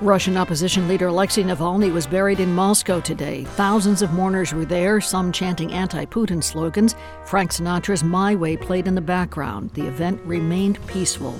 [0.00, 3.44] Russian opposition leader Alexei Navalny was buried in Moscow today.
[3.44, 6.96] Thousands of mourners were there, some chanting anti Putin slogans.
[7.24, 9.70] Frank Sinatra's My Way played in the background.
[9.74, 11.38] The event remained peaceful.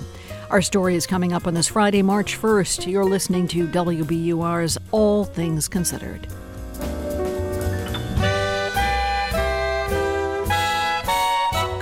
[0.51, 2.87] Our story is coming up on this Friday, March 1st.
[2.91, 6.29] You're listening to WBUR's All Things Considered.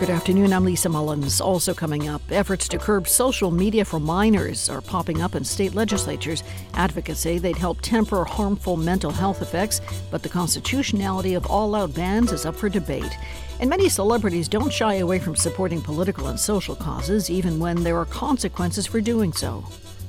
[0.03, 0.53] Good afternoon.
[0.53, 1.41] I'm Lisa Mullins.
[1.41, 5.77] Also coming up, efforts to curb social media for minors are popping up in state
[5.77, 6.43] legislatures.
[6.75, 11.95] Advocates say they'd help temper harmful mental health effects, but the constitutionality of all out
[11.95, 13.17] bans is up for debate.
[13.61, 17.97] And many celebrities don't shy away from supporting political and social causes, even when there
[17.97, 19.61] are consequences for doing so.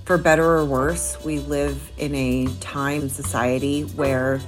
[0.05, 4.41] For better or worse, we live in a time society where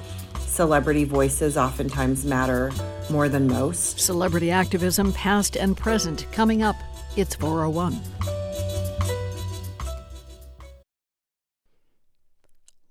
[0.56, 2.72] celebrity voices oftentimes matter
[3.10, 4.00] more than most.
[4.00, 6.78] Celebrity activism, past and present, coming up.
[7.18, 8.00] It's 401.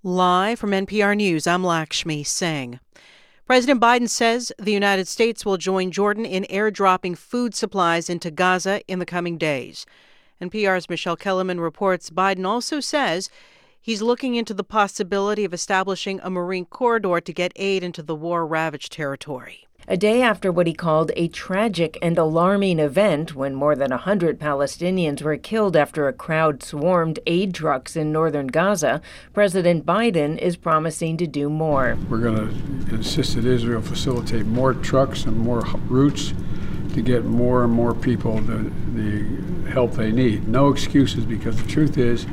[0.02, 2.78] Live from NPR News, I'm Lakshmi Singh.
[3.46, 8.82] President Biden says the United States will join Jordan in airdropping food supplies into Gaza
[8.86, 9.86] in the coming days.
[10.42, 13.30] NPR's Michelle Kelemen reports Biden also says
[13.86, 18.14] He's looking into the possibility of establishing a Marine corridor to get aid into the
[18.14, 19.66] war ravaged territory.
[19.86, 24.40] A day after what he called a tragic and alarming event when more than 100
[24.40, 29.02] Palestinians were killed after a crowd swarmed aid trucks in northern Gaza,
[29.34, 31.98] President Biden is promising to do more.
[32.08, 36.32] We're going to insist that Israel facilitate more trucks and more routes
[36.94, 40.48] to get more and more people the, the help they need.
[40.48, 42.24] No excuses because the truth is,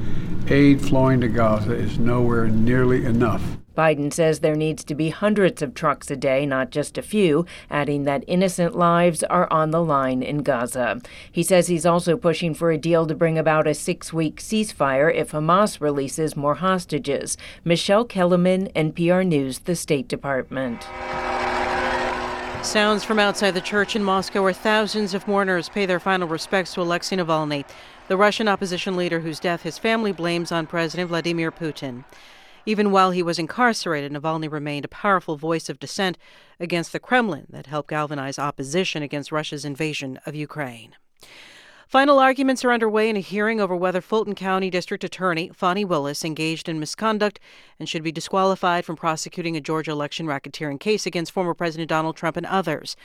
[0.50, 3.42] aid flowing to Gaza is nowhere nearly enough.
[3.78, 7.46] Biden says there needs to be hundreds of trucks a day, not just a few,
[7.70, 11.00] adding that innocent lives are on the line in Gaza.
[11.32, 15.14] He says he's also pushing for a deal to bring about a six week ceasefire
[15.14, 17.38] if Hamas releases more hostages.
[17.64, 20.86] Michelle Kelemen, NPR News, the State Department.
[22.62, 26.76] Sounds from outside the church in Moscow where thousands of mourners pay their final respects
[26.76, 27.66] to Alexei Navalny
[28.12, 32.04] the Russian opposition leader whose death his family blames on President Vladimir Putin.
[32.66, 36.18] Even while he was incarcerated, Navalny remained a powerful voice of dissent
[36.60, 40.98] against the Kremlin that helped galvanize opposition against Russia's invasion of Ukraine.
[41.88, 46.26] Final arguments are underway in a hearing over whether Fulton County District Attorney Fani Willis
[46.26, 47.40] engaged in misconduct
[47.80, 52.18] and should be disqualified from prosecuting a Georgia election racketeering case against former President Donald
[52.18, 52.98] Trump and others.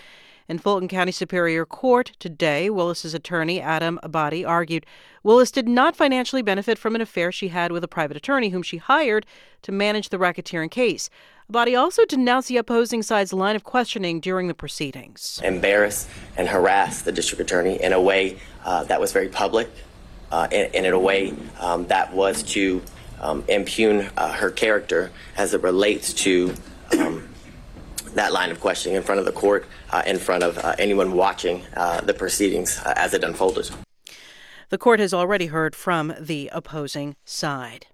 [0.49, 4.87] In Fulton County Superior Court today, Willis's attorney, Adam Abadi, argued
[5.25, 8.63] Willis did not financially benefit from an affair she had with a private attorney whom
[8.63, 9.27] she hired
[9.63, 11.11] to manage the racketeering case.
[11.51, 15.41] Abadi also denounced the opposing side's line of questioning during the proceedings.
[15.43, 19.69] Embarrass and harass the district attorney in a way uh, that was very public
[20.31, 22.81] uh, and, in a way um, that was to
[23.21, 26.55] um, impugn uh, her character as it relates to
[26.99, 27.29] um,
[28.17, 31.13] that line of questioning in front of the court, uh, in front of uh, anyone
[31.13, 33.71] watching uh, the proceedings as it unfolded.
[34.69, 37.87] The court has already heard from the opposing side.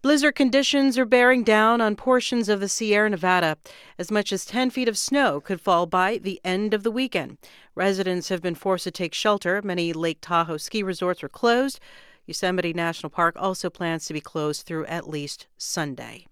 [0.00, 3.56] Blizzard conditions are bearing down on portions of the Sierra Nevada.
[3.98, 7.36] As much as 10 feet of snow could fall by the end of the weekend.
[7.74, 9.60] Residents have been forced to take shelter.
[9.60, 11.80] Many Lake Tahoe ski resorts are closed.
[12.26, 16.27] Yosemite National Park also plans to be closed through at least Sunday.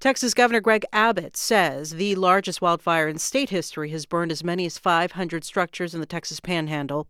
[0.00, 4.64] Texas Governor Greg Abbott says the largest wildfire in state history has burned as many
[4.64, 7.06] as 500 structures in the Texas Panhandle.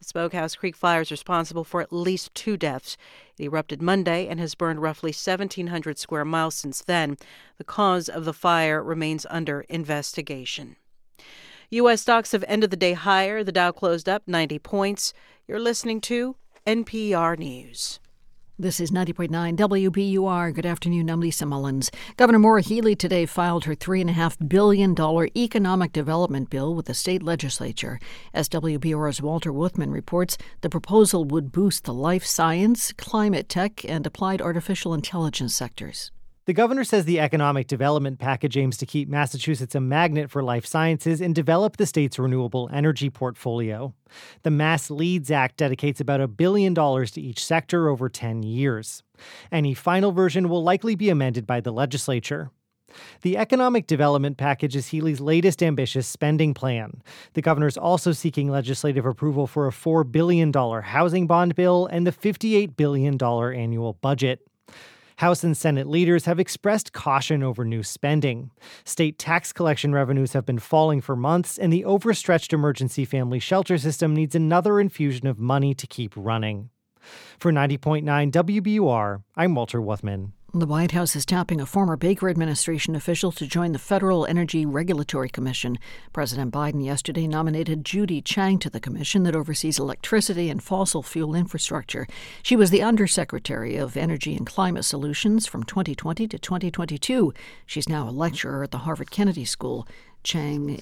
[0.00, 2.96] The Smokehouse Creek fire is responsible for at least two deaths.
[3.38, 7.16] It erupted Monday and has burned roughly 1,700 square miles since then.
[7.58, 10.74] The cause of the fire remains under investigation.
[11.70, 12.02] U.S.
[12.02, 13.44] stocks have ended the day higher.
[13.44, 15.14] The Dow closed up 90 points.
[15.46, 16.34] You're listening to
[16.66, 18.00] NPR News.
[18.58, 20.54] This is 90.9 WBUR.
[20.54, 21.08] Good afternoon.
[21.08, 21.90] I'm Lisa Mullins.
[22.18, 24.94] Governor Maura Healey today filed her $3.5 billion
[25.34, 27.98] economic development bill with the state legislature.
[28.34, 34.42] As Walter Wuthmann reports, the proposal would boost the life science, climate tech, and applied
[34.42, 36.12] artificial intelligence sectors.
[36.44, 40.66] The governor says the economic development package aims to keep Massachusetts a magnet for life
[40.66, 43.94] sciences and develop the state's renewable energy portfolio.
[44.42, 49.04] The Mass Leads Act dedicates about a billion dollars to each sector over 10 years.
[49.52, 52.50] Any final version will likely be amended by the legislature.
[53.22, 57.02] The economic development package is Healey's latest ambitious spending plan.
[57.34, 62.04] The governor is also seeking legislative approval for a $4 billion housing bond bill and
[62.04, 64.40] the $58 billion annual budget.
[65.16, 68.50] House and Senate leaders have expressed caution over new spending.
[68.84, 73.78] State tax collection revenues have been falling for months, and the overstretched emergency family shelter
[73.78, 76.70] system needs another infusion of money to keep running.
[77.38, 80.32] For 90.9 WBUR, I'm Walter Wuthmann.
[80.54, 84.66] The White House is tapping a former Baker administration official to join the Federal Energy
[84.66, 85.78] Regulatory Commission.
[86.12, 91.34] President Biden yesterday nominated Judy Chang to the commission that oversees electricity and fossil fuel
[91.34, 92.06] infrastructure.
[92.42, 97.32] She was the Undersecretary of Energy and Climate Solutions from 2020 to 2022.
[97.64, 99.88] She's now a lecturer at the Harvard Kennedy School.
[100.22, 100.78] Chang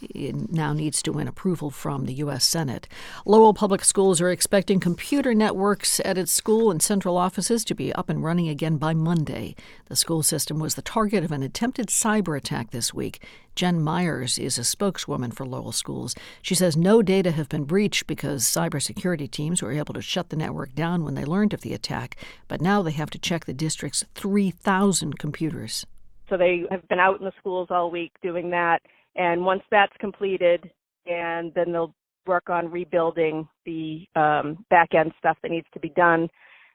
[0.50, 2.44] now needs to win approval from the U.S.
[2.44, 2.86] Senate.
[3.24, 7.92] Lowell Public Schools are expecting computer networks at its school and central offices to be
[7.94, 9.56] up and running again by Monday.
[9.86, 13.24] The school system was the target of an attempted cyber attack this week.
[13.54, 16.14] Jen Myers is a spokeswoman for Lowell Schools.
[16.42, 20.36] She says no data have been breached because cybersecurity teams were able to shut the
[20.36, 22.16] network down when they learned of the attack,
[22.46, 25.86] but now they have to check the district's 3,000 computers.
[26.28, 28.82] So they have been out in the schools all week doing that
[29.16, 30.70] and once that's completed,
[31.06, 31.94] and then they'll
[32.26, 36.28] work on rebuilding the um, back end stuff that needs to be done,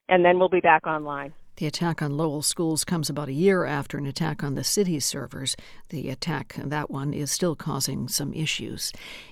[0.09, 1.33] and then we'll be back online.
[1.57, 5.05] The attack on Lowell schools comes about a year after an attack on the city's
[5.05, 5.55] servers.
[5.87, 8.91] The attack, that one, is still causing some issues.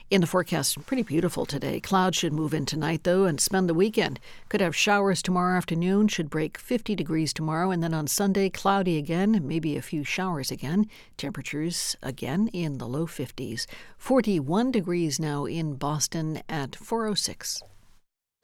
[0.10, 1.82] In the forecast, pretty beautiful today.
[1.82, 4.22] Clouds should move in tonight, though, and spend the weekend.
[4.48, 8.98] Could have showers tomorrow afternoon, should break 50 degrees tomorrow, and then on Sunday, cloudy
[8.98, 10.88] again, maybe a few showers again.
[11.18, 13.66] Temperatures again in the low 50s.
[13.98, 17.62] 41 degrees now in Boston at 406.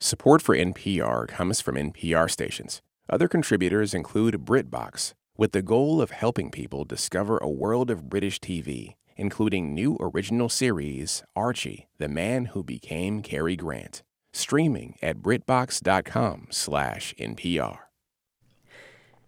[0.02, 2.82] Support for NPR comes from NPR stations.
[3.12, 8.38] Other contributors include BritBox, with the goal of helping people discover a world of British
[8.38, 17.78] TV, including new original series Archie, the Man Who Became Cary Grant, streaming at britbox.com/npr.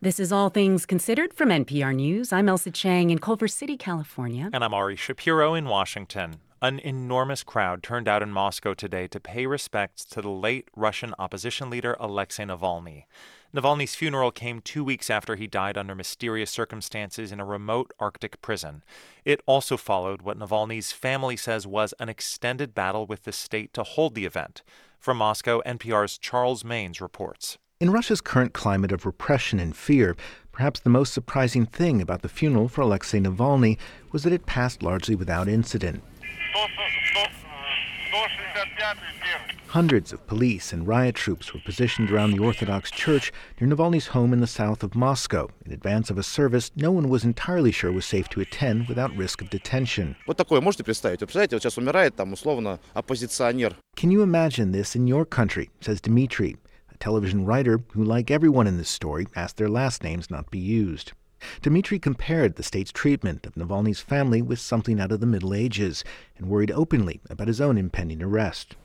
[0.01, 2.33] This is All Things Considered from NPR News.
[2.33, 4.49] I'm Ailsa Chang in Culver City, California.
[4.53, 6.37] And I'm Ari Shapiro in Washington.
[6.63, 11.13] An enormous crowd turned out in Moscow today to pay respects to the late Russian
[11.19, 13.07] opposition leader Alexei Navalny.
[13.53, 18.41] Navalny's funeral came two weeks after he died under mysterious circumstances in a remote Arctic
[18.43, 18.85] prison.
[19.25, 23.83] It also followed what Navalny's family says was an extended battle with the state to
[23.83, 24.63] hold the event.
[25.01, 27.59] From Moscow, NPR's Charles Maynes reports.
[27.81, 30.17] In Russia's current climate of repression and fear,
[30.53, 33.79] perhaps the most surprising thing about the funeral for Alexei Navalny
[34.13, 36.05] was that it passed largely without incident.
[39.69, 44.35] Hundreds of police and riot troops were positioned around the Orthodox Church near Navalny's home
[44.35, 45.49] in the south of Moscow.
[45.65, 49.17] In advance of a service no one was entirely sure was safe to attend without
[49.17, 50.15] risk of detention.
[53.97, 56.57] Can you imagine this in your country, says Dmitry,
[56.91, 60.59] a television writer who, like everyone in this story, asked their last names not be
[60.59, 61.13] used.
[61.61, 66.05] Dmitry compared the state's treatment of Navalny's family with something out of the Middle Ages
[66.37, 68.77] and worried openly about his own impending arrest.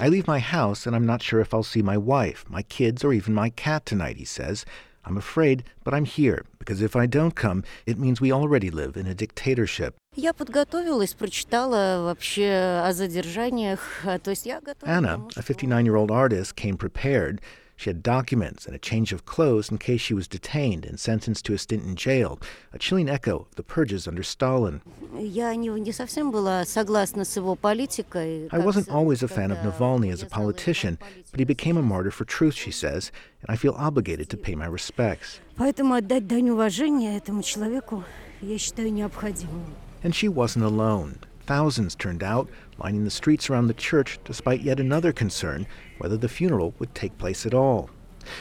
[0.00, 3.04] I leave my house and I'm not sure if I'll see my wife, my kids,
[3.04, 4.64] or even my cat tonight, he says.
[5.04, 8.96] I'm afraid, but I'm here, because if I don't come, it means we already live
[8.96, 9.96] in a dictatorship.
[10.15, 14.01] Я подготовилась, прочитала вообще о задержаниях.
[14.23, 14.89] То есть я готова.
[14.89, 17.39] Anna, a 59-year-old artist, came prepared.
[17.77, 21.45] She had documents and a change of clothes in case she was detained and sentenced
[21.45, 22.39] to a stint in jail,
[22.73, 24.81] a chilling echo of the purges under Stalin.
[25.13, 28.49] Я не, не совсем была согласна с его политикой.
[28.51, 30.97] I wasn't always a fan of Navalny as a politician,
[31.29, 33.11] but he became a martyr for truth, she says,
[33.43, 35.39] and I feel obligated to pay my respects.
[35.55, 38.03] Поэтому отдать дань уважения этому человеку
[38.41, 39.75] я считаю необходимым.
[40.04, 41.18] And she wasn't alone.
[41.46, 45.66] Thousands turned out, lining the streets around the church despite yet another concern
[45.98, 47.90] whether the funeral would take place at all.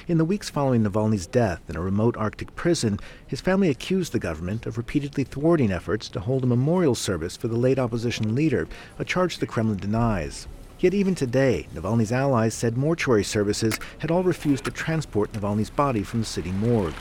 [0.07, 4.19] In the weeks following Navalny's death in a remote Arctic prison, his family accused the
[4.19, 8.67] government of repeatedly thwarting efforts to hold a memorial service for the late opposition leader,
[8.99, 10.47] a charge the Kremlin denies.
[10.79, 16.03] Yet even today, Navalny's allies said mortuary services had all refused to transport Navalny's body
[16.03, 16.93] from the city morgue.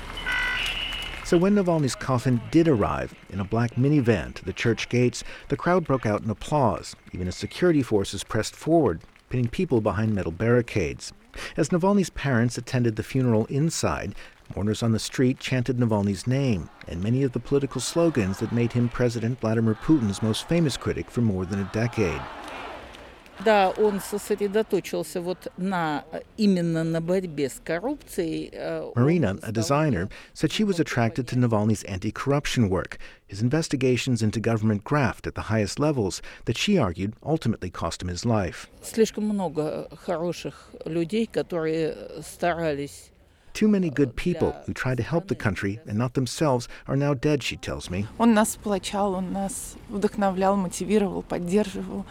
[1.31, 5.57] So when Navalny's coffin did arrive in a black minivan to the church gates, the
[5.57, 10.33] crowd broke out in applause, even as security forces pressed forward, pinning people behind metal
[10.33, 11.13] barricades.
[11.57, 14.17] As Navalny's parents attended the funeral inside,
[14.57, 18.73] mourners on the street chanted Navalny's name and many of the political slogans that made
[18.73, 22.21] him President Vladimir Putin's most famous critic for more than a decade
[23.44, 26.06] Да, он сосредоточился вот на
[26.38, 28.50] именно на борьбе с коррупцией.
[28.96, 34.84] Marina, a designer, said she was attracted to Navalny's anti-corruption work, his investigations into government
[34.84, 38.70] graft at the highest levels that she argued ultimately cost him his life.
[38.82, 43.12] Слишком много хороших людей, которые старались
[43.54, 47.14] Too many good people who tried to help the country and not themselves are now
[47.14, 48.06] dead, she tells me.
[48.18, 52.06] Он нас сплочал, он нас вдохновлял, мотивировал, поддерживал.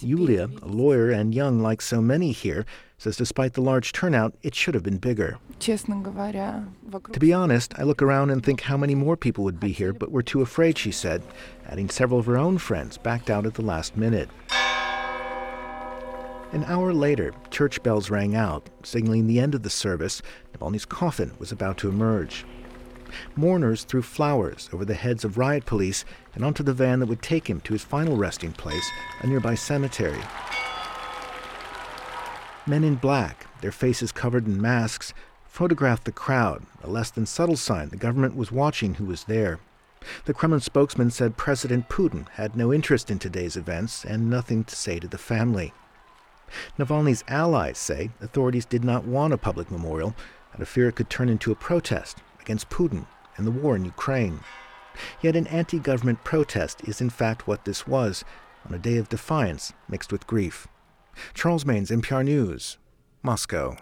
[0.00, 2.64] Yulia, a lawyer and young like so many here,
[2.98, 5.38] says despite the large turnout, it should have been bigger.
[7.12, 9.92] To be honest, I look around and think how many more people would be here,
[9.92, 11.22] but we're too afraid, she said,
[11.68, 14.28] adding several of her own friends backed out at the last minute.
[16.52, 20.22] An hour later, church bells rang out, signaling the end of the service.
[20.52, 22.44] Navalny's coffin was about to emerge.
[23.36, 26.04] Mourners threw flowers over the heads of riot police
[26.34, 28.88] and onto the van that would take him to his final resting place,
[29.20, 30.20] a nearby cemetery.
[32.66, 35.12] Men in black, their faces covered in masks,
[35.44, 39.58] photographed the crowd, a less than subtle sign the government was watching who was there.
[40.24, 44.76] The Kremlin spokesman said President Putin had no interest in today's events and nothing to
[44.76, 45.72] say to the family.
[46.78, 50.14] Navalny's allies say authorities did not want a public memorial
[50.54, 53.84] out of fear it could turn into a protest against Putin and the war in
[53.84, 54.40] Ukraine.
[55.22, 58.24] Yet an anti government protest is in fact what this was
[58.66, 60.66] on a day of defiance mixed with grief.
[61.32, 62.78] Charles Maynes, NPR News,
[63.22, 63.76] Moscow.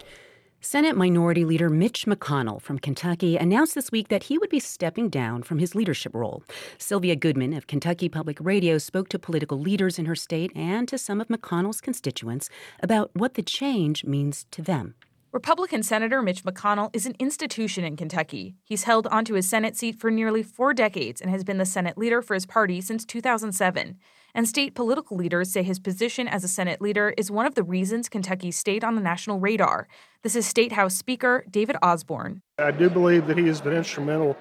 [0.61, 5.09] Senate Minority Leader Mitch McConnell from Kentucky announced this week that he would be stepping
[5.09, 6.41] down from his leadership role.
[6.77, 10.97] Sylvia Goodman of Kentucky Public Radio spoke to political leaders in her state and to
[10.97, 12.49] some of McConnell's constituents
[12.81, 14.95] about what the change means to them.
[15.33, 18.53] Republican Senator Mitch McConnell is an institution in Kentucky.
[18.63, 21.97] He's held onto his Senate seat for nearly four decades and has been the Senate
[21.97, 23.97] leader for his party since 2007.
[24.35, 27.63] And state political leaders say his position as a Senate leader is one of the
[27.63, 29.87] reasons Kentucky stayed on the national radar.
[30.21, 32.43] This is State House Speaker David Osborne.
[32.59, 34.37] I do believe that he has been instrumental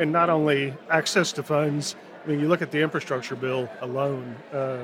[0.00, 1.94] in not only access to funds,
[2.24, 4.80] I mean, you look at the infrastructure bill alone, uh,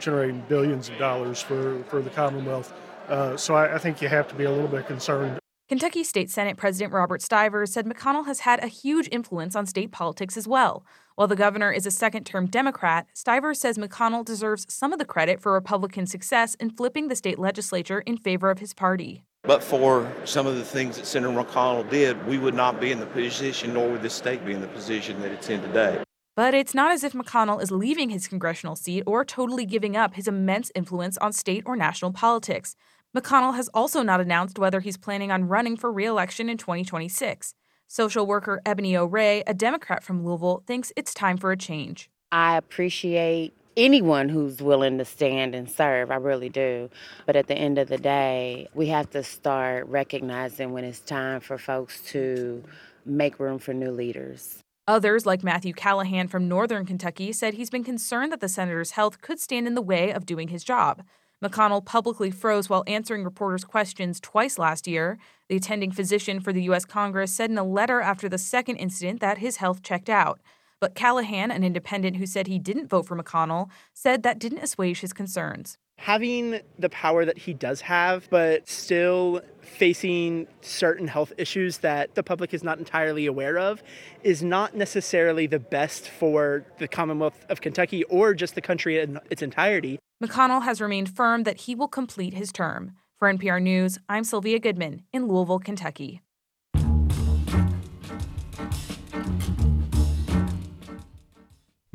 [0.00, 2.74] generating billions of dollars for, for the Commonwealth
[3.08, 5.38] uh, so I, I think you have to be a little bit concerned.
[5.66, 9.90] Kentucky State Senate President Robert Stivers said McConnell has had a huge influence on state
[9.92, 10.84] politics as well.
[11.14, 15.06] While the governor is a second term Democrat, Stivers says McConnell deserves some of the
[15.06, 19.24] credit for Republican success in flipping the state legislature in favor of his party.
[19.42, 23.00] But for some of the things that Senator McConnell did, we would not be in
[23.00, 26.02] the position, nor would this state be in the position that it's in today.
[26.36, 30.14] But it's not as if McConnell is leaving his congressional seat or totally giving up
[30.14, 32.74] his immense influence on state or national politics.
[33.14, 37.54] McConnell has also not announced whether he's planning on running for re election in 2026.
[37.86, 42.10] Social worker Ebony O'Ray, a Democrat from Louisville, thinks it's time for a change.
[42.32, 46.10] I appreciate anyone who's willing to stand and serve.
[46.10, 46.90] I really do.
[47.24, 51.40] But at the end of the day, we have to start recognizing when it's time
[51.40, 52.64] for folks to
[53.04, 54.58] make room for new leaders.
[54.88, 59.20] Others, like Matthew Callahan from Northern Kentucky, said he's been concerned that the senator's health
[59.20, 61.04] could stand in the way of doing his job.
[61.42, 65.18] McConnell publicly froze while answering reporters' questions twice last year.
[65.48, 66.84] The attending physician for the U.S.
[66.84, 70.40] Congress said in a letter after the second incident that his health checked out.
[70.80, 75.00] But Callahan, an independent who said he didn't vote for McConnell, said that didn't assuage
[75.00, 75.78] his concerns.
[75.98, 82.22] Having the power that he does have, but still facing certain health issues that the
[82.22, 83.82] public is not entirely aware of,
[84.22, 89.18] is not necessarily the best for the Commonwealth of Kentucky or just the country in
[89.30, 89.98] its entirety.
[90.22, 92.92] McConnell has remained firm that he will complete his term.
[93.18, 96.20] For NPR News, I'm Sylvia Goodman in Louisville, Kentucky.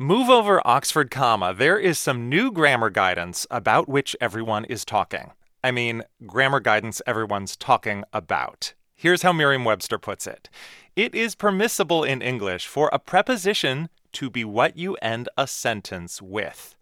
[0.02, 1.52] Move over Oxford comma.
[1.52, 5.32] There is some new grammar guidance about which everyone is talking.
[5.62, 8.72] I mean, grammar guidance everyone's talking about.
[8.96, 10.48] Here's how Merriam Webster puts it
[10.96, 16.22] It is permissible in English for a preposition to be what you end a sentence
[16.22, 16.76] with.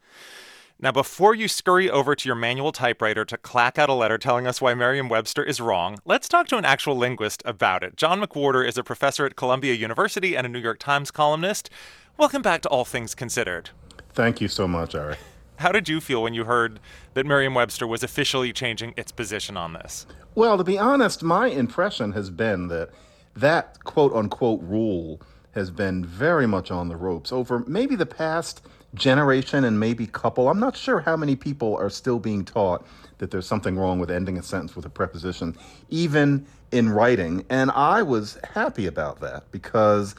[0.79, 4.47] Now, before you scurry over to your manual typewriter to clack out a letter telling
[4.47, 7.97] us why Merriam Webster is wrong, let's talk to an actual linguist about it.
[7.97, 11.69] John McWhorter is a professor at Columbia University and a New York Times columnist.
[12.19, 13.71] Welcome back to All Things Considered.
[14.13, 15.15] Thank you so much, Ari.
[15.59, 16.81] How did you feel when you heard
[17.15, 20.05] that Merriam Webster was officially changing its position on this?
[20.35, 22.91] Well, to be honest, my impression has been that
[23.37, 25.21] that quote unquote rule
[25.53, 28.63] has been very much on the ropes over maybe the past
[28.95, 30.49] generation and maybe couple.
[30.49, 32.85] I'm not sure how many people are still being taught
[33.19, 35.57] that there's something wrong with ending a sentence with a preposition,
[35.89, 37.45] even in writing.
[37.49, 40.17] And I was happy about that because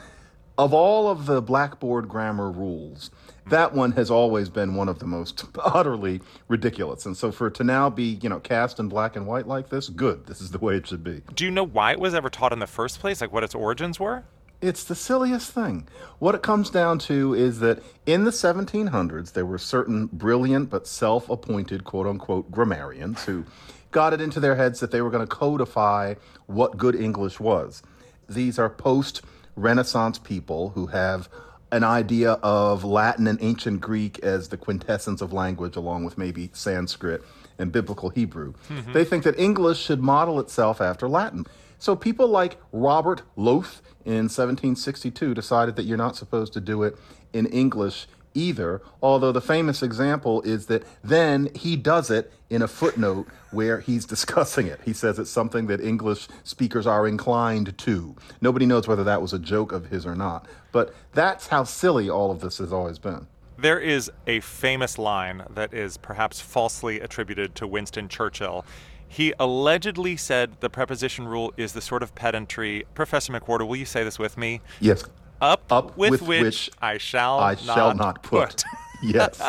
[0.59, 3.11] of all of the blackboard grammar rules,
[3.47, 7.05] that one has always been one of the most utterly ridiculous.
[7.05, 9.69] And so for it to now be, you know, cast in black and white like
[9.69, 10.25] this, good.
[10.27, 11.21] This is the way it should be.
[11.33, 13.21] Do you know why it was ever taught in the first place?
[13.21, 14.25] Like what its origins were?
[14.59, 15.87] It's the silliest thing.
[16.19, 20.87] What it comes down to is that in the 1700s, there were certain brilliant but
[20.87, 23.45] self appointed quote unquote grammarians who
[23.91, 26.15] got it into their heads that they were going to codify
[26.47, 27.81] what good English was.
[28.27, 29.21] These are post
[29.55, 31.29] Renaissance people who have
[31.71, 36.49] an idea of Latin and ancient Greek as the quintessence of language, along with maybe
[36.53, 37.23] Sanskrit
[37.59, 38.53] and biblical Hebrew.
[38.69, 38.93] Mm-hmm.
[38.93, 41.45] They think that English should model itself after Latin.
[41.77, 46.97] So people like Robert Lowth in 1762 decided that you're not supposed to do it
[47.33, 52.67] in English either, although the famous example is that then he does it in a
[52.67, 54.79] footnote where he's discussing it.
[54.85, 58.15] He says it's something that English speakers are inclined to.
[58.41, 62.09] Nobody knows whether that was a joke of his or not, but that's how silly
[62.09, 63.27] all of this has always been.
[63.57, 68.65] There is a famous line that is perhaps falsely attributed to Winston Churchill.
[69.05, 72.85] He allegedly said the preposition rule is the sort of pedantry.
[72.93, 74.61] Professor McWhorter, will you say this with me?
[74.79, 75.03] Yes.
[75.41, 78.49] Up, Up with, with which, which I shall I not shall not put.
[78.49, 78.63] put.
[79.03, 79.41] yes.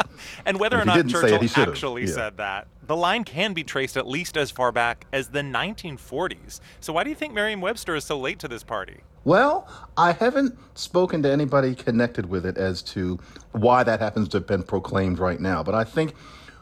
[0.47, 2.13] and whether And or not didn't it, Churchill actually Yeah.
[2.15, 6.61] said that, the line can be traced at least as far back as the 1940s.
[6.81, 8.99] So why do you think Merriam-Webster is so late to this party?
[9.25, 13.19] Well, I haven't spoken to anybody connected with it as to
[13.53, 16.15] why that happens to have been proclaimed right now, but I think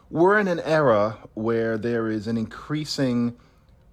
[0.09, 3.35] we're in an era where there is an increasing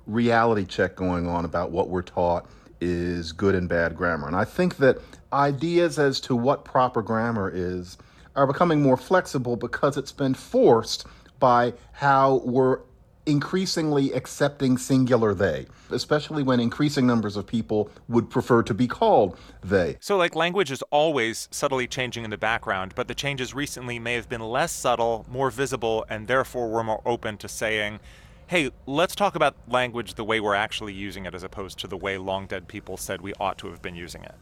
[0.07, 2.47] reality check going on about what we're taught
[2.81, 4.27] is good and bad grammar.
[4.27, 4.99] And I think that
[5.37, 7.99] ideas as to what proper grammar is
[8.35, 11.07] are becoming more flexible because it's been forced
[11.39, 12.81] by how we're
[13.27, 19.37] increasingly accepting singular they, especially when increasing numbers of people would prefer to be called
[19.63, 19.97] they.
[20.01, 24.15] So, like, language is always subtly changing in the background, but the changes recently may
[24.15, 27.99] have been less subtle, more visible, and therefore we're more open to saying,
[28.47, 31.97] hey, let's talk about language the way we're actually using it as opposed to the
[31.97, 34.35] way long dead people said we ought to have been using it.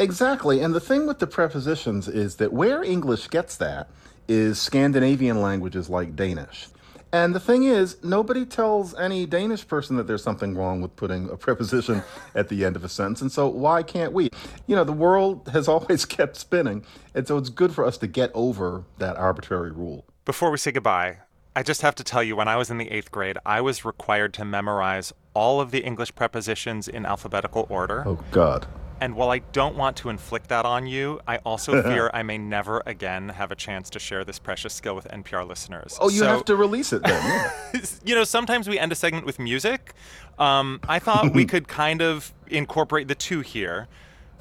[0.00, 0.60] Exactly.
[0.62, 3.90] And the thing with the prepositions is that where English gets that
[4.28, 6.68] is Scandinavian languages like Danish.
[7.12, 11.28] And the thing is, nobody tells any Danish person that there's something wrong with putting
[11.28, 12.02] a preposition
[12.34, 13.20] at the end of a sentence.
[13.20, 14.30] And so, why can't we?
[14.66, 16.86] You know, the world has always kept spinning.
[17.14, 20.06] And so, it's good for us to get over that arbitrary rule.
[20.24, 21.18] Before we say goodbye,
[21.56, 23.84] I just have to tell you when I was in the eighth grade, I was
[23.84, 28.04] required to memorize all of the English prepositions in alphabetical order.
[28.06, 28.68] Oh, God.
[29.00, 32.36] And while I don't want to inflict that on you, I also fear I may
[32.38, 35.96] never again have a chance to share this precious skill with NPR listeners.
[36.00, 37.52] Oh, you So- have to release it then.
[37.74, 37.80] yeah.
[38.04, 39.94] you know, sometimes we end a segment with music.
[40.38, 43.88] Um, I thought we could kind of incorporate the two here.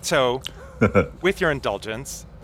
[0.02, 0.41] So,
[1.22, 2.26] with your indulgence,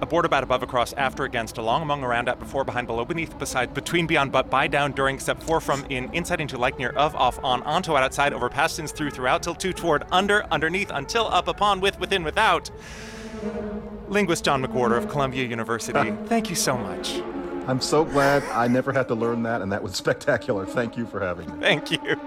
[0.00, 3.74] aboard, about, above, across, after, against, along, among, around, at, before, behind, below, beneath, beside,
[3.74, 7.14] between, beyond, but, by, down, during, except, for, from, in, inside, into, like, near, of,
[7.16, 10.90] off, on, onto, out, outside, over, past, since, through, throughout, till, to, toward, under, underneath,
[10.92, 12.70] until, up, upon, with, within, without.
[14.08, 17.20] Linguist John McWhorter of Columbia University, thank you so much.
[17.66, 20.64] I'm so glad I never had to learn that, and that was spectacular.
[20.64, 21.60] Thank you for having me.
[21.60, 22.18] Thank you.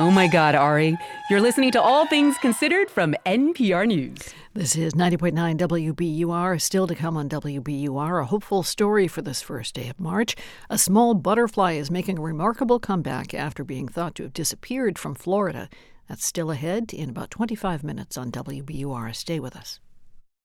[0.00, 0.96] Oh my God, Ari.
[1.28, 4.32] You're listening to All Things Considered from NPR News.
[4.54, 6.60] This is 90.9 WBUR.
[6.62, 10.36] Still to come on WBUR, a hopeful story for this first day of March.
[10.70, 15.16] A small butterfly is making a remarkable comeback after being thought to have disappeared from
[15.16, 15.68] Florida.
[16.08, 19.12] That's still ahead in about 25 minutes on WBUR.
[19.16, 19.80] Stay with us.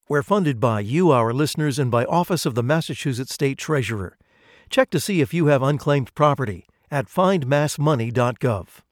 [0.10, 4.18] We're funded by you, our listeners, and by Office of the Massachusetts State Treasurer.
[4.72, 8.83] Check to see if you have unclaimed property at findmassmoney.gov.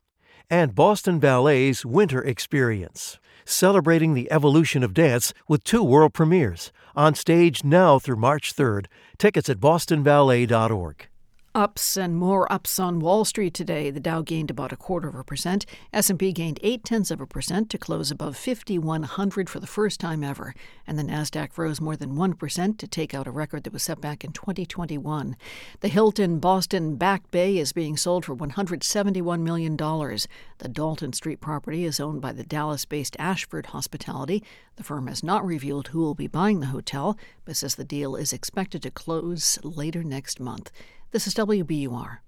[0.52, 7.16] And Boston Ballet's Winter Experience, celebrating the evolution of dance with two world premieres on
[7.16, 8.88] stage now through March 3rd.
[9.18, 11.08] Tickets at bostonballet.org.
[11.54, 13.92] Ups and more ups on Wall Street today.
[13.92, 15.66] The Dow gained about a quarter of a percent.
[15.92, 20.24] S&P gained eight tenths of a percent to close above 5,100 for the first time
[20.24, 20.56] ever,
[20.88, 23.84] and the Nasdaq rose more than one percent to take out a record that was
[23.84, 25.36] set back in 2021.
[25.82, 30.30] The Hilton Boston Back Bay is being sold for 171 million dollars.
[30.60, 34.42] The Dalton Street property is owned by the Dallas-based Ashford Hospitality.
[34.78, 38.16] The firm has not revealed who will be buying the hotel, but says the deal
[38.16, 40.72] is expected to close later next month.
[41.12, 42.20] This is WBUR.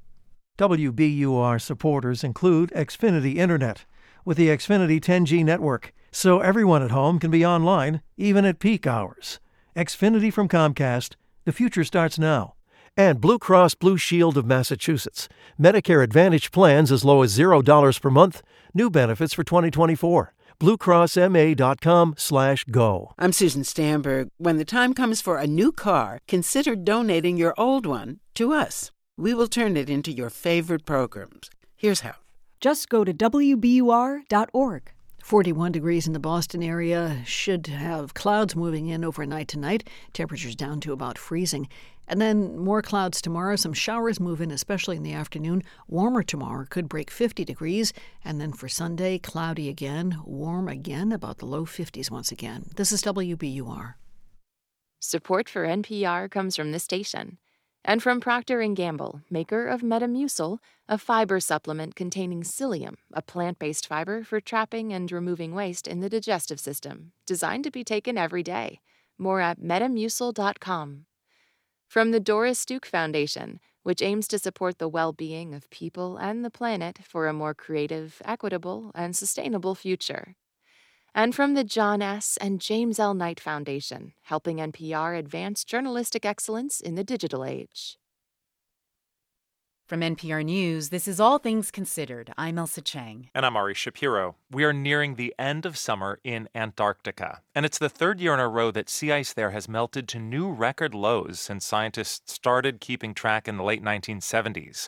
[0.57, 3.85] WBUR supporters include Xfinity Internet
[4.25, 8.85] with the Xfinity 10G network, so everyone at home can be online even at peak
[8.85, 9.39] hours.
[9.73, 11.15] Xfinity from Comcast,
[11.45, 12.55] the future starts now.
[12.97, 18.09] And Blue Cross Blue Shield of Massachusetts, Medicare Advantage plans as low as $0 per
[18.09, 18.41] month,
[18.73, 20.33] new benefits for 2024.
[20.63, 23.11] BlueCrossMA.com slash go.
[23.19, 24.29] I'm Susan Stamberg.
[24.37, 28.89] When the time comes for a new car, consider donating your old one to us.
[29.17, 31.49] We will turn it into your favorite programs.
[31.75, 32.15] Here's how.
[32.61, 34.91] Just go to WBUR.org.
[35.21, 37.21] 41 degrees in the Boston area.
[37.25, 39.89] Should have clouds moving in overnight tonight.
[40.13, 41.67] Temperatures down to about freezing.
[42.07, 43.55] And then more clouds tomorrow.
[43.55, 45.63] Some showers move in, especially in the afternoon.
[45.87, 47.93] Warmer tomorrow could break 50 degrees.
[48.23, 52.69] And then for Sunday, cloudy again, warm again, about the low 50s once again.
[52.75, 53.95] This is WBUR.
[54.99, 57.37] Support for NPR comes from the station
[57.85, 63.87] and from Procter & Gamble, maker of Metamucil, a fiber supplement containing psyllium, a plant-based
[63.87, 68.43] fiber for trapping and removing waste in the digestive system, designed to be taken every
[68.43, 68.79] day.
[69.17, 71.05] More at metamucil.com.
[71.93, 76.49] From the Doris Duke Foundation, which aims to support the well-being of people and the
[76.49, 80.33] planet for a more creative, equitable, and sustainable future
[81.13, 82.35] and from the John S.
[82.41, 83.13] and James L.
[83.13, 87.99] Knight Foundation, helping NPR advance journalistic excellence in the digital age.
[89.85, 92.33] From NPR News, this is All Things Considered.
[92.37, 93.29] I'm Ailsa Chang.
[93.35, 94.37] And I'm Ari Shapiro.
[94.49, 98.39] We are nearing the end of summer in Antarctica, and it's the third year in
[98.39, 102.79] a row that sea ice there has melted to new record lows since scientists started
[102.79, 104.87] keeping track in the late 1970s.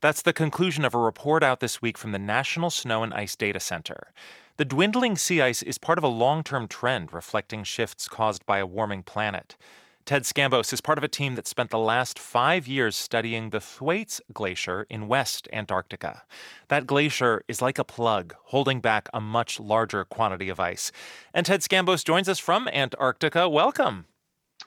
[0.00, 3.36] That's the conclusion of a report out this week from the National Snow and Ice
[3.36, 4.12] Data Center.
[4.56, 8.58] The dwindling sea ice is part of a long term trend reflecting shifts caused by
[8.58, 9.56] a warming planet.
[10.04, 13.60] Ted Scambos is part of a team that spent the last five years studying the
[13.60, 16.24] Thwaites Glacier in West Antarctica.
[16.66, 20.90] That glacier is like a plug, holding back a much larger quantity of ice.
[21.32, 23.48] And Ted Scambos joins us from Antarctica.
[23.48, 24.06] Welcome.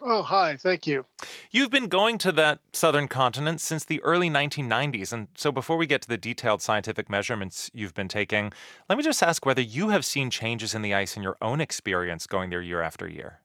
[0.02, 0.56] Oh, hi.
[0.56, 1.06] Thank you.
[1.52, 5.12] You've been going to that southern continent since the early 1990s.
[5.12, 8.54] And so before we get to the detailed scientific measurements you've been taking,
[8.88, 11.60] let me just ask whether you have seen changes in the ice in your own
[11.60, 13.41] experience going there year after year.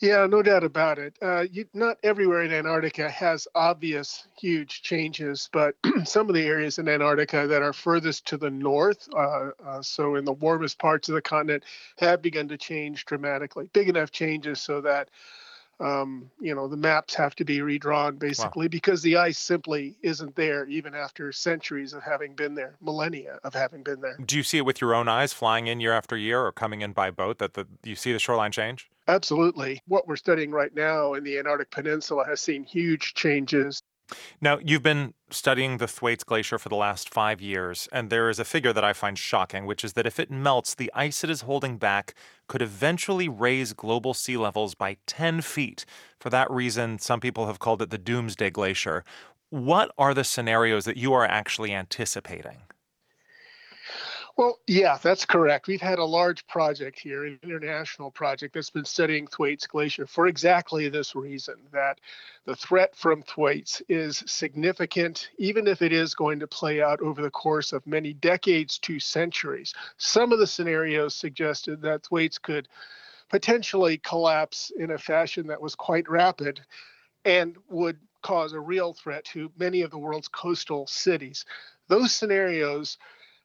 [0.00, 1.16] Yeah, no doubt about it.
[1.20, 6.78] Uh, you, not everywhere in Antarctica has obvious huge changes, but some of the areas
[6.78, 11.08] in Antarctica that are furthest to the north, uh, uh, so in the warmest parts
[11.08, 11.64] of the continent,
[11.98, 13.70] have begun to change dramatically.
[13.72, 15.10] Big enough changes so that
[15.80, 18.70] um, you know the maps have to be redrawn basically wow.
[18.70, 23.54] because the ice simply isn't there even after centuries of having been there millennia of
[23.54, 26.16] having been there do you see it with your own eyes flying in year after
[26.16, 30.06] year or coming in by boat that the, you see the shoreline change absolutely what
[30.06, 33.82] we're studying right now in the antarctic peninsula has seen huge changes
[34.40, 38.38] now, you've been studying the Thwaites Glacier for the last five years, and there is
[38.38, 41.30] a figure that I find shocking, which is that if it melts, the ice it
[41.30, 42.14] is holding back
[42.46, 45.84] could eventually raise global sea levels by 10 feet.
[46.20, 49.04] For that reason, some people have called it the Doomsday Glacier.
[49.50, 52.62] What are the scenarios that you are actually anticipating?
[54.38, 55.66] Well, yeah, that's correct.
[55.66, 60.28] We've had a large project here, an international project that's been studying Thwaites Glacier for
[60.28, 61.98] exactly this reason that
[62.44, 67.20] the threat from Thwaites is significant, even if it is going to play out over
[67.20, 69.74] the course of many decades to centuries.
[69.96, 72.68] Some of the scenarios suggested that Thwaites could
[73.30, 76.60] potentially collapse in a fashion that was quite rapid
[77.24, 81.44] and would cause a real threat to many of the world's coastal cities.
[81.88, 82.98] Those scenarios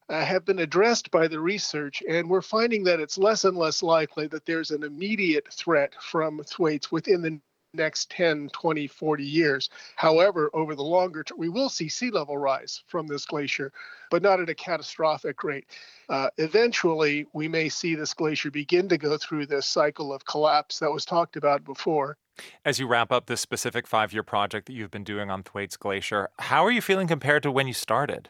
[0.09, 3.83] uh, have been addressed by the research, and we're finding that it's less and less
[3.83, 7.39] likely that there's an immediate threat from thwaites within the
[7.73, 9.69] next 10, 20, 40 years.
[9.95, 13.71] However, over the longer term, we will see sea level rise from this glacier,
[14.11, 15.65] but not at a catastrophic rate.
[16.09, 20.79] Uh, eventually, we may see this glacier begin to go through this cycle of collapse
[20.79, 22.17] that was talked about before.
[22.65, 25.77] As you wrap up this specific five year project that you've been doing on Thwaites
[25.77, 28.29] Glacier, how are you feeling compared to when you started?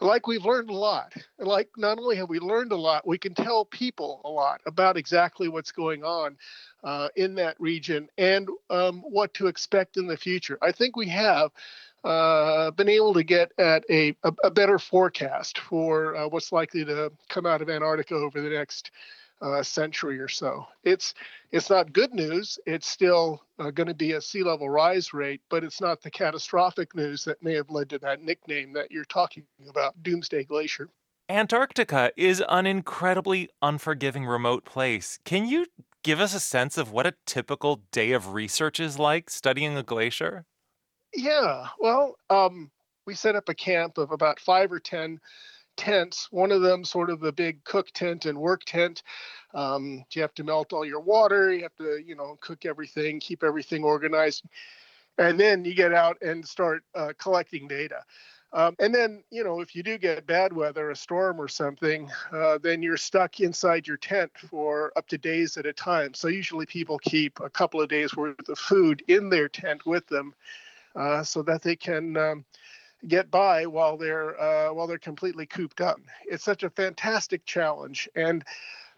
[0.00, 1.12] Like we've learned a lot.
[1.38, 4.96] Like not only have we learned a lot, we can tell people a lot about
[4.96, 6.36] exactly what's going on
[6.82, 10.58] uh, in that region and um, what to expect in the future.
[10.62, 11.50] I think we have
[12.04, 16.84] uh, been able to get at a, a, a better forecast for uh, what's likely
[16.84, 18.90] to come out of Antarctica over the next
[19.40, 20.66] uh, century or so.
[20.82, 21.14] It's
[21.52, 22.58] it's not good news.
[22.66, 26.10] It's still uh, going to be a sea level rise rate, but it's not the
[26.10, 30.88] catastrophic news that may have led to that nickname that you're talking about, Doomsday Glacier.
[31.28, 35.18] Antarctica is an incredibly unforgiving remote place.
[35.24, 35.66] Can you
[36.02, 39.82] give us a sense of what a typical day of research is like studying a
[39.82, 40.44] glacier?
[41.14, 42.70] Yeah, well, um,
[43.06, 45.18] we set up a camp of about five or 10
[45.76, 46.28] tents.
[46.30, 49.02] One of them, sort of the big cook tent and work tent.
[49.54, 51.52] Um, you have to melt all your water.
[51.52, 54.44] You have to, you know, cook everything, keep everything organized,
[55.18, 58.02] and then you get out and start uh, collecting data.
[58.52, 62.08] Um, and then, you know, if you do get bad weather, a storm or something,
[62.30, 66.14] uh, then you're stuck inside your tent for up to days at a time.
[66.14, 70.06] So usually people keep a couple of days worth of food in their tent with
[70.06, 70.34] them
[70.94, 72.16] uh, so that they can.
[72.16, 72.44] Um,
[73.08, 76.00] get by while they're uh, while they're completely cooped up.
[76.24, 78.44] It's such a fantastic challenge, and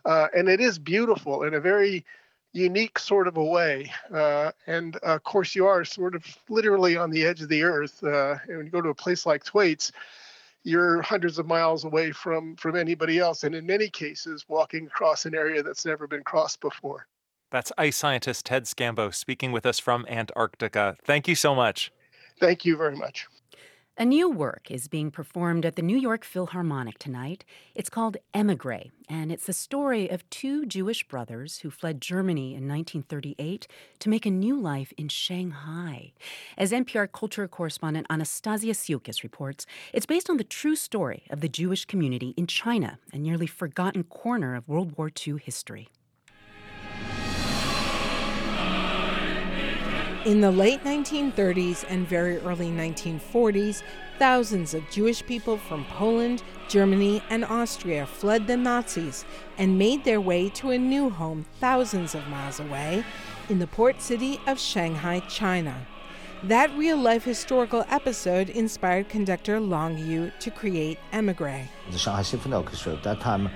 [0.05, 2.05] uh, and it is beautiful in a very
[2.53, 3.93] unique sort of a way.
[4.13, 8.03] Uh, and of course, you are sort of literally on the edge of the earth.
[8.03, 9.93] Uh, and when you go to a place like Thwaites,
[10.65, 15.27] you're hundreds of miles away from from anybody else, and in many cases, walking across
[15.27, 17.07] an area that's never been crossed before.
[17.51, 20.97] That's ice scientist Ted Scambos speaking with us from Antarctica.
[21.05, 21.93] Thank you so much.
[22.41, 23.29] Thank you very much.
[23.99, 27.47] A new work is being performed at the New York Philharmonic tonight.
[27.75, 32.69] It's called Emigre, and it's the story of two Jewish brothers who fled Germany in
[32.69, 33.67] 1938
[34.01, 36.13] to make a new life in Shanghai.
[36.59, 41.49] As NPR culture correspondent Anastasia Tsioulcas reports, it's based on the true story of the
[41.49, 45.89] Jewish community in China, a nearly forgotten corner of World War II history.
[50.27, 53.85] In the late 1930s and very early 1940s,
[54.19, 59.25] thousands of Jewish people from Poland, Germany, and Austria fled the Nazis
[59.57, 63.05] and made their way to a new home thousands of miles away
[63.49, 65.87] in the port city of Shanghai, China.
[66.43, 71.69] That real life historical episode inspired conductor Long Yu to create Emigre.
[71.93, 73.49] The Shanghai Symphony Orchestra at that time,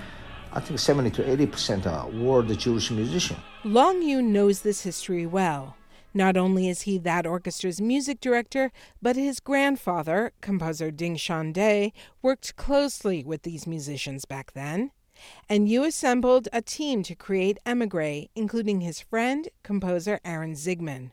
[0.53, 3.41] I think 70 to 80 percent were the Jewish musicians.
[3.65, 5.75] Long Yu knows this history well.
[6.13, 8.71] Not only is he that orchestra's music director,
[9.01, 14.91] but his grandfather, composer Ding Shande worked closely with these musicians back then.
[15.47, 21.11] And Yu assembled a team to create Emigre, including his friend, composer Aaron Zigman.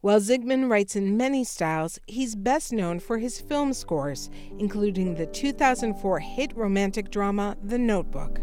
[0.00, 5.26] While Zigman writes in many styles, he's best known for his film scores, including the
[5.26, 8.40] 2004 hit romantic drama The Notebook.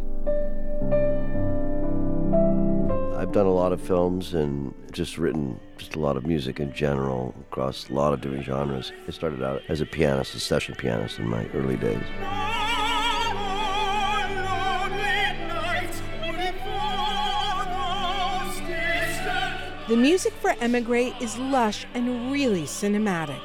[3.22, 6.74] I've done a lot of films and just written just a lot of music in
[6.74, 8.92] general across a lot of different genres.
[9.08, 12.02] I started out as a pianist, a session pianist in my early days.
[19.88, 23.42] The music for Emigre is lush and really cinematic.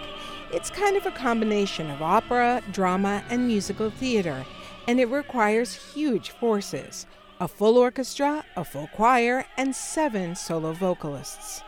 [0.55, 4.47] It's kind of a combination of opera, drama, and musical theater,
[4.89, 7.05] and it requires huge forces
[7.38, 11.62] a full orchestra, a full choir, and seven solo vocalists.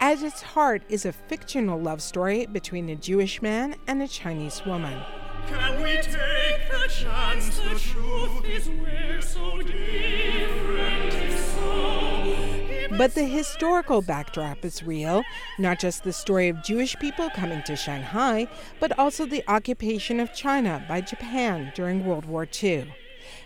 [0.00, 4.64] At its heart is a fictional love story between a Jewish man and a Chinese
[4.64, 4.98] woman.
[5.46, 11.10] Can we take the chance the truth is we're so different?
[12.96, 15.22] But the historical backdrop is real,
[15.58, 20.34] not just the story of Jewish people coming to Shanghai, but also the occupation of
[20.34, 22.92] China by Japan during World War II.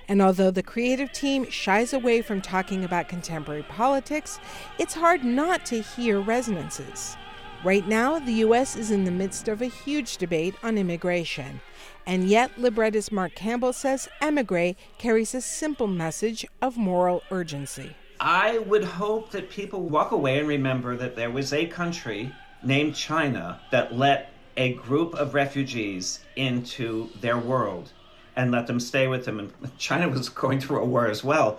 [0.08, 4.38] And although the creative team shies away from talking about contemporary politics,
[4.78, 7.16] it's hard not to hear resonances.
[7.64, 8.76] Right now, the U.S.
[8.76, 11.62] is in the midst of a huge debate on immigration.
[12.06, 17.96] And yet, librettist Mark Campbell says Emigre carries a simple message of moral urgency.
[18.20, 22.30] I would hope that people walk away and remember that there was a country
[22.62, 27.93] named China that let a group of refugees into their world
[28.36, 29.38] and let them stay with them.
[29.38, 31.58] And China was going through a war as well,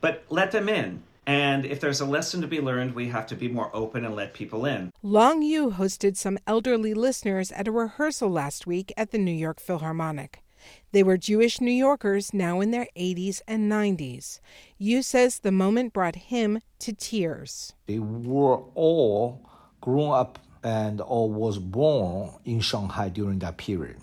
[0.00, 1.02] but let them in.
[1.24, 4.16] And if there's a lesson to be learned, we have to be more open and
[4.16, 4.90] let people in.
[5.02, 9.60] Long Yu hosted some elderly listeners at a rehearsal last week at the New York
[9.60, 10.42] Philharmonic.
[10.90, 14.40] They were Jewish New Yorkers now in their 80s and 90s.
[14.78, 17.74] Yu says the moment brought him to tears.
[17.86, 19.48] They were all
[19.80, 23.96] grown up and all was born in Shanghai during that period.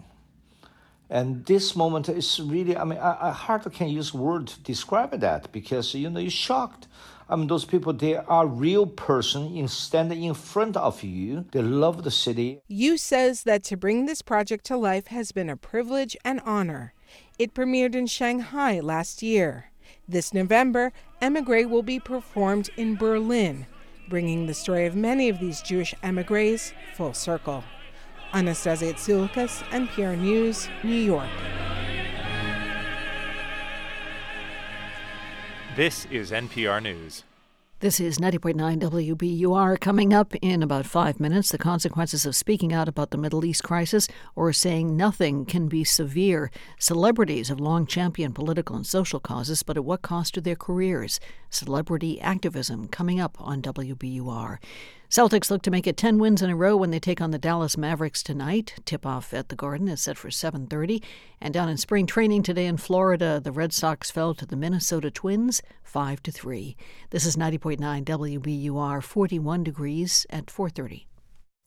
[1.09, 5.19] And this moment is really, I mean, I, I hardly can use word to describe
[5.19, 6.87] that because, you know, you're shocked.
[7.27, 11.45] I mean, those people, they are real person in standing in front of you.
[11.51, 12.61] They love the city.
[12.67, 16.93] Yu says that to bring this project to life has been a privilege and honor.
[17.37, 19.71] It premiered in Shanghai last year.
[20.07, 20.91] This November,
[21.21, 23.65] Emigre will be performed in Berlin,
[24.09, 27.63] bringing the story of many of these Jewish emigres full circle.
[28.33, 31.29] Anastasia Tsioulcas, NPR News, New York.
[35.75, 37.23] This is NPR News.
[37.81, 39.79] This is 90.9 WBUR.
[39.79, 43.63] Coming up in about five minutes, the consequences of speaking out about the Middle East
[43.63, 46.51] crisis or saying nothing can be severe.
[46.77, 51.21] Celebrities have long championed political and social causes, but at what cost to their careers?
[51.49, 54.57] Celebrity activism coming up on WBUR.
[55.09, 57.39] Celtics look to make it 10 wins in a row when they take on the
[57.39, 58.75] Dallas Mavericks tonight.
[58.85, 61.01] Tip-off at the Garden is set for 7:30.
[61.41, 65.09] And down in spring training today in Florida, the Red Sox fell to the Minnesota
[65.09, 66.77] Twins 5 to 3.
[67.09, 71.07] This is 90.9 WBUR 41 degrees at 4:30.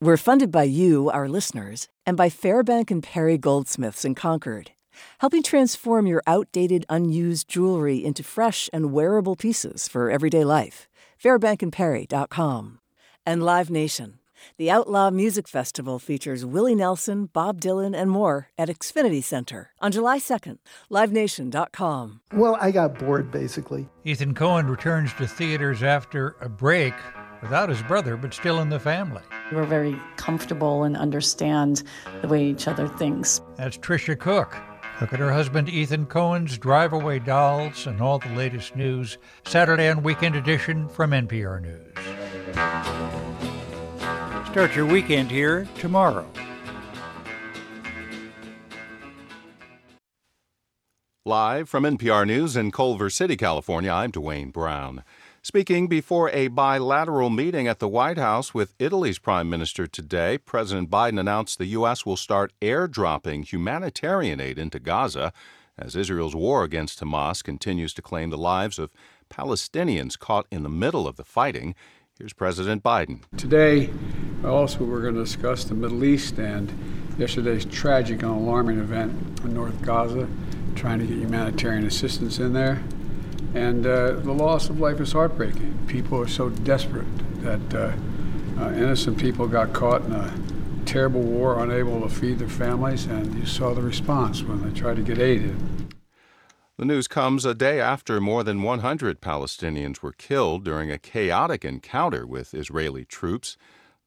[0.00, 4.70] We're funded by you, our listeners, and by Fairbank and Perry Goldsmiths in Concord,
[5.18, 10.88] helping transform your outdated, unused jewelry into fresh and wearable pieces for everyday life.
[11.20, 12.78] FairbankandPerry.com.
[13.26, 14.18] And Live Nation.
[14.56, 19.92] The Outlaw Music Festival features Willie Nelson, Bob Dylan, and more at Xfinity Center on
[19.92, 20.58] July 2nd.
[20.90, 22.20] LiveNation.com.
[22.32, 23.88] Well, I got bored basically.
[24.04, 26.94] Ethan Coen returns to theaters after a break
[27.40, 29.22] without his brother, but still in the family.
[29.52, 31.84] We're very comfortable and understand
[32.22, 33.40] the way each other thinks.
[33.56, 34.56] That's Tricia Cooke.
[35.00, 39.88] Look at her husband Ethan Coen's Drive Away Dolls and all the latest news, Saturday
[39.88, 41.92] and Weekend Edition from NPR News.
[44.52, 46.26] Start your weekend here tomorrow.
[51.24, 55.04] Live from NPR News in Culver City, California, I'm Dwayne Brown.
[55.44, 60.88] Speaking before a bilateral meeting at the White House with Italy's Prime Minister today, President
[60.88, 62.06] Biden announced the U.S.
[62.06, 65.32] will start airdropping humanitarian aid into Gaza
[65.76, 68.92] as Israel's war against Hamas continues to claim the lives of
[69.30, 71.74] Palestinians caught in the middle of the fighting.
[72.16, 73.22] Here's President Biden.
[73.36, 73.90] Today,
[74.44, 76.72] also, we're going to discuss the Middle East and
[77.18, 80.28] yesterday's tragic and alarming event in North Gaza,
[80.76, 82.80] trying to get humanitarian assistance in there.
[83.54, 85.78] And uh, the loss of life is heartbreaking.
[85.86, 87.06] People are so desperate
[87.42, 87.92] that uh,
[88.58, 90.32] uh, innocent people got caught in a
[90.86, 94.96] terrible war, unable to feed their families, and you saw the response when they tried
[94.96, 95.54] to get aid.
[96.78, 101.64] The news comes a day after more than 100 Palestinians were killed during a chaotic
[101.64, 103.56] encounter with Israeli troops.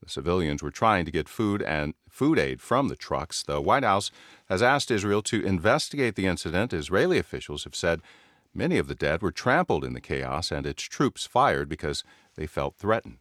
[0.03, 3.43] The civilians were trying to get food and food aid from the trucks.
[3.43, 4.12] The White House
[4.49, 6.73] has asked Israel to investigate the incident.
[6.73, 8.01] Israeli officials have said
[8.58, 12.48] Many of the dead were trampled in the chaos, and its troops fired because they
[12.48, 13.18] felt threatened.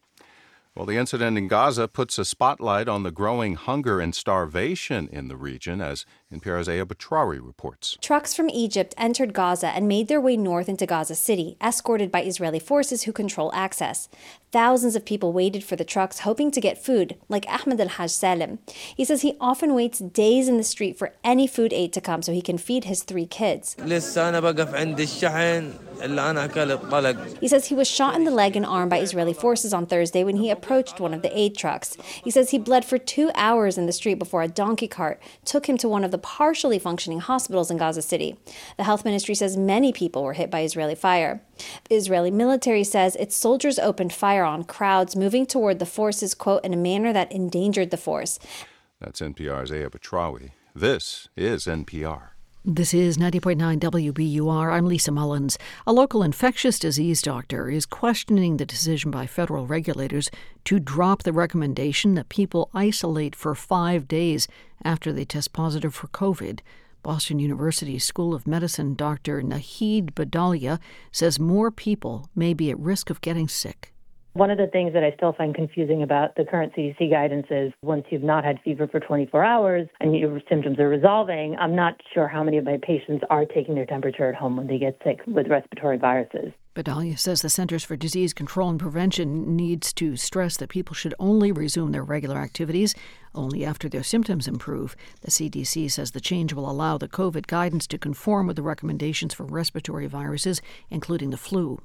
[0.76, 5.26] Well, the incident in Gaza puts a spotlight on the growing hunger and starvation in
[5.26, 7.96] the region, as NPR's Aya Batrawi reports.
[8.00, 12.22] Trucks from Egypt entered Gaza and made their way north into Gaza City, escorted by
[12.22, 14.08] Israeli forces who control access.
[14.50, 18.10] Thousands of people waited for the trucks, hoping to get food, like Ahmed Al Haj
[18.10, 18.60] Salem.
[18.96, 22.22] He says he often waits days in the street for any food aid to come
[22.22, 23.74] so he can feed his three kids.
[27.40, 30.22] He says he was shot in the leg and arm by Israeli forces on Thursday
[30.22, 31.96] when he approached one of the aid trucks.
[32.22, 35.68] He says he bled for two hours in the street before a donkey cart took
[35.68, 38.34] him to one of the partially functioning hospitals in Gaza City.
[38.78, 41.42] The health ministry says many people were hit by Israeli fire.
[41.90, 46.64] The Israeli military says its soldiers opened fire on crowds moving toward the forces, quote,
[46.64, 48.38] in a manner that endangered the force.
[49.02, 50.52] That's NPR's Aya Batrawi.
[50.74, 52.33] This is NPR.
[52.66, 54.72] This is 90.9 WBUR.
[54.72, 55.58] I'm Lisa Mullins.
[55.86, 60.30] A local infectious disease doctor is questioning the decision by federal regulators
[60.64, 64.48] to drop the recommendation that people isolate for five days
[64.82, 66.60] after they test positive for COVID.
[67.02, 69.42] Boston University School of Medicine Dr.
[69.42, 70.80] Nahid Bhadelia
[71.12, 73.93] says more people may be at risk of getting sick.
[74.34, 77.72] One of the things that I still find confusing about the current CDC guidance is
[77.82, 82.00] once you've not had fever for 24 hours and your symptoms are resolving, I'm not
[82.12, 85.00] sure how many of my patients are taking their temperature at home when they get
[85.04, 86.52] sick with respiratory viruses.
[86.74, 91.14] Bhadelia says the Centers for Disease Control and Prevention needs to stress that people should
[91.20, 92.96] only resume their regular activities
[93.32, 94.96] only after their symptoms improve.
[95.20, 99.32] The CDC says the change will allow the COVID guidance to conform with the recommendations
[99.32, 100.60] for respiratory viruses,
[100.90, 101.80] including the flu.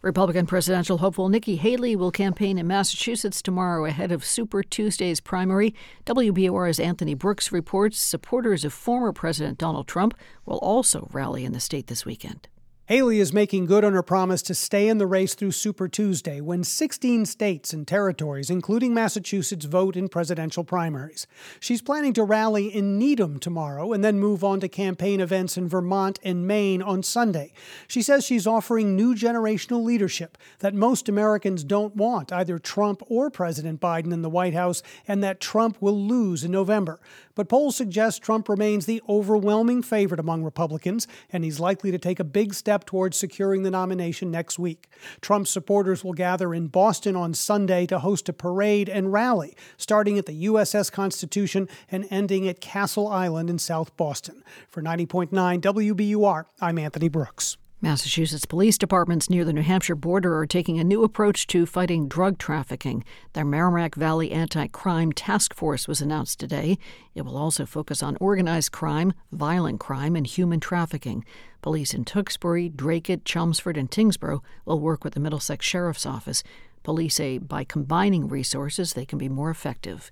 [0.00, 5.74] Republican presidential hopeful Nikki Haley will campaign in Massachusetts tomorrow ahead of Super Tuesday's primary.
[6.06, 10.14] WBUR's Anthony Brooks reports supporters of former President Donald Trump
[10.46, 12.48] will also rally in the state this weekend.
[12.90, 16.40] Haley is making good on her promise to stay in the race through Super Tuesday
[16.40, 21.28] when 16 states and territories, including Massachusetts, vote in presidential primaries.
[21.60, 25.68] She's planning to rally in Needham tomorrow and then move on to campaign events in
[25.68, 27.52] Vermont and Maine on Sunday.
[27.86, 33.30] She says she's offering new generational leadership that most Americans don't want, either Trump or
[33.30, 36.98] President Biden in the White House, and that Trump will lose in November.
[37.36, 42.18] But polls suggest Trump remains the overwhelming favorite among Republicans, and he's likely to take
[42.18, 44.88] a big step towards securing the nomination next week.
[45.20, 50.18] Trump supporters will gather in Boston on Sunday to host a parade and rally, starting
[50.18, 54.42] at the USS Constitution and ending at Castle Island in South Boston.
[54.68, 57.56] For 90.9 WBUR, I'm Anthony Brooks.
[57.82, 62.08] Massachusetts police departments near the New Hampshire border are taking a new approach to fighting
[62.08, 63.02] drug trafficking.
[63.32, 66.76] Their Merrimack Valley Anti Crime Task Force was announced today.
[67.14, 71.24] It will also focus on organized crime, violent crime, and human trafficking.
[71.62, 76.42] Police in Tewksbury, Dracut, Chelmsford, and Tyngsboro will work with the Middlesex Sheriff's Office.
[76.82, 80.10] Police say by combining resources, they can be more effective.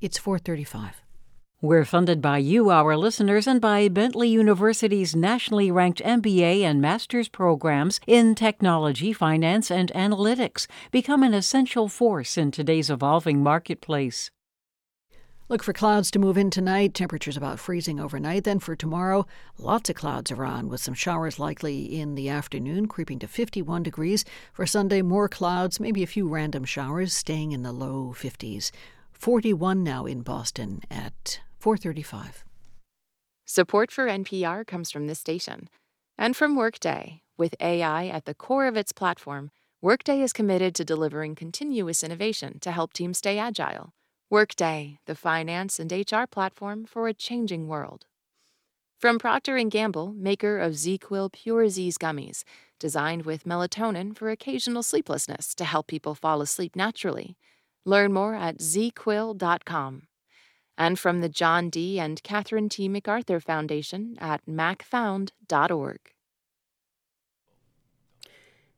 [0.00, 1.02] It's 435.
[1.66, 7.28] We're funded by you, our listeners, and by Bentley University's nationally ranked MBA and master's
[7.28, 10.68] programs in technology, finance, and analytics.
[10.92, 14.30] Become an essential force in today's evolving marketplace.
[15.48, 16.94] Look for clouds to move in tonight.
[16.94, 18.44] Temperatures about freezing overnight.
[18.44, 19.26] Then for tomorrow,
[19.58, 24.24] lots of clouds around with some showers likely in the afternoon, creeping to 51 degrees.
[24.52, 28.70] For Sunday, more clouds, maybe a few random showers, staying in the low 50s.
[29.10, 32.44] 41 now in Boston at 435.
[33.44, 35.68] Support for NPR comes from this station
[36.16, 37.22] and from Workday.
[37.36, 39.50] With AI at the core of its platform,
[39.82, 43.94] Workday is committed to delivering continuous innovation to help teams stay agile.
[44.30, 48.06] Workday, the finance and HR platform for a changing world.
[49.00, 52.44] From Procter & Gamble, maker of ZzzQuil Pure Z's gummies,
[52.78, 57.36] designed with melatonin for occasional sleeplessness to help people fall asleep naturally.
[57.84, 60.06] Learn more at zzzquil.com
[60.78, 61.98] and from the John D.
[61.98, 62.88] and Catherine T.
[62.88, 65.98] MacArthur Foundation at macfound.org.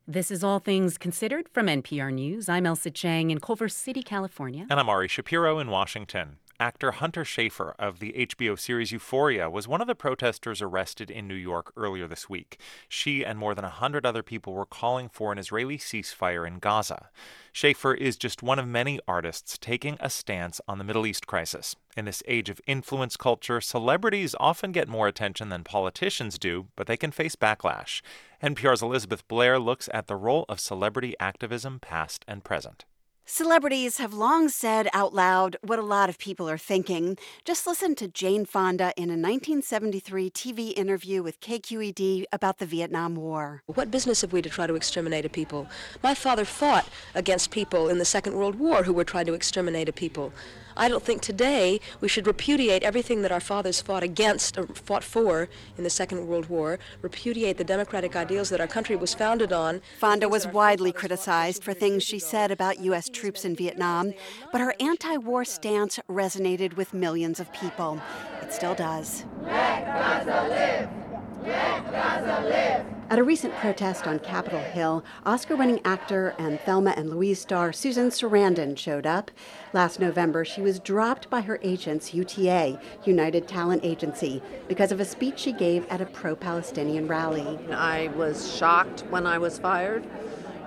[0.07, 2.49] This is All Things Considered from NPR News.
[2.49, 4.67] I'm Ailsa Chang in Culver City, California.
[4.71, 6.39] And I'm Ari Shapiro in Washington.
[6.61, 11.29] Actor Hunter Schafer of the HBO series Euphoria was one of the protesters arrested in
[11.29, 12.59] New York earlier this week.
[12.89, 17.11] She and more than 100 other people were calling for an Israeli ceasefire in Gaza.
[17.55, 21.77] Schafer is just one of many artists taking a stance on the Middle East crisis.
[21.97, 26.89] In this age of influence culture, celebrities often get more attention than politicians do, but
[26.89, 28.03] they can face backlash.
[28.43, 32.85] NPR's Elizabeth Blair looks at the role of celebrity activism past and present.
[33.31, 37.19] Celebrities have long said out loud what a lot of people are thinking.
[37.45, 43.17] Just listen to Jane Fonda in a 1973 TV interview with KQED about the Vietnam
[43.17, 43.63] War.
[43.67, 45.69] What business have we to try to exterminate a people?
[46.03, 49.91] My father fought against people in the Second World War who were trying to exterminate
[49.91, 50.33] a people.
[50.79, 55.03] I don't think today we should repudiate everything that our fathers fought against or fought
[55.03, 59.53] for in the Second World War, repudiate the democratic ideals that our country was founded
[59.53, 59.83] on.
[59.99, 63.09] Fonda was widely criticized for things she said about U.S.
[63.09, 64.15] troops in Vietnam,
[64.53, 68.01] but her anti war stance resonated with millions of people.
[68.41, 69.25] It still does.
[69.43, 71.08] Let Gaza live!
[71.45, 77.73] At a recent protest on Capitol Hill, Oscar winning actor and Thelma and Louise star
[77.73, 79.31] Susan Sarandon showed up.
[79.73, 85.07] Last November, she was dropped by her agents, UTA, United Talent Agency, because of a
[85.07, 87.59] speech she gave at a pro Palestinian rally.
[87.73, 90.07] I was shocked when I was fired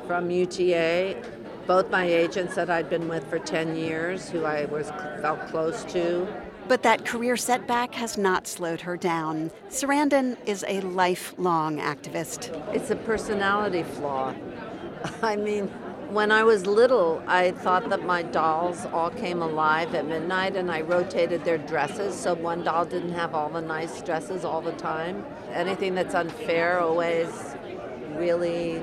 [0.07, 1.21] from UTA.
[1.67, 4.89] Both my agents that I'd been with for 10 years, who I was
[5.21, 6.27] felt close to,
[6.71, 9.51] but that career setback has not slowed her down.
[9.67, 12.47] Sarandon is a lifelong activist.
[12.73, 14.33] It's a personality flaw.
[15.21, 15.67] I mean,
[16.11, 20.71] when I was little, I thought that my dolls all came alive at midnight and
[20.71, 24.71] I rotated their dresses so one doll didn't have all the nice dresses all the
[24.71, 25.25] time.
[25.51, 27.27] Anything that's unfair always
[28.15, 28.81] really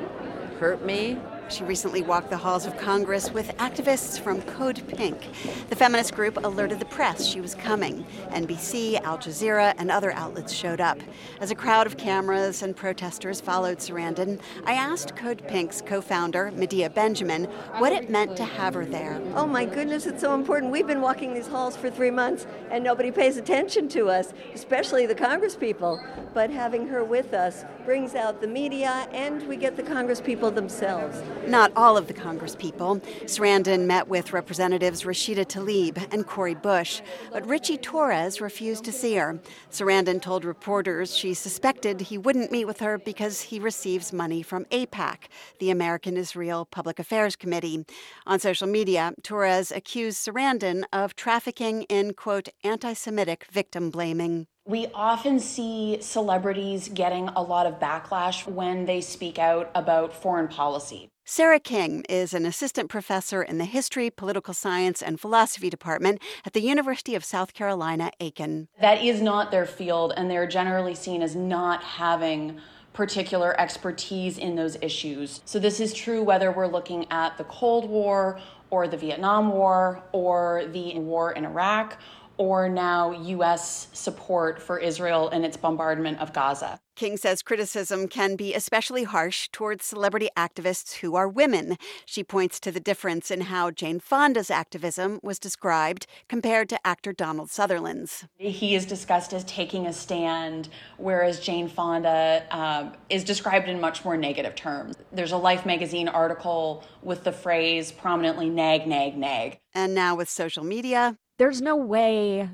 [0.61, 1.17] hurt me.
[1.51, 5.29] She recently walked the halls of Congress with activists from Code Pink.
[5.71, 8.05] The feminist group alerted the press she was coming.
[8.33, 10.99] NBC, Al Jazeera, and other outlets showed up.
[11.41, 16.51] As a crowd of cameras and protesters followed Sarandon, I asked Code Pink's co founder,
[16.55, 17.45] Medea Benjamin,
[17.79, 19.19] what it meant to have her there.
[19.35, 20.71] Oh my goodness, it's so important.
[20.71, 25.07] We've been walking these halls for three months and nobody pays attention to us, especially
[25.07, 25.99] the Congress people.
[26.35, 30.51] But having her with us brings out the media and we get the Congress people
[30.51, 31.23] themselves.
[31.47, 32.97] Not all of the Congress people.
[33.25, 37.01] Sarandon met with Representatives Rashida Tlaib and Cori Bush,
[37.33, 39.41] but Richie Torres refused to see her.
[39.71, 44.67] Sarandon told reporters she suspected he wouldn't meet with her because he receives money from
[44.67, 45.29] AIPAC,
[45.59, 47.85] the American Israel Public Affairs Committee.
[48.27, 54.47] On social media, Torres accused Sarandon of trafficking in, quote, anti Semitic victim blaming.
[54.67, 60.49] We often see celebrities getting a lot of backlash when they speak out about foreign
[60.49, 61.09] policy.
[61.31, 66.55] Sarah King is an assistant professor in the History, Political Science, and Philosophy Department at
[66.55, 68.69] the University of South Carolina, Aiken.
[68.81, 72.59] That is not their field, and they're generally seen as not having
[72.95, 75.43] particular expertise in those issues.
[75.45, 80.03] So, this is true whether we're looking at the Cold War or the Vietnam War
[80.13, 81.99] or the war in Iraq
[82.39, 83.89] or now U.S.
[83.93, 86.81] support for Israel in its bombardment of Gaza.
[86.99, 91.79] King says criticism can be especially harsh towards celebrity activists who are women.
[92.05, 97.13] She points to the difference in how Jane Fonda's activism was described compared to actor
[97.13, 98.27] Donald Sutherland's.
[98.37, 104.05] He is discussed as taking a stand, whereas Jane Fonda uh, is described in much
[104.05, 104.97] more negative terms.
[105.13, 109.61] There's a Life magazine article with the phrase prominently nag, nag, nag.
[109.73, 112.51] And now with social media, there's no way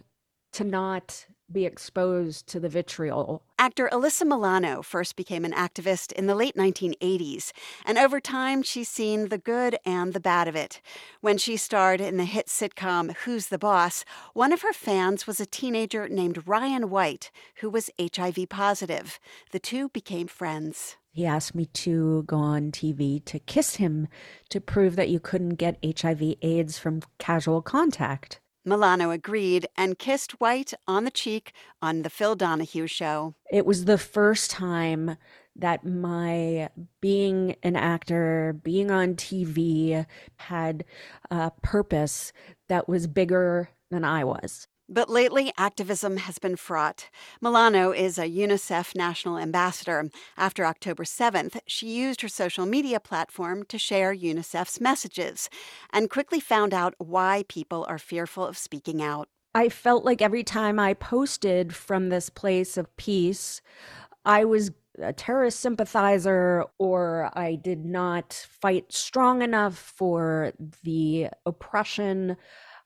[0.53, 3.43] to not be exposed to the vitriol.
[3.59, 7.53] Actor Alyssa Milano first became an activist in the late 1980s,
[7.87, 10.83] and over time she's seen the good and the bad of it.
[11.23, 15.41] When she starred in the hit sitcom Who's the Boss, one of her fans was
[15.41, 17.31] a teenager named Ryan White,
[17.61, 19.19] who was HIV positive.
[19.53, 20.97] The two became friends.
[21.13, 24.09] He asked me to go on TV to kiss him
[24.49, 28.41] to prove that you couldn't get HIV AIDS from casual contact.
[28.65, 31.53] Milano agreed and kissed White on the cheek
[31.83, 33.35] on The Phil Donahue Show.
[33.51, 35.17] It was the first time
[35.57, 40.07] that my being an actor, being on TV,
[40.37, 40.85] had
[41.31, 42.33] a purpose
[42.69, 44.67] that was bigger than I was.
[44.89, 47.09] But lately, activism has been fraught.
[47.41, 50.11] Milano is a UNICEF national ambassador.
[50.37, 55.49] After October 7th, she used her social media platform to share UNICEF's messages
[55.91, 59.29] and quickly found out why people are fearful of speaking out.
[59.55, 63.63] I felt like every time I posted from this place of peace,
[64.25, 72.37] I was a terrorist sympathizer or I did not fight strong enough for the oppression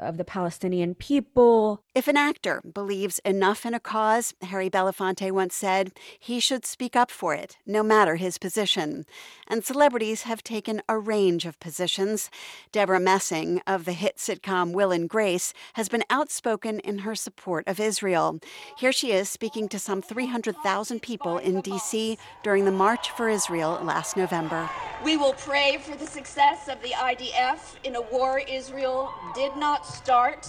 [0.01, 1.83] of the Palestinian people.
[1.95, 6.95] If an actor believes enough in a cause, Harry Belafonte once said, he should speak
[6.95, 9.05] up for it, no matter his position.
[9.49, 12.31] And celebrities have taken a range of positions.
[12.71, 17.67] Debra Messing of the hit sitcom Will and Grace has been outspoken in her support
[17.67, 18.39] of Israel.
[18.77, 22.19] Here she is speaking to some 300,000 people in D.C.
[22.45, 24.71] during the March for Israel last November.
[25.05, 29.88] We will pray for the success of the IDF in a war Israel did not
[29.89, 30.47] start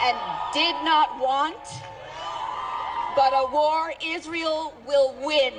[0.00, 0.16] and
[0.52, 1.56] did not want,
[3.14, 5.52] but a war Israel will win.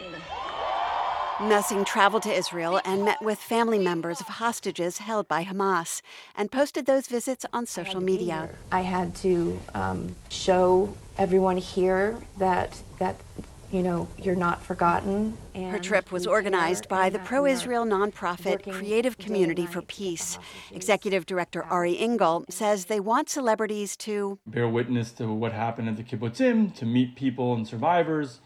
[1.39, 6.01] Messing traveled to Israel and met with family members of hostages held by Hamas
[6.35, 8.49] and posted those visits on social media.
[8.71, 13.17] I had to um, show everyone here that that
[13.71, 15.37] you know, you're not forgotten.
[15.53, 20.39] Her trip was organized by the pro Israel nonprofit Creative Community for Peace.
[20.71, 25.97] Executive Director Ari Ingel says they want celebrities to bear witness to what happened at
[25.97, 28.39] the kibbutzim, to meet people and survivors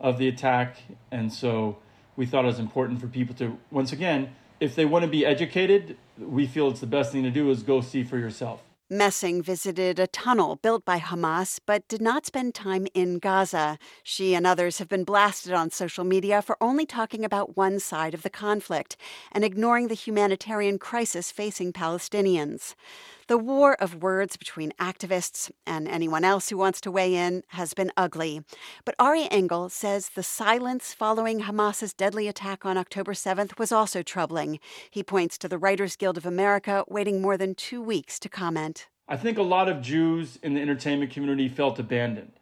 [0.00, 0.76] of the attack.
[1.10, 1.78] And so
[2.16, 5.26] we thought it was important for people to, once again, if they want to be
[5.26, 8.62] educated, we feel it's the best thing to do is go see for yourself.
[8.90, 13.78] Messing visited a tunnel built by Hamas but did not spend time in Gaza.
[14.02, 18.14] She and others have been blasted on social media for only talking about one side
[18.14, 18.96] of the conflict
[19.30, 22.74] and ignoring the humanitarian crisis facing Palestinians.
[23.28, 27.74] The war of words between activists and anyone else who wants to weigh in has
[27.74, 28.40] been ugly.
[28.86, 34.02] But Ari Ingel says the silence following Hamas's deadly attack on October 7th was also
[34.02, 34.60] troubling.
[34.90, 38.88] He points to the Writers Guild of America waiting more than two weeks to comment.
[39.06, 42.32] I think a lot of Jews in the entertainment community felt abandoned.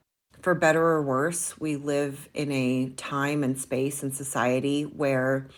[0.41, 5.49] For better or worse, we live in a time and space and society where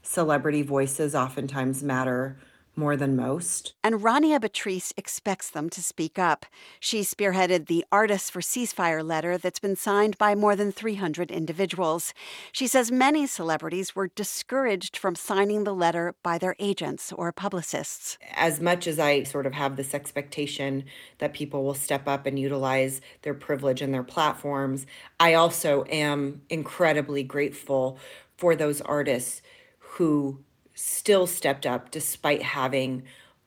[0.00, 2.38] celebrity voices oftentimes matter
[2.76, 3.74] more than most.
[3.84, 6.46] And Rania Batrice expects them to speak up.
[6.78, 12.14] She spearheaded the Artists for Ceasefire letter that's been signed by more than 300 individuals.
[12.52, 18.18] She says many celebrities were discouraged from signing the letter by their agents or publicists.
[18.34, 20.84] As much as I sort of have this expectation
[21.18, 24.86] that people will step up and utilize their privilege and their platforms,
[25.18, 27.98] I also am incredibly grateful
[28.36, 29.42] for those artists
[29.78, 30.42] who
[30.80, 33.02] still stepped up despite having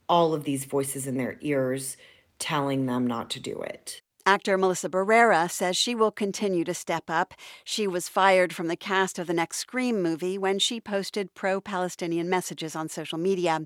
[0.08, 1.98] all of these voices in their ears
[2.40, 4.02] telling them not to do it.
[4.26, 7.34] Actor Melissa Barrera says she will continue to step up.
[7.66, 11.60] She was fired from the cast of the next Scream movie when she posted pro
[11.60, 13.66] Palestinian messages on social media.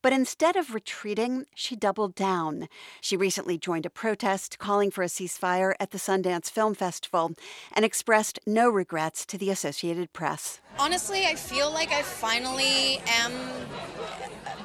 [0.00, 2.68] But instead of retreating, she doubled down.
[3.02, 7.32] She recently joined a protest calling for a ceasefire at the Sundance Film Festival
[7.74, 10.60] and expressed no regrets to the Associated Press.
[10.78, 13.32] Honestly, I feel like I finally am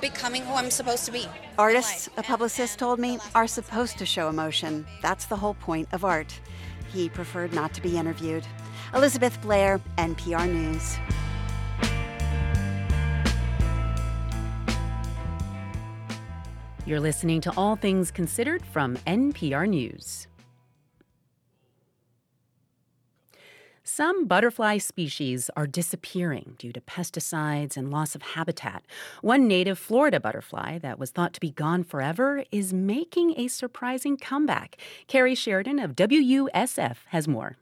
[0.03, 1.29] becoming who I'm supposed to be.
[1.57, 4.85] Artists, a publicist told me, are supposed to show emotion.
[5.01, 6.37] That's the whole point of art.
[6.91, 8.45] He preferred not to be interviewed.
[8.93, 10.97] Elizabeth Blair, NPR News.
[16.85, 20.27] You're listening to All Things Considered from NPR News.
[23.85, 28.81] Some butterfly species are disappearing due to pesticides and loss of habitat.
[29.21, 34.15] One native Florida butterfly that was thought to be gone forever is making a surprising
[34.15, 34.77] comeback.
[35.07, 37.57] Kerry Sheridan of WUSF has more.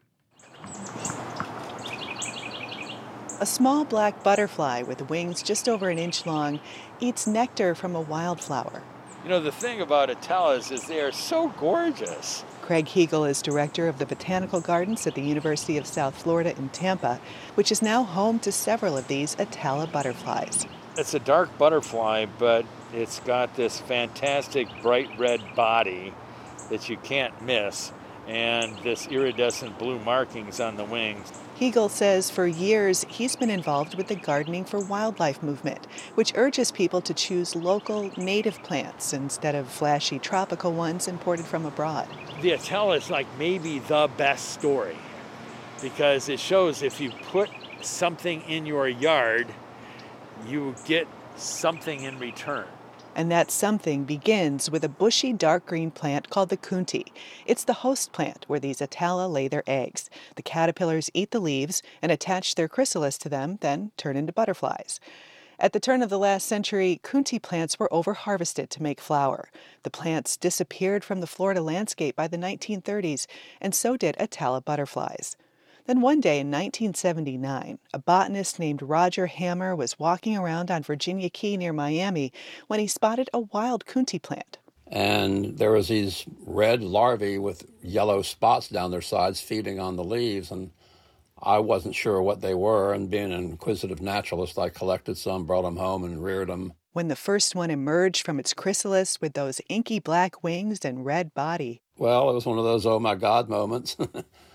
[3.39, 6.59] A small black butterfly with wings just over an inch long
[6.99, 8.83] eats nectar from a wildflower.
[9.23, 12.45] You know, the thing about Atalas is they are so gorgeous.
[12.71, 16.69] Craig Huegel is director of the Botanical Gardens at the University of South Florida in
[16.69, 17.19] Tampa,
[17.55, 20.65] which is now home to several of these Atala butterflies.
[20.95, 26.13] It's a dark butterfly, but it's got this fantastic bright red body
[26.69, 27.91] that you can't miss,
[28.25, 31.29] and this iridescent blue markings on the wings.
[31.61, 35.85] Huegel says for years he's been involved with the Gardening for Wildlife movement,
[36.15, 41.67] which urges people to choose local native plants instead of flashy tropical ones imported from
[41.67, 42.07] abroad.
[42.41, 44.97] The Atala is like maybe the best story
[45.83, 47.51] because it shows if you put
[47.81, 49.45] something in your yard,
[50.47, 52.65] you get something in return.
[53.15, 57.11] And that something begins with a bushy dark green plant called the coontie.
[57.45, 60.09] It's the host plant where these Atala lay their eggs.
[60.35, 64.99] The caterpillars eat the leaves and attach their chrysalis to them, then turn into butterflies.
[65.59, 69.51] At the turn of the last century, coontie plants were overharvested to make flour.
[69.83, 73.27] The plants disappeared from the Florida landscape by the 1930s,
[73.61, 75.35] and so did Atala butterflies.
[75.85, 81.29] Then one day in 1979, a botanist named Roger Hammer was walking around on Virginia
[81.29, 82.31] Key near Miami
[82.67, 84.59] when he spotted a wild coontie plant.
[84.87, 90.03] And there was these red larvae with yellow spots down their sides feeding on the
[90.03, 90.71] leaves, and
[91.41, 92.93] I wasn't sure what they were.
[92.93, 96.73] And being an inquisitive naturalist, I collected some, brought them home, and reared them.
[96.93, 101.33] When the first one emerged from its chrysalis with those inky black wings and red
[101.33, 103.95] body, well, it was one of those oh my God moments.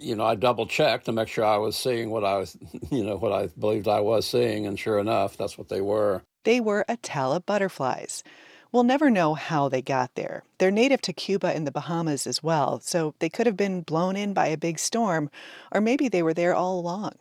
[0.00, 2.56] you know, I double checked to make sure I was seeing what I was,
[2.90, 6.22] you know, what I believed I was seeing, and sure enough, that's what they were.
[6.44, 8.24] They were Atala butterflies.
[8.72, 10.44] We'll never know how they got there.
[10.58, 14.16] They're native to Cuba and the Bahamas as well, so they could have been blown
[14.16, 15.28] in by a big storm,
[15.72, 17.14] or maybe they were there all along.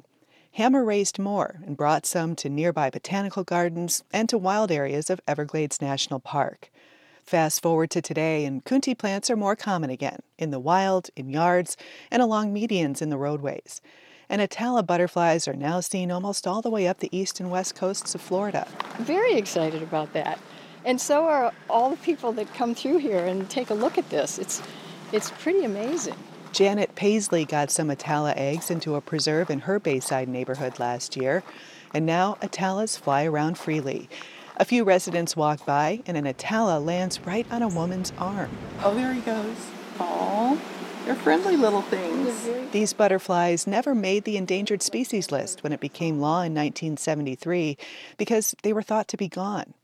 [0.54, 5.22] Hammer raised more and brought some to nearby botanical gardens and to wild areas of
[5.28, 6.70] Everglades National Park.
[7.30, 11.30] Fast forward to today, and coontie plants are more common again in the wild, in
[11.30, 11.78] yards,
[12.10, 13.82] and along medians in the roadways.
[14.28, 17.76] And Atala butterflies are now seen almost all the way up the east and west
[17.76, 18.68] coasts of Florida.
[19.02, 20.40] Very excited about that.
[20.86, 24.10] And so are all the people that come through here and take a look at
[24.10, 24.40] this.
[24.40, 24.64] It's,
[25.12, 26.16] it's pretty amazing.
[26.52, 31.44] Janet Paisley got some Atala eggs into a preserve in her Bayside neighborhood last year,
[31.94, 34.10] and now Atalas fly around freely.
[34.62, 38.50] A few residents walk by, and an Atala lands right on a woman's arm.
[38.84, 39.56] Oh, there he goes.
[40.02, 40.60] Oh,
[41.06, 42.50] they're friendly little things.
[42.74, 47.78] These butterflies never made the endangered species list when it became law in 1973
[48.18, 49.76] because they were thought to be gone.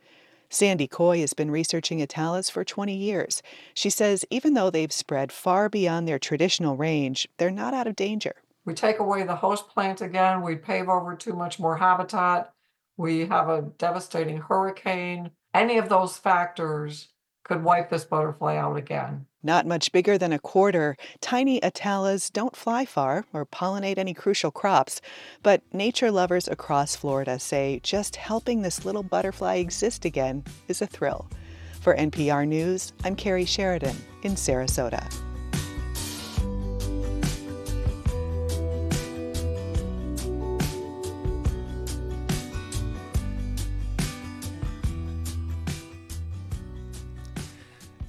[0.49, 3.41] Sandy Coy has been researching Atalas for 20 years.
[3.73, 7.95] She says even though they've spread far beyond their traditional range, they're not out of
[7.95, 8.35] danger.
[8.65, 12.51] We take away the host plant again, we pave over too much more habitat,
[12.97, 15.31] we have a devastating hurricane.
[15.53, 17.09] Any of those factors
[17.43, 19.25] could wipe this butterfly out again.
[19.43, 24.49] Not much bigger than a quarter, tiny Atalas don't fly far or pollinate any crucial
[24.49, 25.01] crops,
[25.43, 30.87] but nature lovers across Florida say just helping this little butterfly exist again is a
[30.87, 31.29] thrill.
[31.81, 35.24] For NPR News, I'm Kerry Sheridan in Sarasota.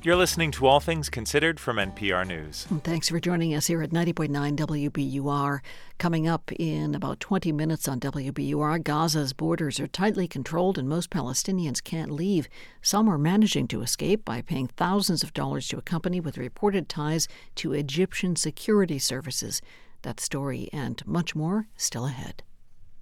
[0.06, 2.68] You're listening to All Things Considered from NPR News.
[2.84, 5.58] Thanks for joining us here at 90.9 WBUR.
[5.98, 11.10] Coming up in about 20 minutes on WBUR, Gaza's borders are tightly controlled and most
[11.10, 12.48] Palestinians can't leave.
[12.82, 16.88] Some are managing to escape by paying thousands of dollars to a company with reported
[16.88, 17.26] ties
[17.56, 19.60] to Egyptian security services.
[20.02, 22.44] That story and much more still ahead.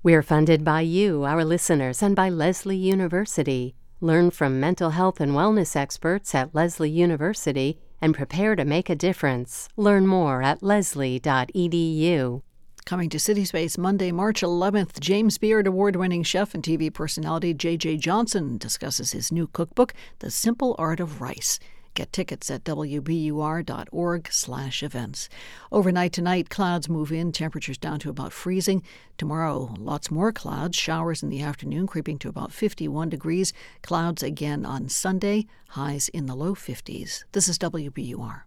[0.02, 3.74] We're funded by you, our listeners, and by Lesley University.
[4.04, 8.94] Learn from mental health and wellness experts at Lesley University and prepare to make a
[8.94, 9.66] difference.
[9.78, 12.42] Learn more at lesley.edu.
[12.84, 17.54] Coming to City Space Monday, March 11th, James Beard award winning chef and TV personality
[17.54, 17.96] J.J.
[17.96, 21.58] Johnson discusses his new cookbook, The Simple Art of Rice.
[21.94, 25.28] Get tickets at wbur.org slash events.
[25.70, 28.82] Overnight tonight, clouds move in, temperatures down to about freezing.
[29.16, 33.52] Tomorrow, lots more clouds, showers in the afternoon, creeping to about 51 degrees.
[33.82, 37.24] Clouds again on Sunday, highs in the low 50s.
[37.30, 38.42] This is WBUR.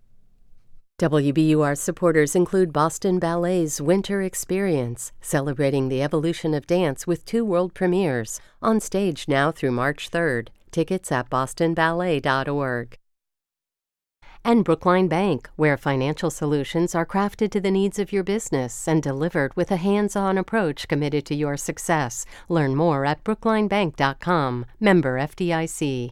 [0.99, 7.73] WBUR supporters include Boston Ballet's Winter Experience, celebrating the evolution of dance with two world
[7.73, 10.49] premieres, on stage now through March 3rd.
[10.71, 12.97] Tickets at bostonballet.org
[14.47, 19.03] and Brookline Bank, where financial solutions are crafted to the needs of your business and
[19.03, 22.25] delivered with a hands on approach committed to your success.
[22.47, 24.65] Learn more at brooklinebank.com.
[24.79, 26.11] Member FDIC.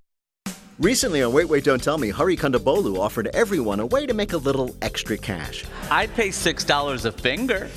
[0.78, 4.34] Recently on Wait, Wait, Don't Tell Me, Hari Kondabolu offered everyone a way to make
[4.34, 5.64] a little extra cash.
[5.90, 7.70] I'd pay $6 a finger.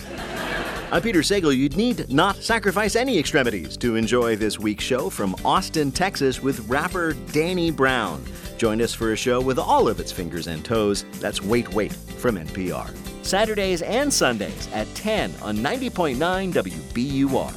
[0.91, 1.55] I'm Peter Sagal.
[1.55, 6.67] You'd need not sacrifice any extremities to enjoy this week's show from Austin, Texas with
[6.67, 8.25] rapper Danny Brown.
[8.57, 11.05] Join us for a show with all of its fingers and toes.
[11.21, 12.91] That's Wait Wait from NPR.
[13.23, 16.17] Saturdays and Sundays at 10 on 90.9
[16.55, 17.53] WBUR.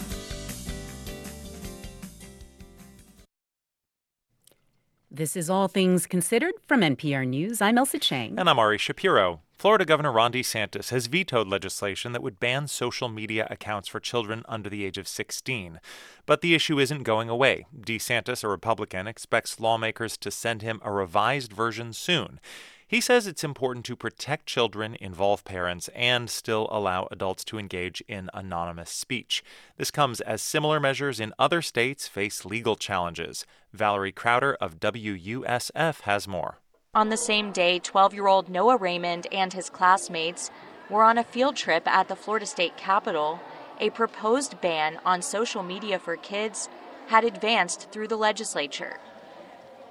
[5.09, 7.61] This is All Things Considered from NPR News.
[7.61, 8.38] I'm Ailsa Chang.
[8.38, 9.39] And I'm Ari Shapiro.
[9.62, 14.41] Florida Governor Ron DeSantis has vetoed legislation that would ban social media accounts for children
[14.49, 15.80] under the age of 16.
[16.26, 17.68] But the issue isn't going away.
[17.80, 22.39] DeSantis, a Republican, expects lawmakers to send him a revised version soon.
[22.88, 28.01] He says it's important to protect children, involve parents, and still allow adults to engage
[28.07, 29.43] in anonymous speech.
[29.78, 33.45] This comes as similar measures in other states face legal challenges.
[33.72, 36.61] Valerie Crowder of WUSF has more.
[36.93, 40.51] On the same day, 12 year old Noah Raymond and his classmates
[40.89, 43.39] were on a field trip at the Florida State Capitol.
[43.79, 46.67] A proposed ban on social media for kids
[47.07, 48.99] had advanced through the legislature.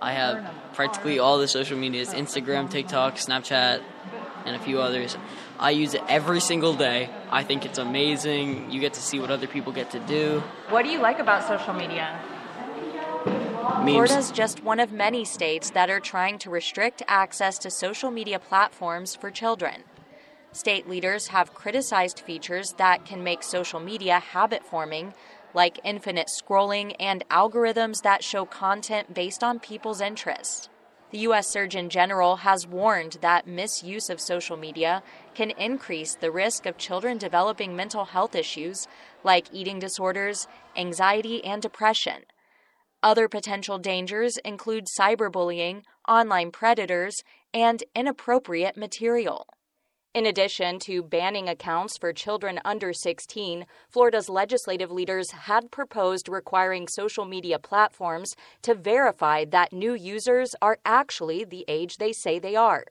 [0.02, 0.44] I have
[0.74, 3.82] practically all the social medias Instagram, TikTok, Snapchat,
[4.44, 5.16] and a few others.
[5.58, 7.08] I use it every single day.
[7.30, 8.70] I think it's amazing.
[8.70, 10.42] You get to see what other people get to do.
[10.68, 12.20] What do you like about social media?
[13.26, 13.84] Memes.
[13.84, 18.38] Florida's just one of many states that are trying to restrict access to social media
[18.38, 19.84] platforms for children.
[20.52, 25.12] State leaders have criticized features that can make social media habit forming
[25.54, 30.68] like infinite scrolling and algorithms that show content based on people's interests.
[31.10, 31.48] The U.S.
[31.48, 35.02] Surgeon General has warned that misuse of social media
[35.34, 38.86] can increase the risk of children developing mental health issues
[39.24, 40.46] like eating disorders,
[40.76, 42.22] anxiety, and depression.
[43.02, 47.22] Other potential dangers include cyberbullying, online predators,
[47.54, 49.46] and inappropriate material.
[50.12, 56.88] In addition to banning accounts for children under 16, Florida's legislative leaders had proposed requiring
[56.88, 62.56] social media platforms to verify that new users are actually the age they say they
[62.56, 62.86] are.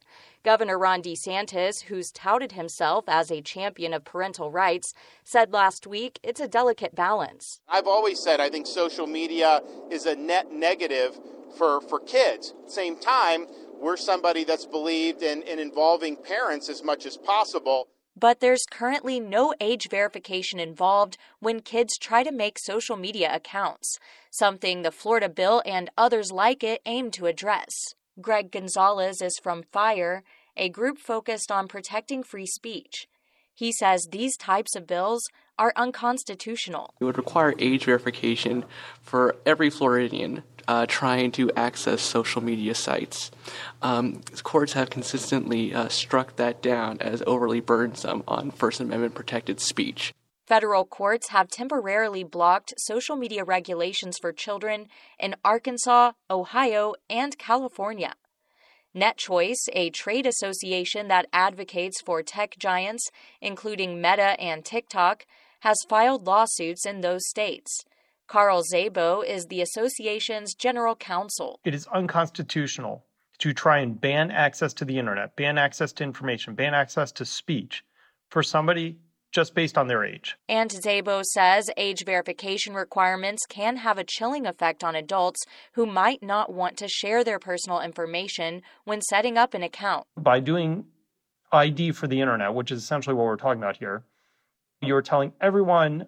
[0.46, 4.94] Governor Ron DeSantis, who's touted himself as a champion of parental rights,
[5.26, 7.60] said last week it's a delicate balance.
[7.68, 9.60] I've always said I think social media
[9.92, 11.20] is a net negative
[11.58, 12.54] for, for kids.
[12.58, 13.48] At the same time,
[13.80, 17.88] we're somebody that's believed in, in involving parents as much as possible.
[18.20, 23.98] But there's currently no age verification involved when kids try to make social media accounts,
[24.30, 27.70] something the Florida bill and others like it aim to address.
[28.20, 30.24] Greg Gonzalez is from FIRE,
[30.58, 33.08] a group focused on protecting free speech.
[33.54, 35.24] He says these types of bills
[35.58, 36.94] are unconstitutional.
[37.00, 38.66] It would require age verification
[39.02, 43.32] for every Floridian uh, trying to access social media sites.
[43.82, 49.60] Um, courts have consistently uh, struck that down as overly burdensome on First Amendment protected
[49.60, 50.14] speech.
[50.46, 54.86] Federal courts have temporarily blocked social media regulations for children
[55.20, 58.14] in Arkansas, Ohio, and California.
[58.96, 63.10] NetChoice, a trade association that advocates for tech giants,
[63.42, 65.26] including Meta and TikTok,
[65.62, 67.86] has filed lawsuits in those states.
[68.30, 71.60] Carl Szabo is the association's general counsel.
[71.66, 73.04] It is unconstitutional
[73.40, 77.26] to try and ban access to the internet, ban access to information, ban access to
[77.26, 77.84] speech
[78.30, 79.00] for somebody
[79.32, 80.38] just based on their age.
[80.48, 86.22] And Szabo says age verification requirements can have a chilling effect on adults who might
[86.22, 90.06] not want to share their personal information when setting up an account.
[90.16, 90.86] By doing
[91.52, 94.04] ID for the internet, which is essentially what we're talking about here,
[94.84, 96.08] you're telling everyone,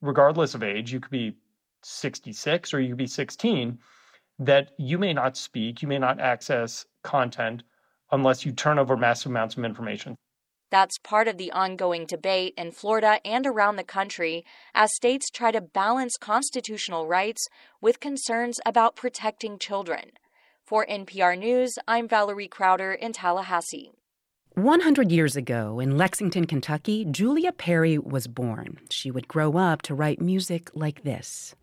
[0.00, 1.36] regardless of age, you could be
[1.82, 3.78] 66 or you could be 16
[4.38, 7.62] that you may not speak, you may not access content
[8.10, 10.16] unless you turn over massive amounts of information.
[10.70, 15.50] That's part of the ongoing debate in Florida and around the country as states try
[15.50, 17.46] to balance constitutional rights
[17.80, 20.12] with concerns about protecting children.
[20.64, 23.90] For NPR News, I'm Valerie Crowder in Tallahassee.
[24.54, 28.78] 100 years ago in Lexington, Kentucky, Julia Perry was born.
[28.90, 31.54] She would grow up to write music like this.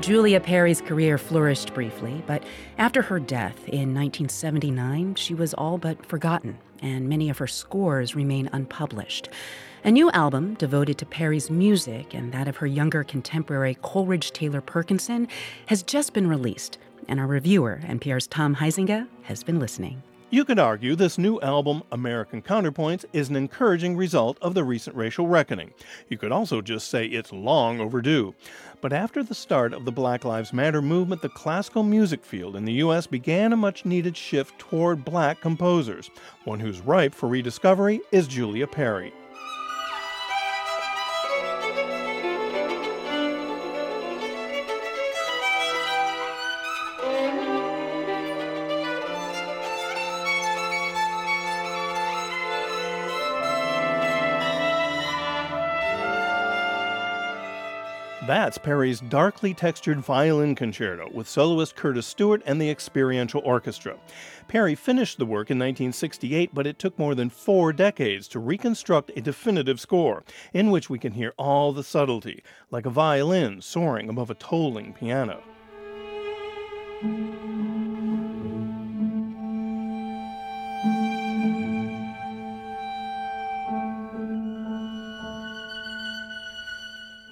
[0.00, 2.44] Julia Perry's career flourished briefly, but
[2.78, 8.14] after her death in 1979, she was all but forgotten, and many of her scores
[8.14, 9.30] remain unpublished.
[9.86, 14.60] A new album devoted to Perry's music and that of her younger contemporary Coleridge Taylor
[14.60, 15.28] Perkinson
[15.66, 20.02] has just been released, and our reviewer, NPR's Tom Huizenga, has been listening.
[20.30, 24.96] You could argue this new album, American Counterpoints, is an encouraging result of the recent
[24.96, 25.72] racial reckoning.
[26.08, 28.34] You could also just say it's long overdue.
[28.80, 32.64] But after the start of the Black Lives Matter movement, the classical music field in
[32.64, 33.06] the U.S.
[33.06, 36.10] began a much needed shift toward black composers.
[36.42, 39.12] One who's ripe for rediscovery is Julia Perry.
[58.26, 63.98] That's Perry's darkly textured violin concerto with soloist Curtis Stewart and the Experiential Orchestra.
[64.48, 69.12] Perry finished the work in 1968, but it took more than four decades to reconstruct
[69.14, 74.08] a definitive score in which we can hear all the subtlety, like a violin soaring
[74.08, 75.40] above a tolling piano.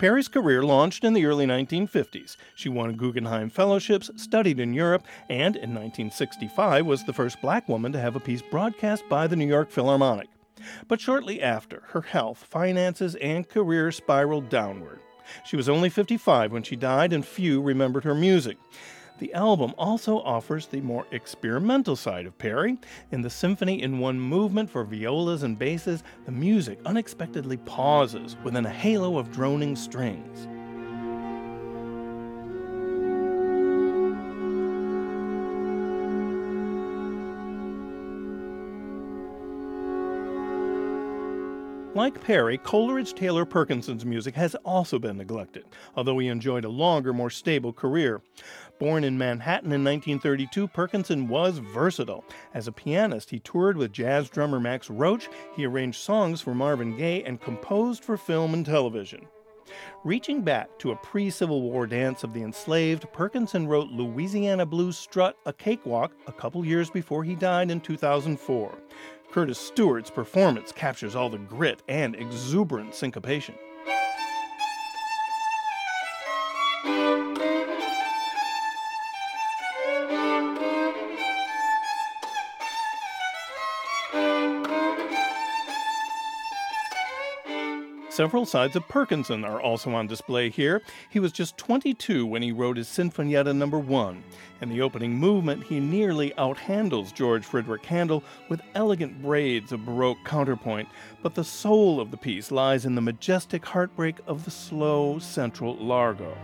[0.05, 2.37] Perry's career launched in the early 1950s.
[2.55, 7.91] She won Guggenheim Fellowships, studied in Europe, and in 1965 was the first black woman
[7.93, 10.29] to have a piece broadcast by the New York Philharmonic.
[10.89, 15.01] But shortly after, her health, finances, and career spiraled downward.
[15.47, 18.59] She was only 55 when she died, and few remembered her music.
[19.19, 22.79] The album also offers the more experimental side of Perry.
[23.13, 28.67] In the symphony in one movement for violas and basses, the music unexpectedly pauses within
[28.67, 30.49] a halo of droning strings.
[41.95, 47.13] Like Perry, Coleridge Taylor Perkinson's music has also been neglected, although he enjoyed a longer,
[47.13, 48.21] more stable career.
[48.79, 52.25] Born in Manhattan in 1932, Perkinson was versatile.
[52.53, 56.97] As a pianist, he toured with jazz drummer Max Roach, he arranged songs for Marvin
[56.97, 59.29] Gaye, and composed for film and television.
[60.03, 64.99] Reaching back to a pre Civil War dance of the enslaved, Perkinson wrote Louisiana Blues
[64.99, 68.75] Strut, a Cakewalk, a couple years before he died in 2004.
[69.31, 73.55] Curtis Stewart's performance captures all the grit and exuberant syncopation.
[88.15, 90.83] Several sides of Perkinson are also on display here.
[91.11, 93.67] He was just 22 when he wrote his Sinfonietta No.
[93.67, 94.23] 1.
[94.61, 100.25] In the opening movement, he nearly outhandles George Frideric Handel with elegant braids of Baroque
[100.25, 100.89] counterpoint,
[101.25, 105.75] but the soul of the piece lies in the majestic heartbreak of the slow central
[105.75, 106.37] largo.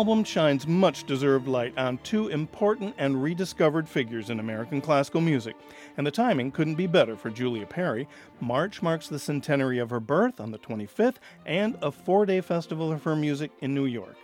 [0.00, 5.54] Album shines much deserved light on two important and rediscovered figures in American classical music,
[5.98, 8.08] and the timing couldn't be better for Julia Perry.
[8.40, 12.90] March marks the centenary of her birth on the 25th and a four day festival
[12.90, 14.16] of her music in New York.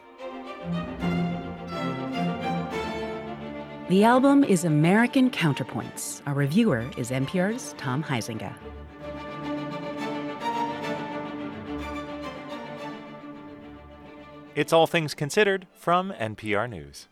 [3.90, 6.22] The album is American Counterpoints.
[6.26, 8.54] Our reviewer is NPR's Tom Huizenga.
[14.56, 17.08] It's All Things Considered from NPR News.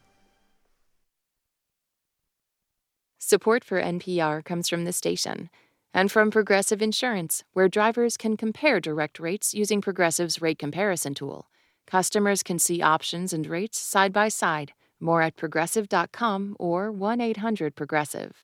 [3.19, 5.51] Support for NPR comes from the station
[5.93, 11.51] and from Progressive Insurance, where drivers can compare direct rates using Progressive's rate comparison tool.
[11.87, 14.73] Customers can see options and rates side by side.
[14.99, 18.43] More at progressive.com or 1 800 Progressive.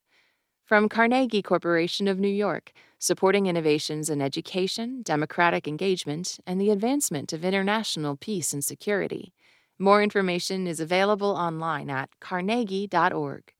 [0.70, 7.32] From Carnegie Corporation of New York supporting innovations in education, democratic engagement, and the advancement
[7.32, 9.32] of international peace and security.
[9.80, 13.52] More information is available online at carnegie.org.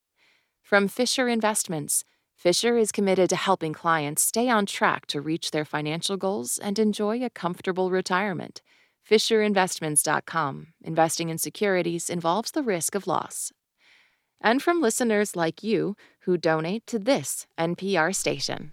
[0.62, 2.04] From Fisher Investments,
[2.36, 6.78] Fisher is committed to helping clients stay on track to reach their financial goals and
[6.78, 8.62] enjoy a comfortable retirement.
[9.10, 10.68] FisherInvestments.com.
[10.84, 13.50] Investing in securities involves the risk of loss.
[14.40, 15.96] And from listeners like you
[16.30, 18.70] who donate to this NPR station.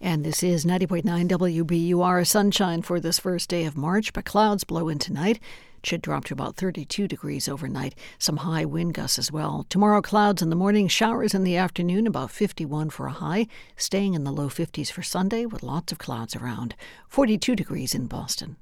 [0.00, 4.88] And this is 90.9 WBUR sunshine for this first day of March, but clouds blow
[4.88, 5.40] in tonight.
[5.78, 7.96] It should drop to about 32 degrees overnight.
[8.20, 9.66] Some high wind gusts as well.
[9.68, 14.14] Tomorrow, clouds in the morning, showers in the afternoon, about 51 for a high, staying
[14.14, 16.76] in the low 50s for Sunday with lots of clouds around.
[17.08, 18.56] 42 degrees in Boston.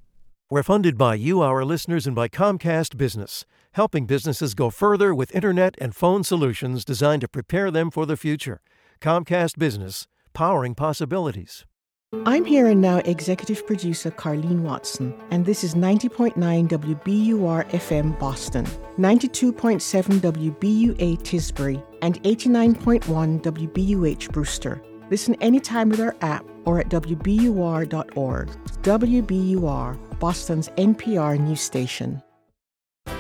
[0.49, 3.45] We're funded by you, our listeners, and by Comcast Business,
[3.79, 8.17] helping businesses go further with internet and phone solutions designed to prepare them for the
[8.17, 8.61] future.
[9.01, 11.65] Comcast Business, powering possibilities.
[12.27, 16.35] I'm here and now executive producer Carlene Watson, and this is 90.9
[16.69, 18.65] WBUR FM Boston,
[18.99, 24.83] 92.7 WBUA Tisbury, and 89.1 WBUH Brewster.
[25.09, 28.49] Listen anytime with our app or at WBUR.org.
[28.83, 32.21] WBUR, Boston's NPR news station.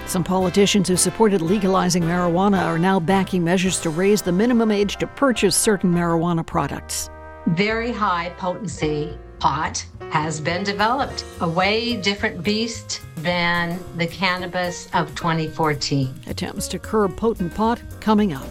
[0.08, 4.96] Some politicians who supported legalizing marijuana are now backing measures to raise the minimum age
[4.96, 7.10] to purchase certain marijuana products.
[7.48, 15.14] Very high potency pot has been developed, a way different beast than the cannabis of
[15.14, 16.22] 2014.
[16.26, 18.48] Attempts to curb potent pot coming up.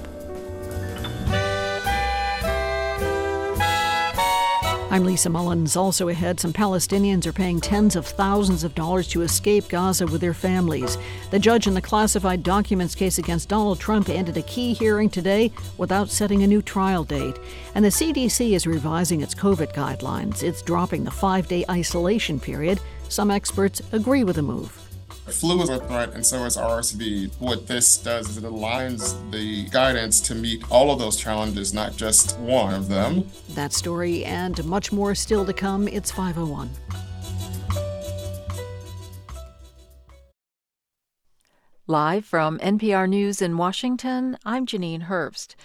[4.90, 5.76] I'm Lisa Mullins.
[5.76, 10.22] Also ahead, some Palestinians are paying tens of thousands of dollars to escape Gaza with
[10.22, 10.98] their families.
[11.30, 15.52] The judge in the classified documents case against Donald Trump ended a key hearing today
[15.78, 17.38] without setting a new trial date.
[17.76, 20.42] And the CDC is revising its COVID guidelines.
[20.42, 22.80] It's dropping the five day isolation period.
[23.10, 24.87] Some experts agree with the move.
[25.32, 27.32] Flu is a threat, and so is RSV.
[27.40, 31.96] What this does is it aligns the guidance to meet all of those challenges, not
[31.96, 33.28] just one of them.
[33.50, 35.88] That story and much more still to come.
[35.88, 36.70] It's 501.
[41.90, 45.56] Live from NPR News in Washington, I'm Janine Herbst.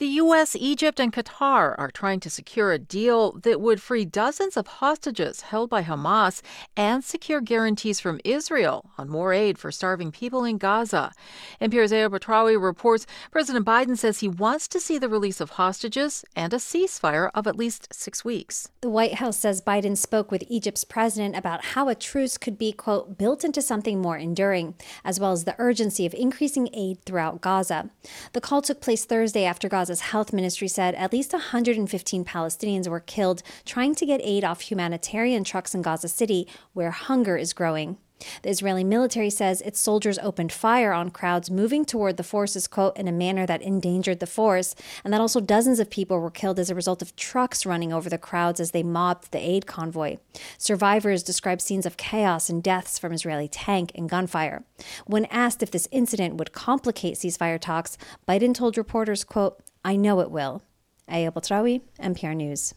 [0.00, 4.56] The U.S., Egypt, and Qatar are trying to secure a deal that would free dozens
[4.56, 6.40] of hostages held by Hamas
[6.74, 11.12] and secure guarantees from Israel on more aid for starving people in Gaza.
[11.60, 16.24] NPR's Aya Batrawy reports President Biden says he wants to see the release of hostages
[16.34, 18.70] and a ceasefire of at least six weeks.
[18.80, 22.72] The White House says Biden spoke with Egypt's president about how a truce could be,
[22.72, 27.42] quote, built into something more enduring, as well as the urgency of increasing aid throughout
[27.42, 27.90] Gaza.
[28.32, 32.86] The call took place Thursday after Gaza Gaza's health ministry said at least 115 Palestinians
[32.86, 37.52] were killed trying to get aid off humanitarian trucks in Gaza City, where hunger is
[37.52, 37.98] growing.
[38.42, 42.96] The Israeli military says its soldiers opened fire on crowds moving toward the forces, quote,
[42.96, 46.60] in a manner that endangered the force, and that also dozens of people were killed
[46.60, 50.18] as a result of trucks running over the crowds as they mobbed the aid convoy.
[50.56, 54.62] Survivors described scenes of chaos and deaths from Israeli tank and gunfire.
[55.06, 60.20] When asked if this incident would complicate ceasefire talks, Biden told reporters, quote, I know
[60.20, 60.62] it will.
[61.08, 62.74] Aya Batrawy, NPR News.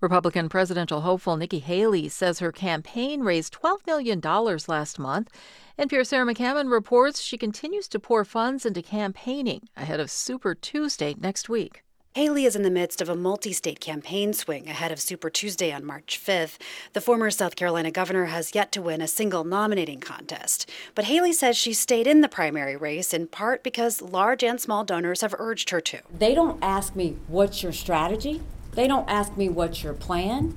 [0.00, 4.20] Republican presidential hopeful Nikki Haley says her campaign raised $12 million
[4.68, 5.30] last month.
[5.78, 11.14] NPR's Sarah McCammon reports she continues to pour funds into campaigning ahead of Super Tuesday
[11.18, 11.83] next week.
[12.16, 15.72] Haley is in the midst of a multi state campaign swing ahead of Super Tuesday
[15.72, 16.58] on March 5th.
[16.92, 20.70] The former South Carolina governor has yet to win a single nominating contest.
[20.94, 24.84] But Haley says she stayed in the primary race in part because large and small
[24.84, 26.02] donors have urged her to.
[26.16, 28.42] They don't ask me, What's your strategy?
[28.74, 30.56] They don't ask me, What's your plan?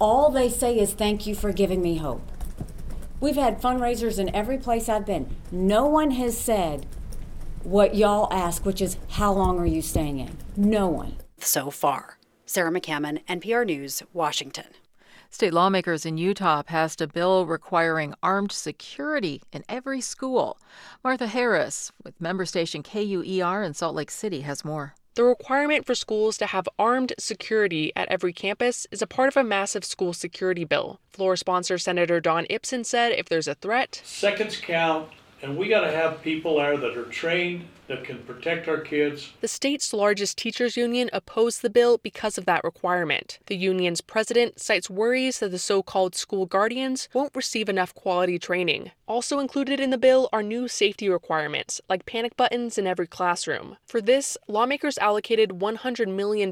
[0.00, 2.28] All they say is, Thank you for giving me hope.
[3.20, 5.36] We've had fundraisers in every place I've been.
[5.52, 6.84] No one has said,
[7.64, 10.36] what y'all ask, which is how long are you staying in?
[10.56, 11.16] No one.
[11.38, 12.18] So far.
[12.46, 14.66] Sarah McCammon, NPR News, Washington.
[15.30, 20.58] State lawmakers in Utah passed a bill requiring armed security in every school.
[21.02, 24.94] Martha Harris with member station KUER in Salt Lake City has more.
[25.16, 29.36] The requirement for schools to have armed security at every campus is a part of
[29.36, 31.00] a massive school security bill.
[31.10, 35.08] Floor sponsor Senator Don Ipsen said if there's a threat, seconds count,
[35.44, 39.32] and we got to have people there that are trained that can protect our kids.
[39.40, 43.38] The state's largest teachers union opposed the bill because of that requirement.
[43.46, 48.38] The union's president cites worries that the so called school guardians won't receive enough quality
[48.38, 48.90] training.
[49.06, 53.76] Also included in the bill are new safety requirements, like panic buttons in every classroom.
[53.86, 56.50] For this, lawmakers allocated $100 million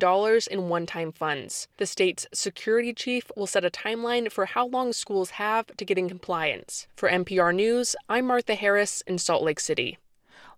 [0.51, 1.69] in one time funds.
[1.79, 5.99] The state's security chief will set a timeline for how long schools have to get
[5.99, 6.87] in compliance.
[6.95, 9.99] For NPR News, I'm Martha Harris in Salt Lake City.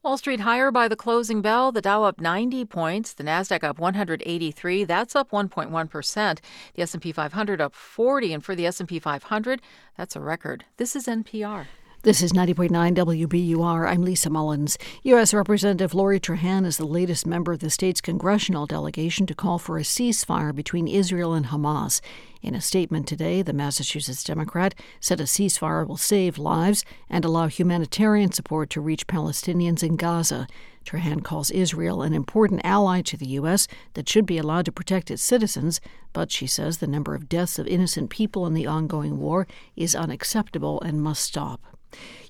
[0.05, 1.73] Wall Street higher by the closing bell.
[1.73, 3.15] The Dow up 90 points.
[3.15, 4.85] The Nasdaq up 183.
[4.85, 6.43] That's up 1.1 percent.
[6.75, 9.63] The S&P 500 up 40, and for the S&P 500,
[9.97, 10.67] that's a record.
[10.77, 11.69] This is NPR.
[12.05, 13.89] This is 90.9 WBUR.
[13.89, 14.77] I'm Lisa Mullins.
[15.05, 15.33] U.S.
[15.33, 19.79] Representative Lori Trahan is the latest member of the state's congressional delegation to call for
[19.79, 22.03] a ceasefire between Israel and Hamas.
[22.43, 27.47] In a statement today, the Massachusetts Democrat said a ceasefire will save lives and allow
[27.47, 30.47] humanitarian support to reach Palestinians in Gaza.
[30.85, 33.67] Trahan calls Israel an important ally to the U.S.
[33.95, 35.81] that should be allowed to protect its citizens,
[36.13, 39.95] but she says the number of deaths of innocent people in the ongoing war is
[39.95, 41.74] unacceptable and must stop.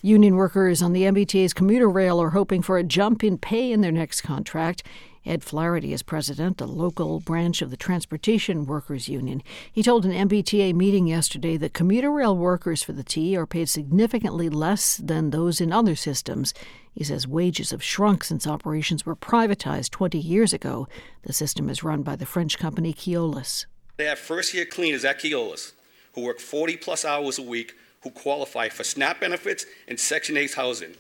[0.03, 3.81] Union workers on the MBTA's commuter rail are hoping for a jump in pay in
[3.81, 4.83] their next contract.
[5.27, 9.43] Ed Flaherty is president, the local branch of the Transportation Workers Union.
[9.73, 13.71] He told an MBTA meeting yesterday that commuter rail workers for the T are paid
[13.71, 16.53] significantly less than those in other systems.
[16.93, 20.87] He says wages have shrunk since operations were privatized 20 years ago.
[21.23, 23.65] The system is run by the French company Keolis.
[23.97, 25.73] They have first year cleaners at Keolis
[26.15, 27.75] who work 40 plus hours a week
[28.05, 30.95] who qualify for SNAP benefits and Section 8 housing.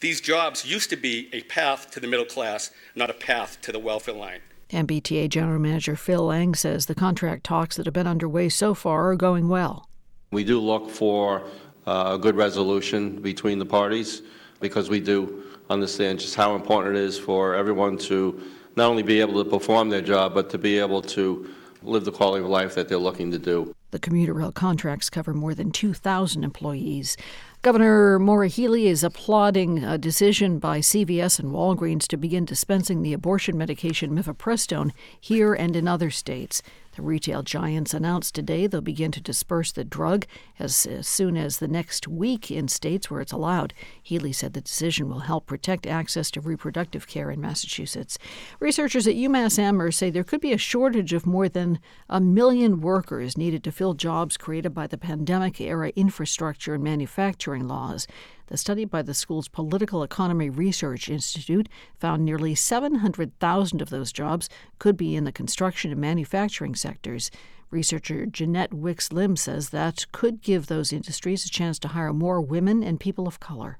[0.00, 3.72] These jobs used to be a path to the middle class, not a path to
[3.72, 4.40] the welfare line.
[4.70, 9.10] MBTA General Manager Phil Eng says the contract talks that have been underway so far
[9.10, 9.88] are going well.
[10.32, 11.44] We do look for
[11.86, 14.22] uh, a good resolution between the parties
[14.60, 18.42] because we do understand just how important it is for everyone to
[18.74, 21.48] not only be able to perform their job, but to be able to
[21.82, 23.74] live the quality of life that they're looking to do.
[23.92, 27.14] The commuter rail contracts cover more than 2,000 employees.
[27.60, 33.12] Governor Maura Healey is applauding a decision by CVS and Walgreens to begin dispensing the
[33.12, 36.62] abortion medication mifepristone here and in other states.
[36.94, 40.26] The retail giants announced today they'll begin to disperse the drug
[40.58, 43.72] as, as soon as the next week in states where it's allowed.
[44.02, 48.18] Healey said the decision will help protect access to reproductive care in Massachusetts.
[48.60, 51.78] Researchers at UMass Amherst say there could be a shortage of more than
[52.10, 57.66] a million workers needed to fill jobs created by the pandemic era infrastructure and manufacturing
[57.66, 58.06] laws.
[58.52, 64.50] The study by the school's Political Economy Research Institute found nearly 700,000 of those jobs
[64.78, 67.30] could be in the construction and manufacturing sectors.
[67.70, 72.42] Researcher Jeannette Wicks Lim says that could give those industries a chance to hire more
[72.42, 73.78] women and people of color.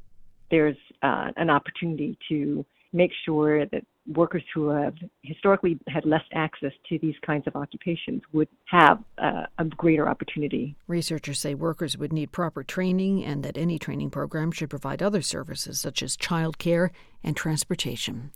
[0.51, 2.65] There's uh, an opportunity to
[2.95, 8.23] make sure that workers who have historically had less access to these kinds of occupations
[8.33, 10.75] would have uh, a greater opportunity.
[10.89, 15.23] Researchers say workers would need proper training and that any training program should provide other
[15.23, 16.91] services such as childcare
[17.23, 18.33] and transportation.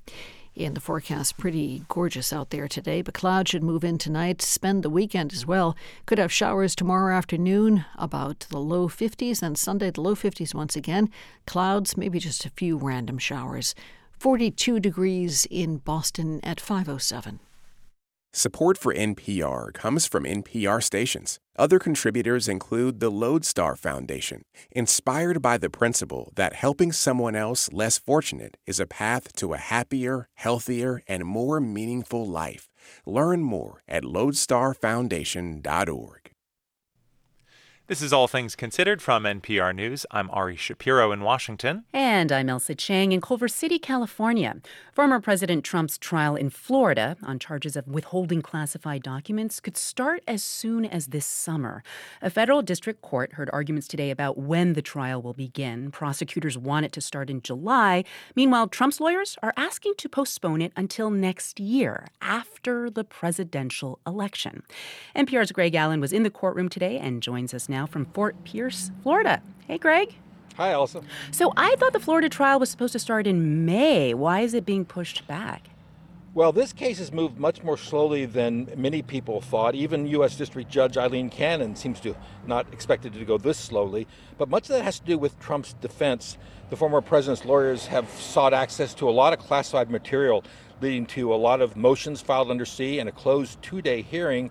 [0.54, 4.82] In the forecast, pretty gorgeous out there today, but clouds should move in tonight, spend
[4.82, 5.76] the weekend as well.
[6.06, 10.74] Could have showers tomorrow afternoon, about the low 50s, and Sunday, the low 50s once
[10.74, 11.10] again.
[11.46, 13.74] Clouds, maybe just a few random showers.
[14.18, 17.40] 42 degrees in Boston at 507.
[18.32, 21.38] Support for NPR comes from NPR stations.
[21.58, 27.98] Other contributors include the Lodestar Foundation, inspired by the principle that helping someone else less
[27.98, 32.68] fortunate is a path to a happier, healthier, and more meaningful life.
[33.06, 36.25] Learn more at lodestarfoundation.org.
[37.88, 40.04] This is All Things Considered from NPR News.
[40.10, 41.84] I'm Ari Shapiro in Washington.
[41.92, 44.56] And I'm Ailsa Chang in Culver City, California.
[44.92, 50.42] Former President Trump's trial in Florida on charges of withholding classified documents could start as
[50.42, 51.84] soon as this summer.
[52.20, 55.92] A federal district court heard arguments today about when the trial will begin.
[55.92, 58.02] Prosecutors want it to start in July.
[58.34, 64.64] Meanwhile, Trump's lawyers are asking to postpone it until next year, after the presidential election.
[65.14, 68.42] NPR's Greg Allen was in the courtroom today and joins us now now from Fort
[68.44, 69.42] Pierce, Florida.
[69.66, 70.14] Hey, Greg.
[70.56, 71.04] Hi, Ailsa.
[71.30, 74.14] So I thought the Florida trial was supposed to start in May.
[74.14, 75.68] Why is it being pushed back?
[76.32, 79.74] Well, this case has moved much more slowly than many people thought.
[79.74, 80.36] Even U.S.
[80.36, 82.14] District Judge Eileen Cannon seems to
[82.46, 84.06] not expect it to go this slowly.
[84.38, 86.38] But much of that has to do with Trump's defense.
[86.70, 90.44] The former president's lawyers have sought access to a lot of classified material,
[90.80, 94.50] leading to a lot of motions filed under C and a closed two day hearing.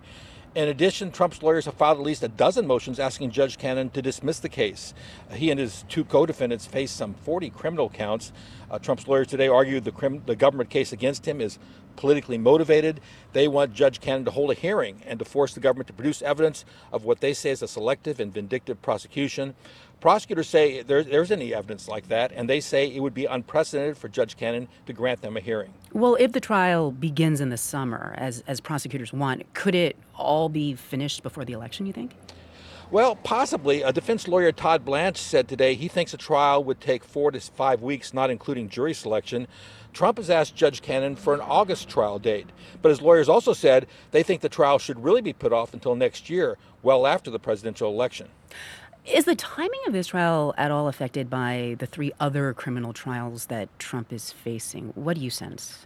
[0.56, 4.00] In addition, Trump's lawyers have filed at least a dozen motions asking Judge Cannon to
[4.00, 4.94] dismiss the case.
[5.30, 8.32] He and his two co defendants face some 40 criminal counts.
[8.70, 11.58] Uh, Trump's lawyers today argued the, crim- the government case against him is
[11.96, 13.02] politically motivated.
[13.34, 16.22] They want Judge Cannon to hold a hearing and to force the government to produce
[16.22, 19.54] evidence of what they say is a selective and vindictive prosecution.
[20.00, 23.98] Prosecutors say there, there's any evidence like that, and they say it would be unprecedented
[23.98, 25.74] for Judge Cannon to grant them a hearing.
[25.96, 30.50] Well, if the trial begins in the summer, as, as prosecutors want, could it all
[30.50, 32.14] be finished before the election, you think?
[32.90, 33.80] Well, possibly.
[33.80, 37.40] A defense lawyer, Todd Blanche, said today he thinks a trial would take four to
[37.40, 39.48] five weeks, not including jury selection.
[39.94, 42.50] Trump has asked Judge Cannon for an August trial date.
[42.82, 45.94] But his lawyers also said they think the trial should really be put off until
[45.94, 48.28] next year, well after the presidential election.
[49.06, 53.46] Is the timing of this trial at all affected by the three other criminal trials
[53.46, 54.88] that Trump is facing?
[54.96, 55.85] What do you sense?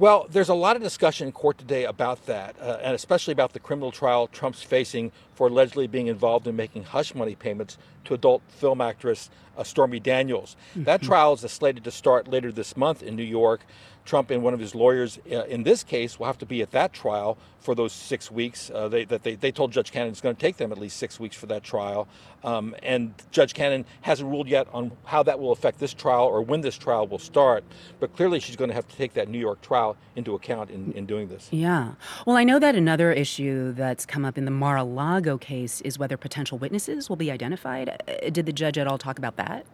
[0.00, 3.52] Well, there's a lot of discussion in court today about that, uh, and especially about
[3.52, 8.14] the criminal trial Trump's facing for allegedly being involved in making hush money payments to
[8.14, 9.28] adult film actress
[9.58, 10.56] uh, Stormy Daniels.
[10.70, 10.84] Mm-hmm.
[10.84, 13.60] That trial is slated to start later this month in New York.
[14.04, 16.70] Trump and one of his lawyers uh, in this case will have to be at
[16.72, 18.70] that trial for those six weeks.
[18.74, 20.96] Uh, they, that they, they told Judge Cannon it's going to take them at least
[20.96, 22.08] six weeks for that trial.
[22.42, 26.42] Um, and Judge Cannon hasn't ruled yet on how that will affect this trial or
[26.42, 27.64] when this trial will start.
[27.98, 30.92] But clearly, she's going to have to take that New York trial into account in,
[30.92, 31.48] in doing this.
[31.50, 31.92] Yeah.
[32.26, 35.80] Well, I know that another issue that's come up in the Mar a Lago case
[35.82, 38.02] is whether potential witnesses will be identified.
[38.08, 39.66] Uh, did the judge at all talk about that?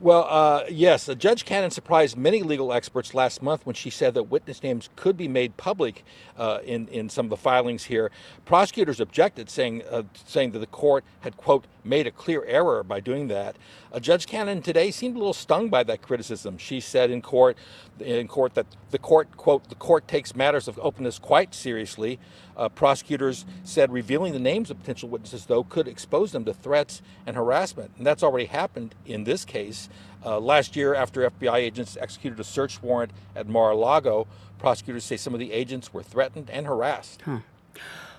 [0.00, 4.24] Well, uh, yes, Judge Cannon surprised many legal experts last month when she said that
[4.24, 6.04] witness names could be made public
[6.36, 8.10] uh, in in some of the filings here.
[8.44, 12.98] Prosecutors objected, saying uh, saying that the court had quote made a clear error by
[12.98, 13.54] doing that.
[13.92, 16.58] Uh, Judge Cannon today seemed a little stung by that criticism.
[16.58, 17.56] She said in court
[18.00, 22.18] in court that the court quote the court takes matters of openness quite seriously.
[22.56, 27.02] Uh, prosecutors said revealing the names of potential witnesses, though, could expose them to threats
[27.26, 27.90] and harassment.
[27.96, 29.88] And that's already happened in this case.
[30.24, 34.26] Uh, last year, after FBI agents executed a search warrant at Mar a Lago,
[34.58, 37.22] prosecutors say some of the agents were threatened and harassed.
[37.22, 37.40] Huh.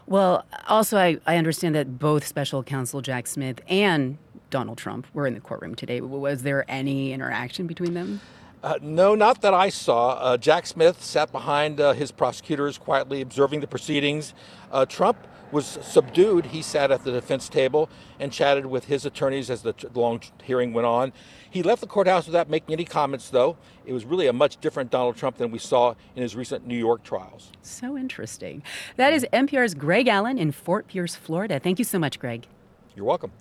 [0.08, 4.20] Well, also, I, I understand that both special counsel Jack Smith and
[4.52, 6.00] Donald Trump were in the courtroom today.
[6.02, 8.22] Was there any interaction between them?
[8.66, 10.14] Uh, no, not that I saw.
[10.14, 14.34] Uh, Jack Smith sat behind uh, his prosecutors, quietly observing the proceedings.
[14.72, 15.20] Uh, Trump
[15.52, 16.48] was subdued.
[16.48, 20.20] He sat at the defense table and chatted with his attorneys as the t- long
[20.44, 21.14] hearing went on.
[21.48, 23.56] He left the courthouse without making any comments, though.
[23.86, 26.76] It was really a much different Donald Trump than we saw in his recent New
[26.76, 27.52] York trials.
[27.62, 28.64] So interesting.
[28.96, 31.60] That is NPR's Greg Allen in Fort Pierce, Florida.
[31.60, 32.48] Thank you so much, Greg.
[32.96, 33.32] You're welcome.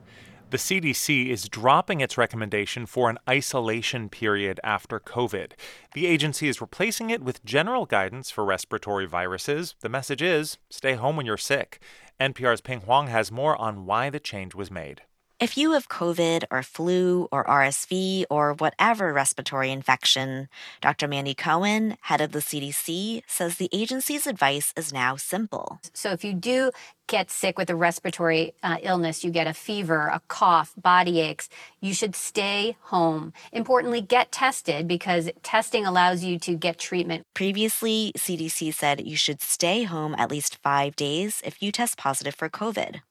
[0.55, 5.55] The CDC is dropping its recommendation for an isolation period after COVID.
[5.95, 9.75] The agency is replacing it with general guidance for respiratory viruses.
[9.81, 11.81] The message is stay home when you're sick.
[12.21, 15.03] NPR's Pien Huang has more on why the change was made.
[15.45, 20.49] If you have COVID or flu or RSV or whatever respiratory infection,
[20.81, 21.07] Dr.
[21.07, 25.81] Mandy Cohen, head of the CDC, says the agency's advice is now simple.
[25.93, 26.71] So if you do
[27.09, 31.51] get sick with a respiratory uh, illness, you get a fever, a cough, body aches,
[31.79, 33.35] you should stay home.
[33.53, 37.27] Importantly, get tested because testing allows you to get treatment.
[37.35, 42.35] Previously, CDC said you should stay home at least five days if you test positive
[42.35, 43.03] for COVID.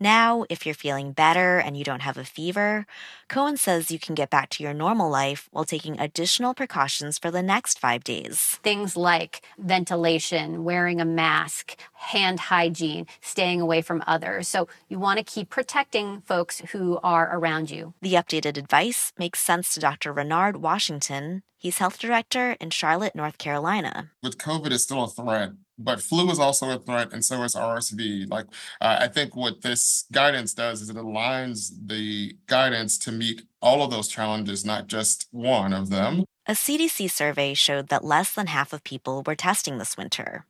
[0.00, 2.86] Now, if you're feeling better and you don't have a fever,
[3.28, 7.30] Cohen says you can get back to your normal life while taking additional precautions for
[7.30, 8.58] the next five days.
[8.62, 14.48] Things like ventilation, wearing a mask, hand hygiene, staying away from others.
[14.48, 17.94] So you want to keep protecting folks who are around you.
[18.02, 20.12] The updated advice makes sense to Dr.
[20.12, 21.42] Renard Washington.
[21.56, 24.10] He's health director in Charlotte, North Carolina.
[24.22, 27.54] With COVID, it's still a threat but flu is also a threat and so is
[27.54, 28.30] RSV.
[28.30, 28.46] Like
[28.80, 33.82] uh, I think what this guidance does is it aligns the guidance to meet all
[33.82, 36.24] of those challenges, not just one of them.
[36.46, 40.44] A CDC survey showed that less than half of people were testing this winter.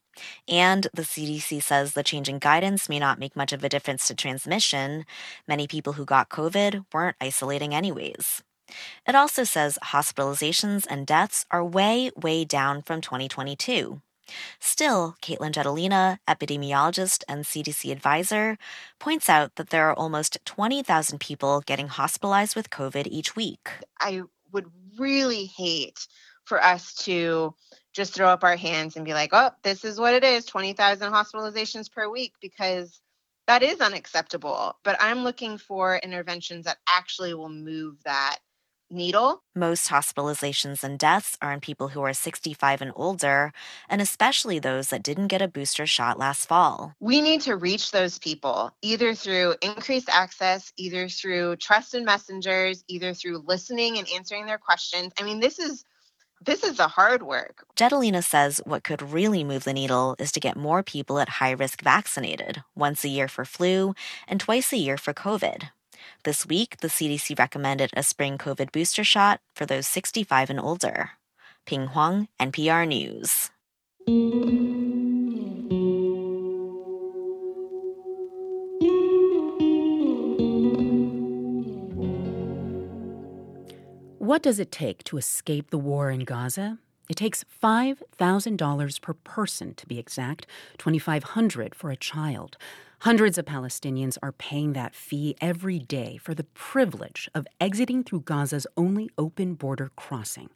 [0.49, 4.07] And the CDC says the change in guidance may not make much of a difference
[4.09, 5.05] to transmission.
[5.49, 8.43] Many people who got COVID weren't isolating anyways.
[9.07, 14.01] It also says hospitalizations and deaths are way, way down from 2022.
[14.60, 18.59] Still, Katelyn Jetelina, epidemiologist and CDC advisor,
[18.98, 23.70] points out that there are almost 20,000 people getting hospitalized with COVID each week.
[24.00, 24.22] I
[24.52, 24.66] would
[24.98, 26.06] really hate
[26.44, 27.54] for us to
[27.92, 31.12] just throw up our hands and be like, oh, this is what it is 20,000
[31.12, 33.00] hospitalizations per week, because
[33.46, 34.76] that is unacceptable.
[34.82, 38.38] But I'm looking for interventions that actually will move that
[38.93, 39.43] needle.
[39.55, 43.52] Most hospitalizations and deaths are in people who are 65 and older,
[43.89, 46.94] and especially those that didn't get a booster shot last fall.
[47.01, 53.14] We need to reach those people either through increased access, either through trusted messengers, either
[53.14, 55.12] through listening and answering their questions.
[55.19, 55.85] I mean, this is
[56.44, 57.64] this is the hard work.
[57.77, 61.52] Jetelina says what could really move the needle is to get more people at high
[61.52, 63.94] risk vaccinated, once a year for flu
[64.27, 65.70] and twice a year for COVID.
[66.24, 71.10] This week, the CDC recommended a spring COVID booster shot for those 65 and older.
[71.66, 73.50] Pien Huang, NPR News.
[84.18, 86.78] What does it take to escape the war in Gaza?
[87.08, 90.46] It takes $5,000 per person to be exact,
[90.78, 92.56] 2,500 for a child.
[93.02, 98.20] Hundreds of Palestinians are paying that fee every day for the privilege of exiting through
[98.20, 100.50] Gaza's only open border crossing.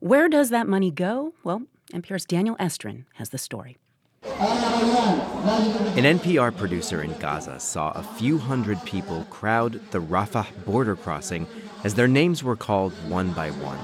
[0.00, 1.32] Where does that money go?
[1.42, 1.62] Well,
[1.94, 3.78] NPR's Daniel Estrin has the story.
[4.24, 11.46] An NPR producer in Gaza saw a few hundred people crowd the Rafah border crossing
[11.82, 13.78] as their names were called one by one.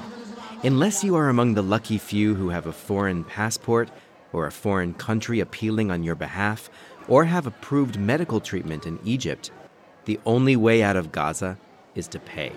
[0.63, 3.89] Unless you are among the lucky few who have a foreign passport
[4.35, 6.69] or a foreign country appealing on your behalf,
[7.09, 9.51] or have approved medical treatment in Egypt,
[10.05, 11.59] the only way out of Gaza
[11.95, 12.53] is to pay.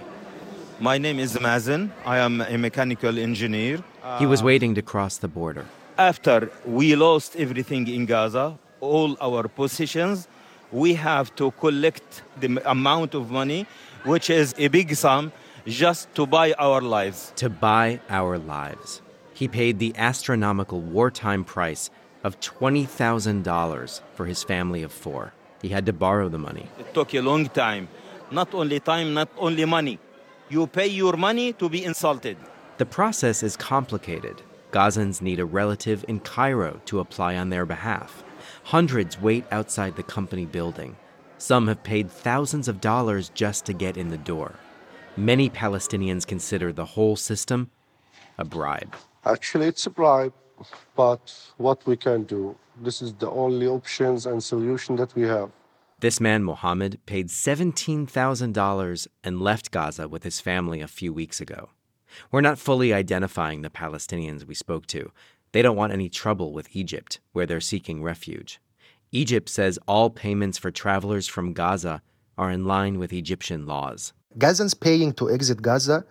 [0.79, 1.91] My name is Mazen.
[2.05, 3.83] I am a mechanical engineer.
[4.19, 5.65] He was waiting to cross the border.
[5.97, 10.27] After we lost everything in Gaza, all our possessions,
[10.71, 13.65] we have to collect the amount of money,
[14.03, 15.31] which is a big sum,
[15.65, 17.31] just to buy our lives.
[17.37, 19.01] To buy our lives.
[19.33, 21.89] He paid the astronomical wartime price
[22.25, 25.31] of $20,000 for his family of four.
[25.61, 26.67] He had to borrow the money.
[26.79, 27.87] It took a long time.
[28.31, 29.99] Not only time, not only money.
[30.49, 32.37] You pay your money to be insulted.
[32.79, 34.41] The process is complicated.
[34.71, 38.23] Gazans need a relative in Cairo to apply on their behalf.
[38.63, 40.95] Hundreds wait outside the company building.
[41.37, 44.55] Some have paid thousands of dollars just to get in the door.
[45.15, 47.69] Many Palestinians consider the whole system
[48.39, 48.95] a bribe.
[49.23, 50.33] Actually, it's a bribe,
[50.95, 55.51] but what we can do, this is the only options and solution that we have.
[55.99, 61.69] This man, Mohammed, paid $17,000 and left Gaza with his family a few weeks ago.
[62.31, 65.11] We're not fully identifying the Palestinians we spoke to.
[65.51, 68.59] They don't want any trouble with Egypt, where they're seeking refuge.
[69.11, 72.01] Egypt says all payments for travelers from Gaza
[72.37, 74.13] are in line with Egyptian laws.
[74.37, 76.05] Gazans paying to exit Gaza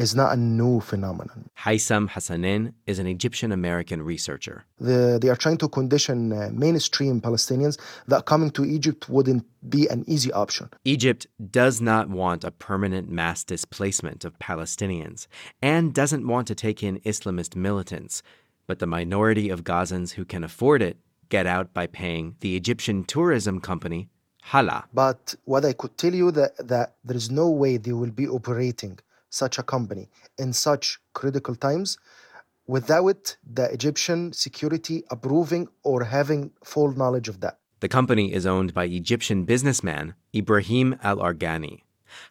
[0.00, 1.50] is not a new phenomenon.
[1.58, 4.64] Haitham Hassanein is an Egyptian American researcher.
[4.78, 7.78] The, they are trying to condition uh, mainstream Palestinians
[8.08, 10.70] that coming to Egypt wouldn't be an easy option.
[10.84, 15.26] Egypt does not want a permanent mass displacement of Palestinians
[15.60, 18.22] and doesn't want to take in Islamist militants,
[18.66, 20.96] but the minority of Gazans who can afford it
[21.28, 24.08] get out by paying the Egyptian tourism company
[24.42, 24.86] Hala.
[24.94, 28.26] But what I could tell you that, that there is no way they will be
[28.26, 28.98] operating
[29.30, 31.96] such a company in such critical times
[32.66, 37.58] without the Egyptian security approving or having full knowledge of that.
[37.80, 41.82] The company is owned by Egyptian businessman Ibrahim Al Argani.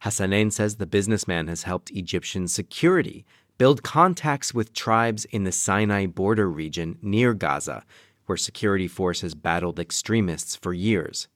[0.03, 3.25] Hassanein says the businessman has helped Egyptian security
[3.57, 7.83] build contacts with tribes in the Sinai border region near Gaza,
[8.25, 11.27] where security forces battled extremists for years.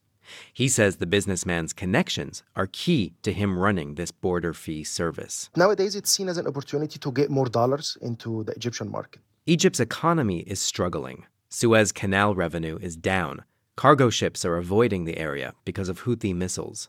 [0.52, 5.50] He says the businessman's connections are key to him running this border fee service.
[5.56, 9.22] Nowadays, it's seen as an opportunity to get more dollars into the Egyptian market.
[9.46, 11.26] Egypt's economy is struggling.
[11.48, 13.44] Suez Canal revenue is down.
[13.76, 16.88] Cargo ships are avoiding the area because of Houthi missiles.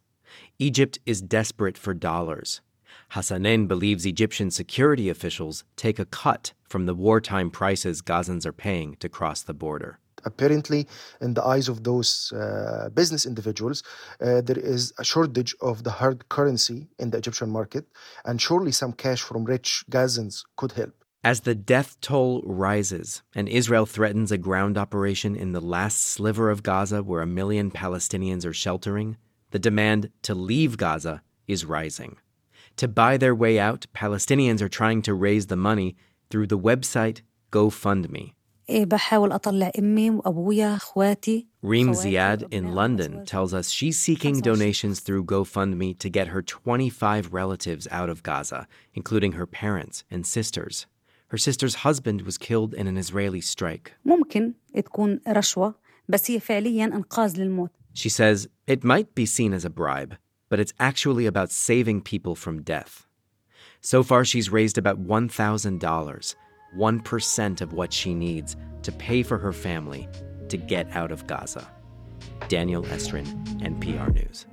[0.60, 2.62] Egypt is desperate for dollars.
[3.12, 8.96] Hassanein believes Egyptian security officials take a cut from the wartime prices Gazans are paying
[8.98, 10.88] to cross the border apparently
[11.22, 13.84] in the eyes of those uh, business individuals
[14.22, 17.86] uh, there is a shortage of the hard currency in the egyptian market
[18.26, 20.94] and surely some cash from rich gazans could help
[21.26, 26.52] as the death toll rises and Israel threatens a ground operation in the last sliver
[26.52, 29.18] of Gaza where a million Palestinians are sheltering,
[29.50, 32.18] the demand to leave Gaza is rising.
[32.78, 35.96] To buy their way out, Palestinians are trying to raise the money
[36.30, 37.22] through the website
[37.52, 38.35] GoFundMe.
[38.71, 45.25] بحاول أطلع أمي وأبويا أخواتي Reem Ziad in London tells us she's seeking donations through
[45.25, 50.87] GoFundMe to get her 25 relatives out of Gaza, including her parents and sisters.
[51.29, 53.93] Her sister's husband was killed in an Israeli strike.
[54.05, 55.75] ممكن تكون رشوة
[56.09, 60.17] بس هي فعليا إنقاذ للموت She says it might be seen as a bribe,
[60.49, 63.07] but it's actually about saving people from death.
[63.81, 66.35] So far, she's raised about $1,000
[66.76, 70.08] 1% of what she needs to pay for her family
[70.50, 71.68] to get out of Gaza.
[72.48, 73.26] Daniel Estrin,
[73.62, 74.46] NPR News.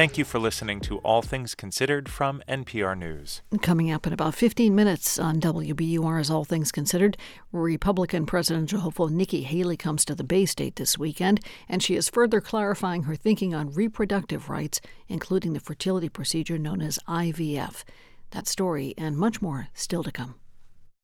[0.00, 3.42] Thank you for listening to All Things Considered from NPR News.
[3.60, 7.18] Coming up in about 15 minutes on WBUR's All Things Considered,
[7.52, 12.08] Republican presidential hopeful Nikki Haley comes to the Bay State this weekend, and she is
[12.08, 17.84] further clarifying her thinking on reproductive rights, including the fertility procedure known as IVF.
[18.30, 20.36] That story and much more still to come.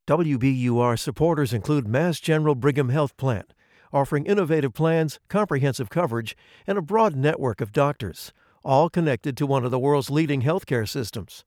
[0.09, 3.44] WBUR supporters include Mass General Brigham Health Plan,
[3.93, 6.35] offering innovative plans, comprehensive coverage,
[6.66, 8.32] and a broad network of doctors,
[8.66, 11.44] all connected to one of the world's leading healthcare systems.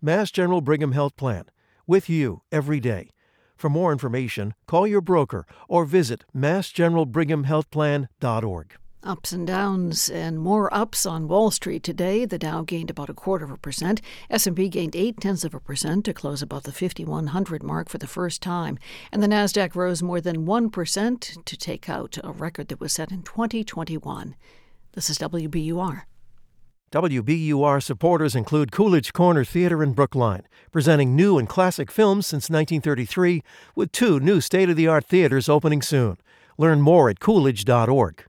[0.00, 1.44] Mass General Brigham Health Plan,
[1.86, 3.10] with you every day.
[3.56, 8.76] For more information, call your broker or visit massgeneralbrighamhealthplan.org.
[9.04, 12.24] Ups and downs and more ups on Wall Street today.
[12.24, 14.00] The Dow gained about a quarter of a percent.
[14.30, 18.06] S&P gained eight tenths of a percent to close above the 5100 mark for the
[18.06, 18.78] first time,
[19.10, 22.92] and the Nasdaq rose more than one percent to take out a record that was
[22.92, 24.36] set in 2021.
[24.92, 26.02] This is WBUR.
[26.92, 33.42] WBUR supporters include Coolidge Corner Theater in Brookline, presenting new and classic films since 1933,
[33.74, 36.18] with two new state of the art theaters opening soon.
[36.58, 38.24] Learn more at coolidge.org.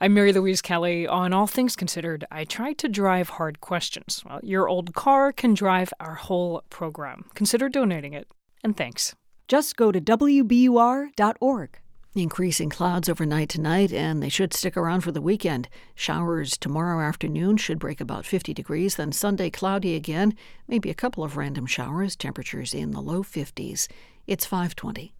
[0.00, 1.06] I'm Mary Louise Kelly.
[1.06, 4.24] On All Things Considered, I try to drive hard questions.
[4.28, 7.26] Well, your old car can drive our whole program.
[7.34, 8.26] Consider donating it.
[8.64, 9.14] And thanks.
[9.46, 11.78] Just go to WBUR.org.
[12.18, 15.68] Increasing clouds overnight tonight, and they should stick around for the weekend.
[15.94, 20.34] Showers tomorrow afternoon should break about 50 degrees, then Sunday cloudy again,
[20.66, 23.86] maybe a couple of random showers, temperatures in the low 50s.
[24.26, 25.14] It's 520.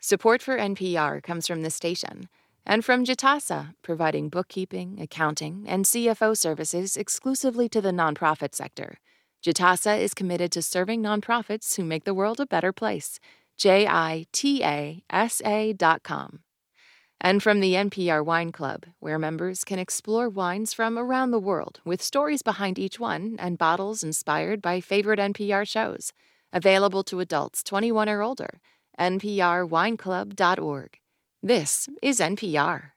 [0.00, 2.30] Support for NPR comes from the station
[2.64, 9.00] and from Jitasa, providing bookkeeping, accounting, and CFO services exclusively to the nonprofit sector.
[9.44, 13.20] Jitasa is committed to serving nonprofits who make the world a better place.
[13.56, 16.40] J I T A S A dot com.
[17.20, 21.80] And from the NPR Wine Club, where members can explore wines from around the world
[21.84, 26.12] with stories behind each one and bottles inspired by favorite NPR shows.
[26.52, 28.60] Available to adults 21 or older.
[28.98, 30.98] NPRWineClub.org.
[31.42, 32.90] This is NPR.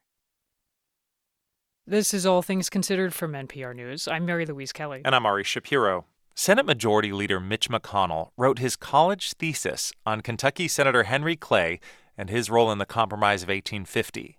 [1.86, 4.06] This is All Things Considered from NPR News.
[4.06, 5.00] I'm Mary Louise Kelly.
[5.04, 6.04] And I'm Ari Shapiro.
[6.40, 11.80] Senate Majority Leader Mitch McConnell wrote his college thesis on Kentucky Senator Henry Clay
[12.16, 14.38] and his role in the Compromise of 1850.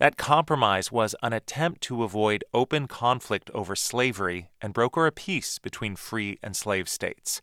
[0.00, 5.60] That compromise was an attempt to avoid open conflict over slavery and broker a peace
[5.60, 7.40] between free and slave states.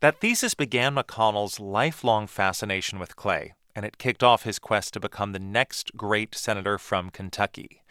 [0.00, 5.00] That thesis began McConnell's lifelong fascination with Clay, and it kicked off his quest to
[5.00, 7.82] become the next great senator from Kentucky.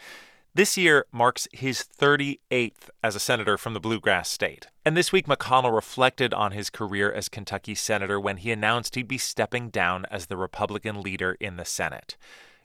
[0.56, 4.68] This year marks his 38th as a senator from the bluegrass state.
[4.86, 9.06] And this week, McConnell reflected on his career as Kentucky senator when he announced he'd
[9.06, 12.16] be stepping down as the Republican leader in the Senate.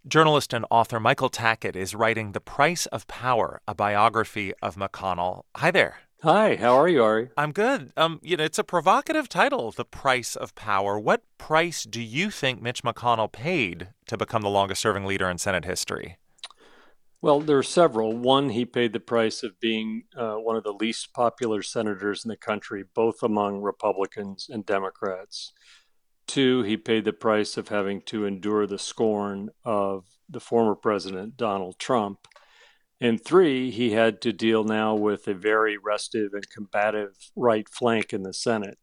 [0.06, 5.42] Journalist and author Michael Tackett is writing The Price of Power, a biography of McConnell.
[5.56, 5.96] Hi there.
[6.22, 7.30] Hi, how are you, Ari?
[7.36, 7.92] I'm good.
[7.96, 10.96] Um, you know, it's a provocative title, The Price of Power.
[10.96, 15.38] What price do you think Mitch McConnell paid to become the longest serving leader in
[15.38, 16.18] Senate history?
[17.22, 18.16] Well, there are several.
[18.16, 22.30] One, he paid the price of being uh, one of the least popular senators in
[22.30, 25.52] the country, both among Republicans and Democrats.
[26.26, 31.36] Two, he paid the price of having to endure the scorn of the former president,
[31.36, 32.26] Donald Trump.
[33.02, 38.14] And three, he had to deal now with a very restive and combative right flank
[38.14, 38.78] in the Senate.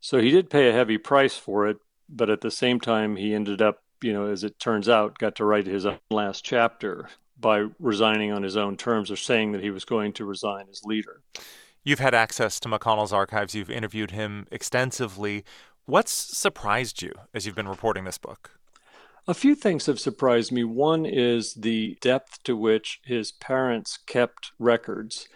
[0.00, 1.78] So he did pay a heavy price for it,
[2.08, 5.36] but at the same time, he ended up, you know, as it turns out, got
[5.36, 7.08] to write his own last chapter
[7.40, 10.84] by resigning on his own terms or saying that he was going to resign as
[10.84, 11.22] leader.
[11.84, 15.44] You've had access to McConnell's archives, you've interviewed him extensively.
[15.86, 18.58] What's surprised you as you've been reporting this book?
[19.26, 20.64] A few things have surprised me.
[20.64, 25.28] One is the depth to which his parents kept records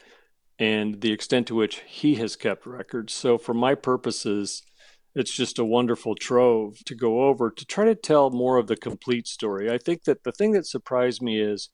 [0.59, 3.13] and the extent to which he has kept records.
[3.13, 4.63] So, for my purposes,
[5.15, 8.77] it's just a wonderful trove to go over to try to tell more of the
[8.77, 9.71] complete story.
[9.71, 11.69] I think that the thing that surprised me is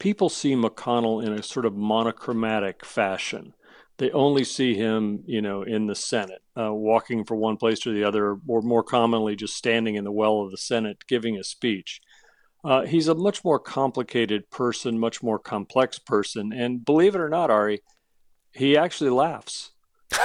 [0.00, 3.54] people see McConnell in a sort of monochromatic fashion
[4.00, 7.92] they only see him, you know, in the Senate, uh, walking from one place to
[7.92, 11.44] the other, or more commonly just standing in the well of the Senate giving a
[11.44, 12.00] speech.
[12.64, 17.28] Uh, he's a much more complicated person, much more complex person, and believe it or
[17.28, 17.82] not, Ari,
[18.52, 19.72] he actually laughs.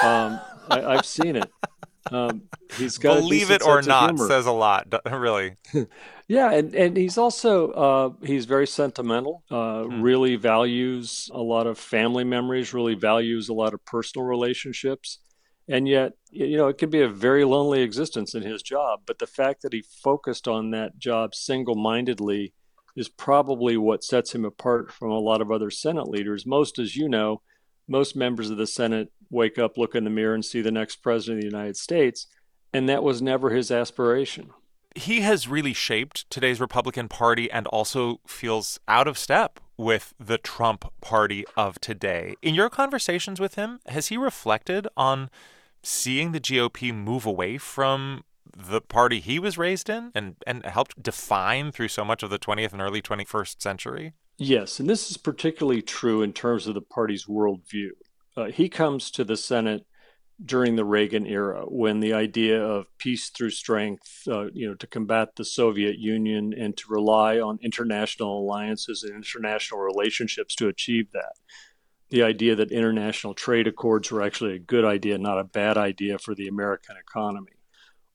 [0.02, 0.40] Um,
[0.70, 1.52] I, have seen it.
[2.12, 2.44] Um,
[2.78, 5.58] he's got believe it or not says a lot, really.
[6.28, 9.44] yeah, and and he's also uh, he's very sentimental.
[9.50, 10.02] Uh, hmm.
[10.02, 12.74] Really values a lot of family memories.
[12.74, 15.20] Really values a lot of personal relationships.
[15.68, 19.02] And yet, you know, it could be a very lonely existence in his job.
[19.08, 22.54] But the fact that he focused on that job single mindedly
[22.96, 26.46] is probably what sets him apart from a lot of other Senate leaders.
[26.46, 27.42] Most, as you know,
[27.88, 30.98] most members of the Senate wake up, look in the mirror, and see the next
[30.98, 32.28] president of the United States.
[32.74, 34.52] And that was never his aspiration.
[34.96, 40.38] He has really shaped today's Republican Party and also feels out of step with the
[40.38, 42.36] Trump party of today.
[42.42, 45.30] In your conversations with him, has he reflected on
[45.84, 48.24] seeing the GOP move away from
[48.56, 52.40] the party he was raised in and, and helped define through so much of the
[52.40, 54.14] 20th and early 21st century?
[54.38, 57.92] Yes, and this is particularly true in terms of the party's worldview.
[58.36, 59.86] Uh, he comes to the Senate
[60.44, 64.88] during the Reagan era when the idea of peace through strength, uh, you know, to
[64.88, 71.12] combat the Soviet Union and to rely on international alliances and international relationships to achieve
[71.14, 71.34] that.
[72.10, 76.20] The idea that international trade accords were actually a good idea, not a bad idea
[76.20, 77.55] for the American economy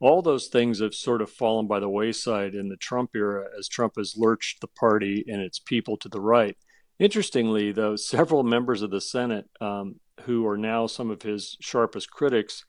[0.01, 3.69] all those things have sort of fallen by the wayside in the Trump era as
[3.69, 6.57] Trump has lurched the party and its people to the right.
[6.99, 12.11] Interestingly, though, several members of the Senate um, who are now some of his sharpest
[12.11, 12.65] critics,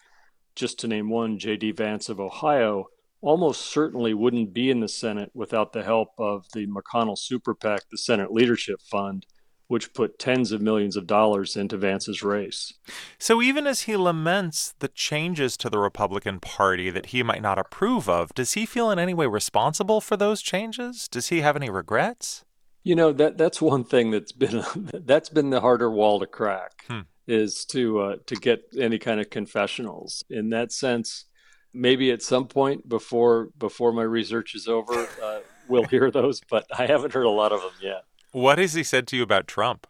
[0.56, 1.72] just to name one, J.D.
[1.72, 2.88] Vance of Ohio,
[3.22, 7.84] almost certainly wouldn't be in the Senate without the help of the McConnell Super PAC,
[7.90, 9.26] the Senate Leadership Fund,
[9.72, 12.74] which put tens of millions of dollars into Vance's race.
[13.18, 17.58] So even as he laments the changes to the Republican Party that he might not
[17.58, 21.08] approve of, does he feel in any way responsible for those changes?
[21.08, 22.44] Does he have any regrets?
[22.84, 24.62] You know that that's one thing that's been
[24.94, 27.02] that's been the harder wall to crack hmm.
[27.26, 30.22] is to uh, to get any kind of confessionals.
[30.30, 31.28] In that sense,
[31.74, 35.40] maybe at some point before before my research is over, uh,
[35.70, 38.04] we'll hear those, but I haven't heard a lot of them yet.
[38.32, 39.88] What has he said to you about Trump?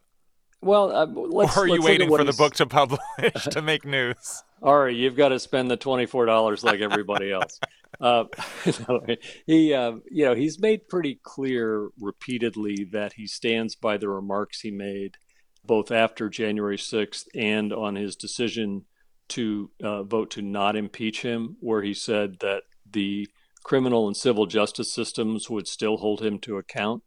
[0.62, 3.02] Well, uh, let's, or are you waiting for the book to publish
[3.50, 4.44] to make news?
[4.62, 7.60] All right, you've got to spend the twenty four dollars like everybody else.
[8.02, 8.26] uh,
[9.48, 14.62] he, uh, you know, he's made pretty clear repeatedly that he stands by the remarks
[14.62, 15.18] he made
[15.66, 18.86] both after January sixth and on his decision
[19.30, 23.28] to uh, vote to not impeach him, where he said that the
[23.64, 27.02] criminal and civil justice systems would still hold him to account.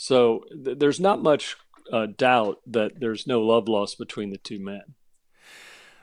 [0.00, 1.58] So th- there's not much
[1.92, 4.94] uh, doubt that there's no love lost between the two men.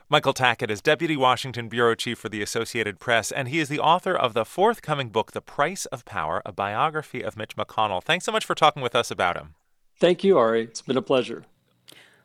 [0.07, 3.79] Michael Tackett is Deputy Washington Bureau Chief for the Associated Press, and he is the
[3.79, 8.03] author of the forthcoming book, The Price of Power, a biography of Mitch McConnell.
[8.03, 9.55] Thanks so much for talking with us about him.
[9.99, 10.65] Thank you, Ari.
[10.65, 11.45] It's been a pleasure.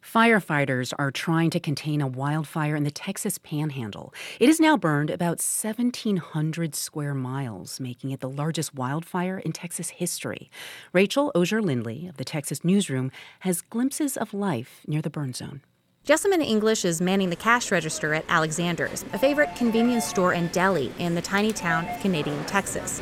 [0.03, 4.13] Firefighters are trying to contain a wildfire in the Texas panhandle.
[4.41, 9.91] It has now burned about 1,700 square miles, making it the largest wildfire in Texas
[9.91, 10.51] history.
[10.93, 15.63] Rachel Osier Lindley of the Texas Newsroom has glimpses of life near the burn zone.
[16.05, 20.93] Jessamine English is manning the cash register at Alexander's, a favorite convenience store and deli
[20.99, 23.01] in the tiny town of Canadian, Texas.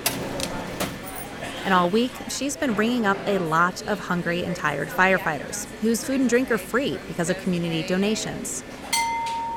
[1.65, 6.03] And all week, she's been ringing up a lot of hungry and tired firefighters whose
[6.03, 8.65] food and drink are free because of community donations.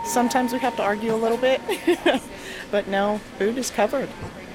[0.05, 1.61] Sometimes we have to argue a little bit,
[2.71, 4.09] but no, food is covered.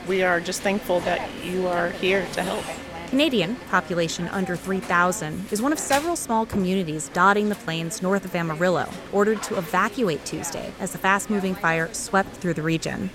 [0.06, 2.64] We are just thankful that you are here to help.
[3.08, 8.36] Canadian, population under 3,000, is one of several small communities dotting the plains north of
[8.36, 13.08] Amarillo, ordered to evacuate Tuesday as the fast moving fire swept through the region.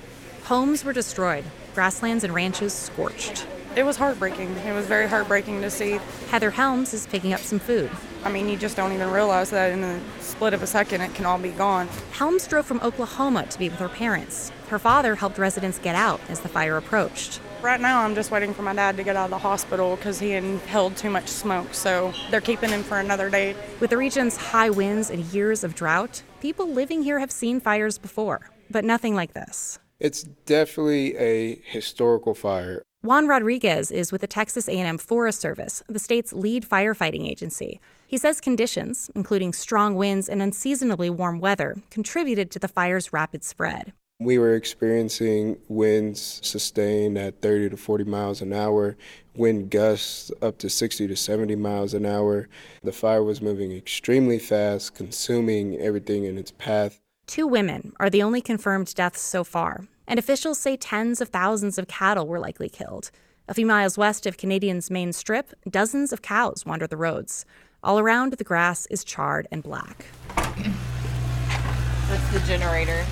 [0.45, 1.45] Homes were destroyed,
[1.75, 3.45] grasslands and ranches scorched
[3.75, 4.55] it was heartbreaking.
[4.57, 5.99] It was very heartbreaking to see.
[6.29, 7.89] Heather Helms is picking up some food.
[8.23, 11.13] I mean, you just don't even realize that in a split of a second it
[11.13, 11.87] can all be gone.
[12.11, 14.51] Helms drove from Oklahoma to be with her parents.
[14.69, 17.41] Her father helped residents get out as the fire approached.
[17.61, 20.19] Right now, I'm just waiting for my dad to get out of the hospital because
[20.19, 23.55] he inhaled too much smoke, so they're keeping him for another day.
[23.79, 27.97] With the region's high winds and years of drought, people living here have seen fires
[27.97, 29.79] before, but nothing like this.
[29.99, 32.83] It's definitely a historical fire.
[33.05, 37.81] Juan Rodriguez is with the Texas A&M Forest Service, the state's lead firefighting agency.
[38.07, 43.43] He says conditions, including strong winds and unseasonably warm weather, contributed to the fire's rapid
[43.43, 43.91] spread.
[44.21, 48.95] We were experiencing winds sustained at 30 to 40 miles an hour,
[49.35, 52.47] wind gusts up to 60 to 70 miles an hour.
[52.83, 57.01] The fire was moving extremely fast, consuming everything in its path.
[57.27, 61.77] Two women are the only confirmed deaths so far, and officials say tens of thousands
[61.77, 63.11] of cattle were likely killed.
[63.47, 67.45] A few miles west of Canadian's main strip, dozens of cows wander the roads.
[67.83, 70.05] All around, the grass is charred and black.
[70.35, 73.05] That's the generator.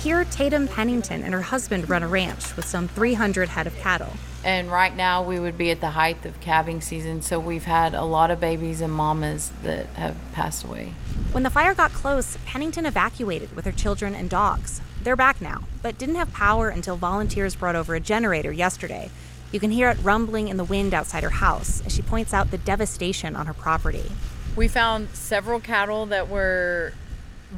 [0.00, 4.12] Here, Tatum Pennington and her husband run a ranch with some 300 head of cattle.
[4.44, 7.94] And right now, we would be at the height of calving season, so we've had
[7.94, 10.94] a lot of babies and mamas that have passed away.
[11.32, 14.80] When the fire got close, Pennington evacuated with her children and dogs.
[15.02, 19.10] They're back now, but didn't have power until volunteers brought over a generator yesterday.
[19.52, 22.50] You can hear it rumbling in the wind outside her house as she points out
[22.50, 24.10] the devastation on her property.
[24.56, 26.92] We found several cattle that were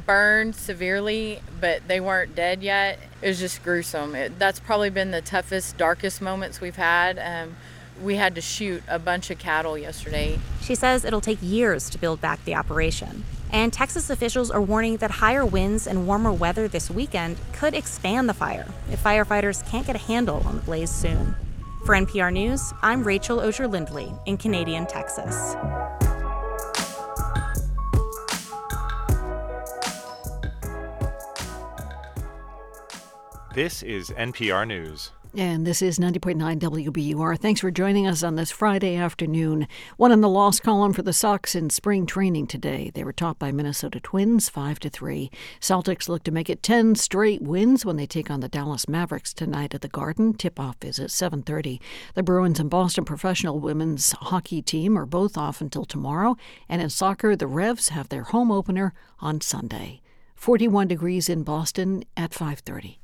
[0.05, 2.99] burned severely, but they weren't dead yet.
[3.21, 4.15] It was just gruesome.
[4.15, 7.19] It, that's probably been the toughest, darkest moments we've had.
[7.19, 7.55] Um,
[8.01, 10.39] We had to shoot a bunch of cattle yesterday.
[10.61, 13.25] She says it'll take years to build back the operation.
[13.51, 18.29] And Texas officials are warning that higher winds and warmer weather this weekend could expand
[18.29, 21.35] the fire if firefighters can't get a handle on the blaze soon.
[21.85, 25.55] For NPR News, I'm Rachel Osier Lindley in Canadian, Texas.
[33.53, 35.11] This is NPR News.
[35.33, 37.39] And this is 90.9 WBUR.
[37.39, 39.65] Thanks for joining us on this Friday afternoon.
[39.95, 42.91] One in the loss column for the Sox in spring training today.
[42.93, 45.31] They were topped by Minnesota Twins 5 to 3.
[45.61, 49.33] Celtics look to make it 10 straight wins when they take on the Dallas Mavericks
[49.33, 50.33] tonight at the Garden.
[50.33, 51.79] Tip-off is at 7:30.
[52.13, 56.35] The Bruins and Boston professional women's hockey team are both off until tomorrow,
[56.67, 60.01] and in soccer, the Revs have their home opener on Sunday.
[60.35, 63.00] 41 degrees in Boston at 5:30.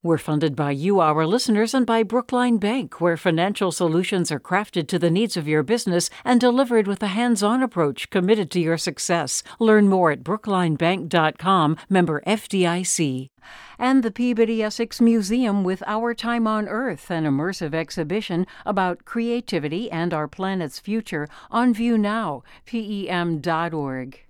[0.00, 4.86] We're funded by you, our listeners, and by Brookline Bank, where financial solutions are crafted
[4.88, 8.60] to the needs of your business and delivered with a hands on approach committed to
[8.60, 9.42] your success.
[9.58, 13.30] Learn more at brooklinebank.com, member FDIC.
[13.76, 19.90] And the Peabody Essex Museum with Our Time on Earth, an immersive exhibition about creativity
[19.90, 24.27] and our planet's future, on view now, pem.org.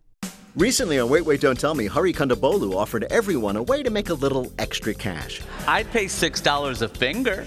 [0.58, 4.08] Recently on Wait Wait Don't Tell Me, Hari Kondabolu offered everyone a way to make
[4.08, 5.40] a little extra cash.
[5.68, 7.46] I'd pay $6 a finger.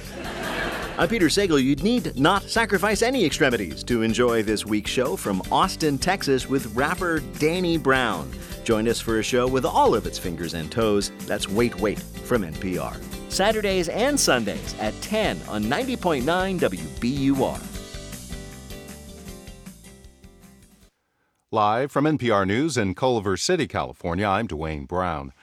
[0.97, 1.61] I'm Peter Sagal.
[1.61, 6.73] You'd need not sacrifice any extremities to enjoy this week's show from Austin, Texas with
[6.73, 8.31] rapper Danny Brown.
[8.63, 11.11] Join us for a show with all of its fingers and toes.
[11.25, 12.95] That's Wait Wait from NPR.
[13.29, 16.23] Saturdays and Sundays at 10 on 90.9
[16.61, 17.70] WBUR.
[21.53, 25.33] Live from NPR News in Culver City, California, I'm Dwayne Brown.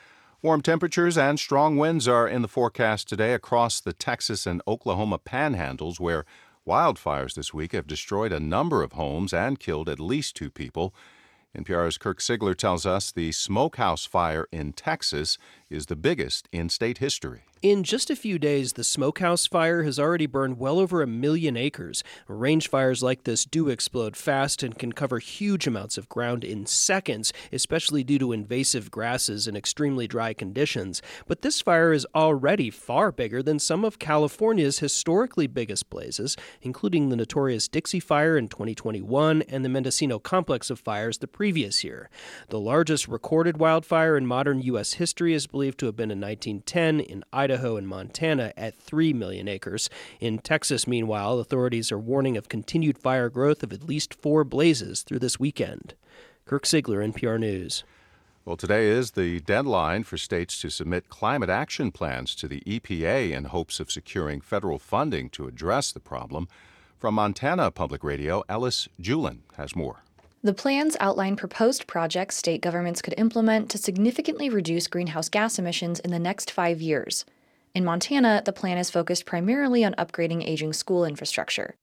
[0.41, 5.19] Warm temperatures and strong winds are in the forecast today across the Texas and Oklahoma
[5.19, 6.25] panhandles, where
[6.67, 10.95] wildfires this week have destroyed a number of homes and killed at least two people.
[11.55, 15.37] NPR's Kirk Siegler tells us the smokehouse fire in Texas
[15.69, 17.43] is the biggest in state history.
[17.61, 21.57] In just a few days, the smokehouse fire has already burned well over a million
[21.57, 22.05] acres.
[22.29, 26.67] Range fires like this do explode fast and can cover huge amounts of ground in
[26.67, 31.03] seconds, especially due to invasive grasses and extremely dry conditions.
[31.27, 37.09] But this fire is already far bigger than some of California's historically biggest blazes, including
[37.09, 42.09] the notorious Dixie Fire in 2021 and the Mendocino complex of fires the previous year.
[42.51, 44.93] The largest recorded wildfire in modern U.S.
[44.93, 49.49] history is believed to have been in 1910 in Idaho and Montana at 3 million
[49.49, 49.91] acres.
[50.21, 55.03] In Texas, meanwhile, authorities are warning of continued fire growth of at least four blazes
[55.03, 55.95] through this weekend.
[56.45, 57.85] Kirk Siegler, NPR News.
[58.45, 63.33] Well, today is the deadline for states to submit climate action plans to the EPA
[63.33, 66.49] in hopes of securing federal funding to address the problem.
[66.99, 70.03] From Montana Public Radio, Ellis Julin has more.
[70.43, 76.01] The plans outline proposed projects state governments could implement to significantly reduce greenhouse gas emissions
[76.01, 77.25] in the next five years.
[77.75, 81.77] In Montana, the plan is focused primarily on upgrading aging school infrastructure.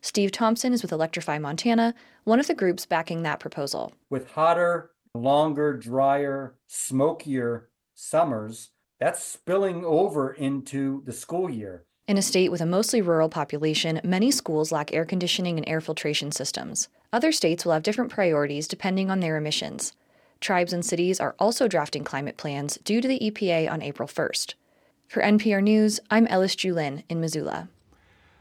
[0.00, 1.94] Steve Thompson is with Electrify Montana,
[2.24, 3.92] one of the groups backing that proposal.
[4.10, 8.70] With hotter, longer, drier, smokier summers,
[9.00, 11.84] that's spilling over into the school year.
[12.06, 15.80] In a state with a mostly rural population, many schools lack air conditioning and air
[15.80, 16.88] filtration systems.
[17.12, 19.92] Other states will have different priorities depending on their emissions.
[20.40, 24.54] Tribes and cities are also drafting climate plans due to the EPA on April 1st.
[25.08, 27.70] For NPR News, I'm Ellis Julin in Missoula.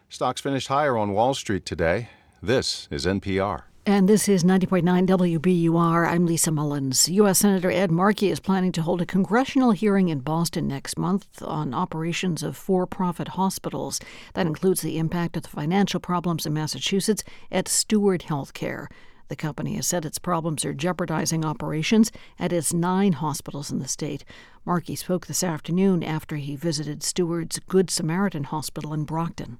[0.10, 2.10] Stocks finished higher on Wall Street today.
[2.44, 3.64] This is NPR.
[3.86, 6.06] And this is 90.9 WBUR.
[6.06, 7.08] I'm Lisa Mullins.
[7.08, 7.40] U.S.
[7.40, 11.74] Senator Ed Markey is planning to hold a congressional hearing in Boston next month on
[11.74, 14.02] operations of for profit hospitals.
[14.34, 18.88] That includes the impact of the financial problems in Massachusetts at Steward Healthcare.
[19.28, 23.88] The company has said its problems are jeopardizing operations at its nine hospitals in the
[23.88, 24.24] state.
[24.66, 29.60] Markey spoke this afternoon after he visited Steward's Good Samaritan Hospital in Brockton.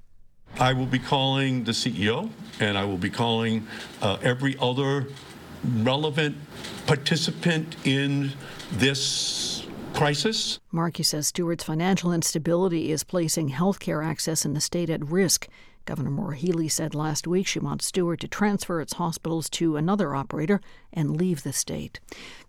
[0.58, 3.66] I will be calling the CEO and I will be calling
[4.00, 5.06] uh, every other
[5.64, 6.36] relevant
[6.86, 8.32] participant in
[8.72, 10.60] this crisis.
[10.72, 15.48] Markey says Steward's financial instability is placing healthcare access in the state at risk.
[15.88, 20.14] Governor Maura Healey said last week she wants Steward to transfer its hospitals to another
[20.14, 20.60] operator
[20.92, 21.98] and leave the state.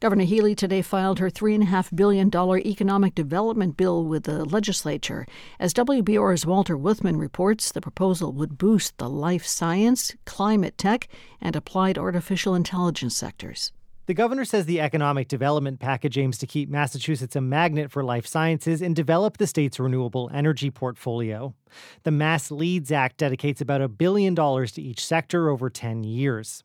[0.01, 2.27] Governor Healey today filed her $3.5 billion
[2.67, 5.25] economic development bill with the legislature.
[5.57, 11.07] As WBUR's Walter Wuthmann reports, the proposal would boost the life science, climate tech,
[11.39, 13.71] and applied artificial intelligence sectors.
[14.09, 18.25] The governor says the economic development package aims to keep Massachusetts a magnet for life
[18.25, 21.53] sciences and develop the state's renewable energy portfolio.
[22.01, 26.63] The Mass Leads Act dedicates about a billion dollars to each sector over 10 years.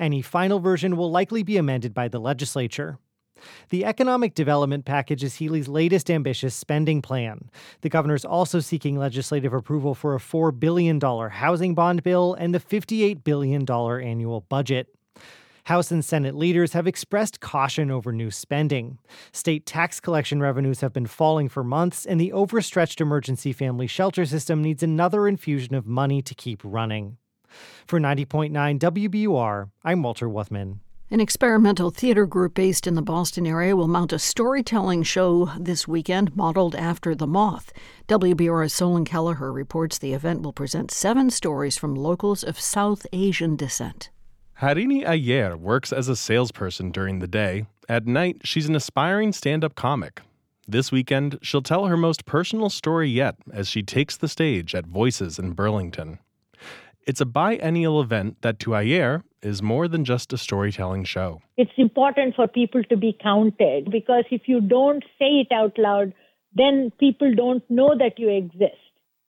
[0.00, 2.98] Any final version will likely be amended by the legislature.
[3.68, 7.50] The economic development package is Healey's latest ambitious spending plan.
[7.82, 12.58] The governor's also seeking legislative approval for a $4 billion housing bond bill and the
[12.58, 14.95] $58 billion annual budget.
[15.66, 18.98] House and Senate leaders have expressed caution over new spending.
[19.32, 24.24] State tax collection revenues have been falling for months, and the overstretched emergency family shelter
[24.24, 27.16] system needs another infusion of money to keep running.
[27.84, 30.78] For 90.9 WBUR, I'm Walter Wuthmann.
[31.10, 35.88] An experimental theater group based in the Boston area will mount a storytelling show this
[35.88, 37.72] weekend modeled after The Moth.
[38.06, 43.56] WBUR's Solon Kelleher reports the event will present seven stories from locals of South Asian
[43.56, 44.10] descent.
[44.62, 47.66] Harini Ayer works as a salesperson during the day.
[47.90, 50.22] At night, she's an aspiring stand up comic.
[50.66, 54.86] This weekend, she'll tell her most personal story yet as she takes the stage at
[54.86, 56.20] Voices in Burlington.
[57.06, 61.42] It's a biennial event that to Ayer is more than just a storytelling show.
[61.58, 66.14] It's important for people to be counted because if you don't say it out loud,
[66.54, 68.80] then people don't know that you exist.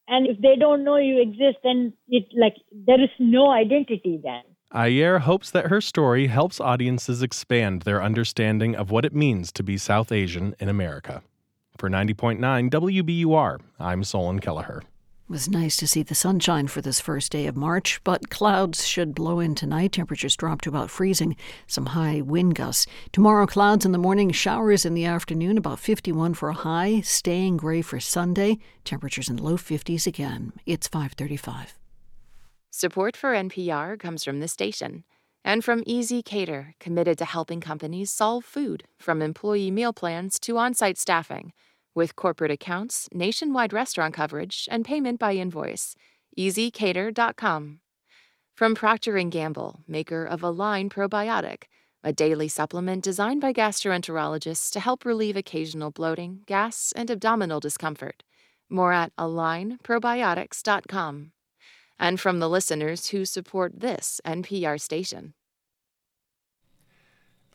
[0.09, 4.43] And if they don't know you exist, then it like there is no identity then.
[4.75, 9.63] Ayer hopes that her story helps audiences expand their understanding of what it means to
[9.63, 11.23] be South Asian in America.
[11.79, 14.83] For 90.9 WBUR, I'm Solon Kelleher.
[14.83, 18.87] It was nice to see the sunshine for this first day of March, but clouds
[18.87, 19.93] should blow in tonight.
[19.93, 21.35] Temperatures drop to about freezing,
[21.67, 22.87] some high wind gusts.
[23.11, 27.57] Tomorrow, clouds in the morning, showers in the afternoon, about 51 for a high, staying
[27.57, 28.59] gray for Sunday.
[28.85, 30.53] Temperatures in low 50s again.
[30.67, 31.79] It's 535.
[32.81, 35.03] Support for NPR comes from the station
[35.45, 40.75] and from ezCater, committed to helping companies solve food, from employee meal plans to on
[40.75, 41.53] site staffing,
[41.97, 45.97] with corporate accounts, nationwide restaurant coverage, and payment by invoice.
[46.39, 47.81] ezcater.com.
[48.55, 51.65] From Procter & Gamble, maker of Align Probiotic,
[52.05, 58.23] a daily supplement designed by gastroenterologists to help relieve occasional bloating, gas, and abdominal discomfort.
[58.71, 61.33] More at alignprobiotics.com
[61.99, 65.35] and from the listeners who support this NPR station.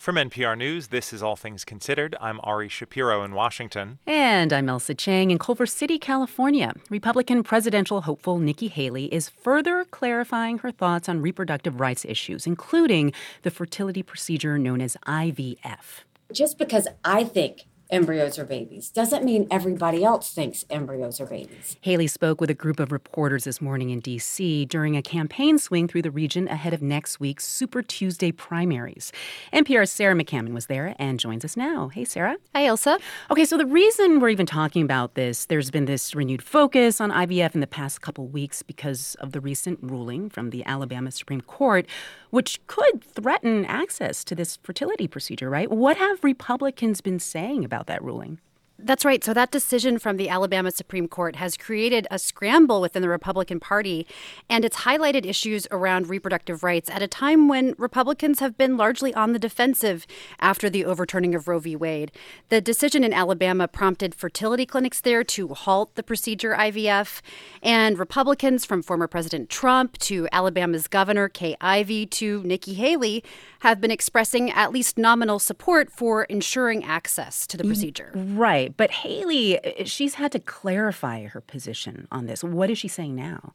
[0.03, 2.13] From NPR News, this is All Things Considered.
[2.19, 3.99] I'm Ari Shapiro in Washington.
[4.05, 6.73] And I'm Ailsa Chang in Culver City, California.
[6.89, 13.13] Republican presidential hopeful Nikki Haley is further clarifying her thoughts on reproductive rights issues, including
[13.43, 16.03] the fertility procedure known as IVF.
[16.33, 17.61] Just because I think
[17.93, 18.89] embryos are babies.
[18.89, 21.77] Doesn't mean everybody else thinks embryos are babies.
[21.81, 24.65] Haley spoke with a group of reporters this morning in D.C.
[24.65, 29.11] during a campaign swing through the region ahead of next week's Super Tuesday primaries.
[29.53, 31.89] NPR's Sarah McCammon was there and joins us now.
[31.89, 32.37] Hey, Sarah.
[32.55, 32.99] Hi, Ailsa.
[33.29, 37.11] Okay, so the reason we're even talking about this, there's been this renewed focus on
[37.11, 41.41] IVF in the past couple weeks because of the recent ruling from the Alabama Supreme
[41.41, 41.85] Court,
[42.33, 45.69] which could threaten access to this fertility procedure, right?
[45.69, 48.39] What have Republicans been saying about that ruling?
[48.79, 49.23] That's right.
[49.23, 53.59] So, that decision from the Alabama Supreme Court has created a scramble within the Republican
[53.59, 54.07] Party,
[54.49, 59.13] and it's highlighted issues around reproductive rights at a time when Republicans have been largely
[59.13, 60.07] on the defensive
[60.39, 61.75] after the overturning of Roe v.
[61.75, 62.11] Wade.
[62.49, 67.21] The decision in Alabama prompted fertility clinics there to halt the procedure IVF,
[67.61, 73.23] and Republicans from former President Trump to Alabama's Governor Kay Ivey to Nikki Haley
[73.59, 78.11] have been expressing at least nominal support for ensuring access to the mm, procedure.
[78.13, 78.62] Right.
[78.69, 82.43] But Haley, eh, eh, she's had to clarify her position on this.
[82.43, 83.53] What is she saying now?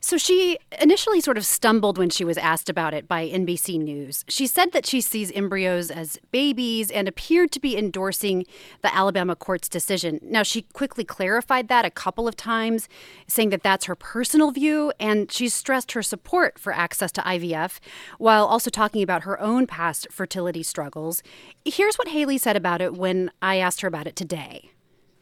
[0.00, 4.24] So she initially sort of stumbled when she was asked about it by NBC News.
[4.28, 8.44] She said that she sees embryos as babies and appeared to be endorsing
[8.82, 10.20] the Alabama court's decision.
[10.22, 12.88] Now, she quickly clarified that a couple of times,
[13.26, 17.78] saying that that's her personal view, and she's stressed her support for access to IVF
[18.18, 21.22] while also talking about her own past fertility struggles.
[21.64, 24.70] Here's what Haley said about it when I asked her about it today.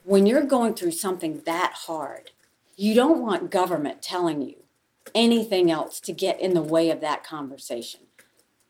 [0.04, 2.32] When you're going through something that hard,
[2.76, 4.56] you don't want government telling you
[5.14, 8.00] anything else to get in the way of that conversation.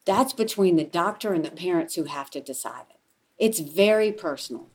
[0.04, 2.96] That's between the doctor and the parents who have to decide it.
[3.38, 4.68] It's very personal.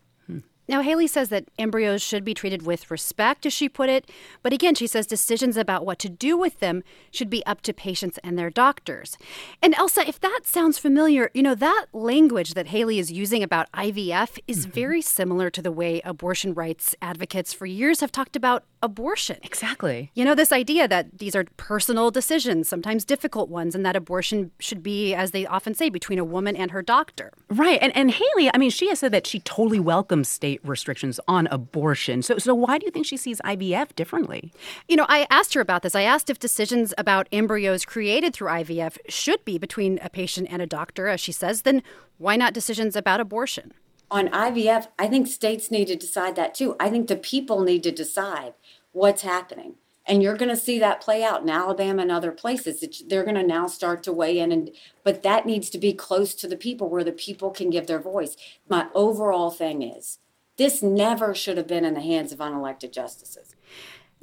[0.70, 4.10] Now, Haley says that embryos should be treated with respect, as she put it.
[4.44, 7.74] But again, she says decisions about what to do with them should be up to
[7.74, 9.18] patients and their doctors.
[9.62, 13.72] And Ailsa, if that sounds familiar, you know, that language that Haley is using about
[13.72, 14.72] IVF is mm-hmm.
[14.72, 19.38] very similar to the way abortion rights advocates for years have talked about abortion.
[19.44, 20.12] Exactly.
[20.14, 24.52] You know, this idea that these are personal decisions, sometimes difficult ones, and that abortion
[24.60, 27.34] should be, as they often say, between a woman and her doctor.
[27.49, 27.80] Right.
[27.82, 31.48] And and Haley, I mean, she has said that she totally welcomes state restrictions on
[31.48, 32.22] abortion.
[32.22, 34.54] So so why do you think she sees IVF differently?
[34.88, 35.95] You know, I asked her about this.
[35.95, 40.62] I asked if decisions about embryos created through IVF should be between a patient and
[40.62, 41.84] a doctor, as she says, then
[42.18, 43.74] why not decisions about abortion?
[44.10, 46.76] On IVF, I think states need to decide that too.
[46.80, 48.54] I think the people need to decide
[48.94, 49.76] what's happening.
[50.06, 52.82] And you're going to see that play out in Alabama and other places.
[52.82, 54.72] It's, they're going to now start to weigh in, and
[55.04, 58.00] but that needs to be close to the people where the people can give their
[58.00, 58.38] voice.
[58.70, 60.20] My overall thing is
[60.56, 63.57] this never should have been in the hands of unelected justices.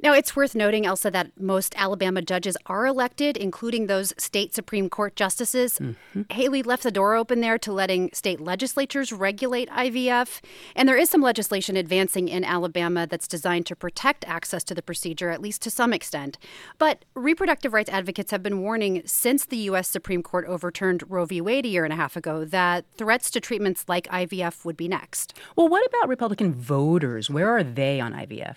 [0.01, 4.89] Now, it's worth noting, Ailsa, that most Alabama judges are elected, including those state Supreme
[4.89, 5.79] Court justices.
[5.79, 6.21] Mm-hmm.
[6.31, 10.41] Haley left the door open there to letting state legislatures regulate IVF.
[10.75, 14.81] And there is some legislation advancing in Alabama that's designed to protect access to the
[14.81, 16.37] procedure, at least to some extent.
[16.77, 19.87] But reproductive rights advocates have been warning since the U.S.
[19.87, 21.39] Supreme Court overturned Roe v.
[21.39, 24.89] Wade a year and a half ago that threats to treatments like IVF would be
[24.89, 25.33] next.
[25.55, 27.29] Well, what about Republican voters?
[27.29, 28.55] Where are they on IVF?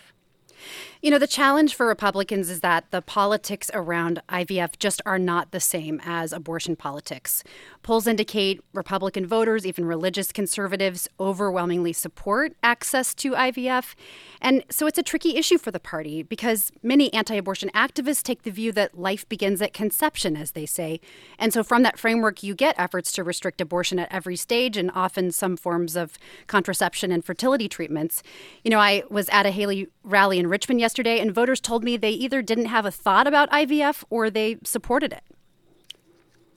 [1.01, 5.53] You know, the challenge for Republicans is that the politics around IVF just are not
[5.53, 7.45] the same as abortion politics.
[7.85, 13.95] Polls indicate Republican voters, even religious conservatives, overwhelmingly support access to IVF.
[14.41, 18.43] And so it's a tricky issue for the party because many anti abortion activists take
[18.43, 20.99] the view that life begins at conception, as they say.
[21.39, 24.91] And so from that framework, you get efforts to restrict abortion at every stage and
[24.97, 26.19] often some forms of
[26.49, 28.21] contraception and fertility treatments.
[28.65, 31.85] You know, I was at a Haley rally in Richmond yesterday yesterday, and voters told
[31.85, 35.23] me they either didn't have a thought about IVF or they supported it.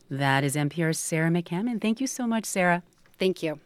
[0.10, 1.82] That is NPR's Sarah McCammon.
[1.82, 2.82] Thank you so much, Sarah.
[3.20, 3.60] Thank you.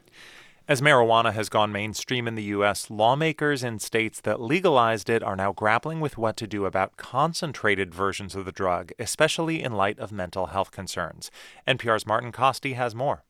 [0.68, 5.36] As marijuana has gone mainstream in the U.S., lawmakers in states that legalized it are
[5.36, 10.00] now grappling with what to do about concentrated versions of the drug, especially in light
[10.00, 11.30] of mental health concerns.
[11.68, 13.24] NPR's Martin Kaste has more.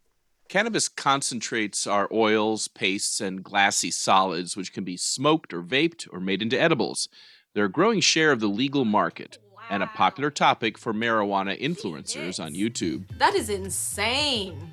[0.48, 6.20] Cannabis concentrates are oils, pastes, and glassy solids which can be smoked or vaped or
[6.20, 7.10] made into edibles.
[7.54, 9.40] They're a growing share of the legal market
[9.70, 13.06] and a popular topic for marijuana influencers on YouTube.
[13.18, 14.72] That is insane.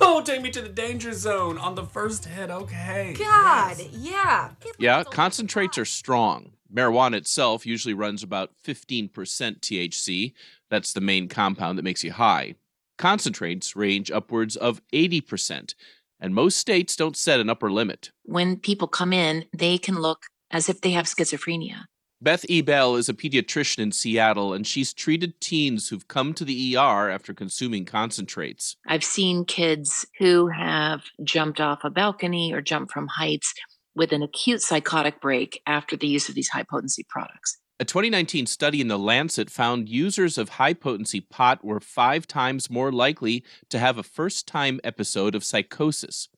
[0.00, 2.50] Oh, take me to the danger zone on the first hit.
[2.50, 3.14] Okay.
[3.18, 3.88] God, yes.
[3.92, 4.50] yeah.
[4.78, 6.52] Yeah, concentrates are strong.
[6.72, 10.32] Marijuana itself usually runs about 15% THC.
[10.68, 12.54] That's the main compound that makes you high.
[12.98, 15.74] Concentrates range upwards of 80%,
[16.20, 18.10] and most states don't set an upper limit.
[18.24, 21.84] When people come in, they can look as if they have schizophrenia.
[22.22, 26.76] Beth Ebel is a pediatrician in Seattle, and she's treated teens who've come to the
[26.76, 28.76] ER after consuming concentrates.
[28.86, 33.52] I've seen kids who have jumped off a balcony or jumped from heights
[33.96, 37.58] with an acute psychotic break after the use of these high potency products.
[37.82, 42.70] A 2019 study in The Lancet found users of high potency pot were five times
[42.70, 46.28] more likely to have a first time episode of psychosis.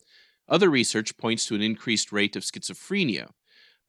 [0.49, 3.29] Other research points to an increased rate of schizophrenia.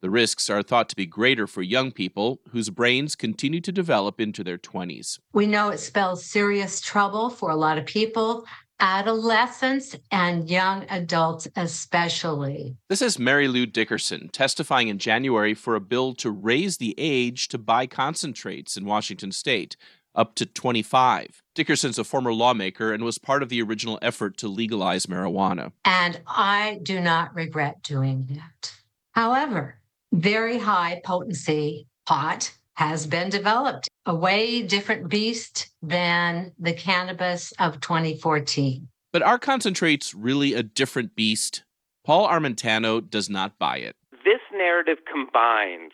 [0.02, 4.20] The risks are thought to be greater for young people whose brains continue to develop
[4.20, 5.20] into their 20s.
[5.32, 8.46] We know it spells serious trouble for a lot of people
[8.80, 12.78] adolescents and young adults especially.
[12.90, 17.48] This is Mary Lou Dickerson testifying in January for a bill to raise the age
[17.50, 19.76] to buy concentrates in Washington state
[20.14, 21.44] up to 25.
[21.54, 25.72] Dickerson's a former lawmaker and was part of the original effort to legalize marijuana.
[25.84, 28.74] And I do not regret doing that.
[29.12, 29.80] However,
[30.14, 37.80] very high potency pot has been developed, a way different beast than the cannabis of
[37.82, 38.88] 2014.
[39.12, 41.64] But are concentrates really a different beast?
[42.06, 43.96] Paul Armentano does not buy it.
[44.24, 45.94] This narrative combines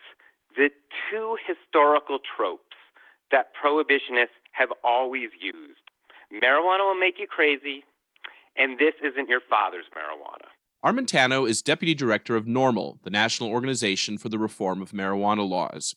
[0.55, 0.69] the
[1.09, 2.63] two historical tropes
[3.31, 5.81] that prohibitionists have always used
[6.31, 7.83] marijuana will make you crazy,
[8.55, 10.47] and this isn't your father's marijuana.
[10.83, 15.95] Armentano is deputy director of NORML, the National Organization for the Reform of Marijuana Laws.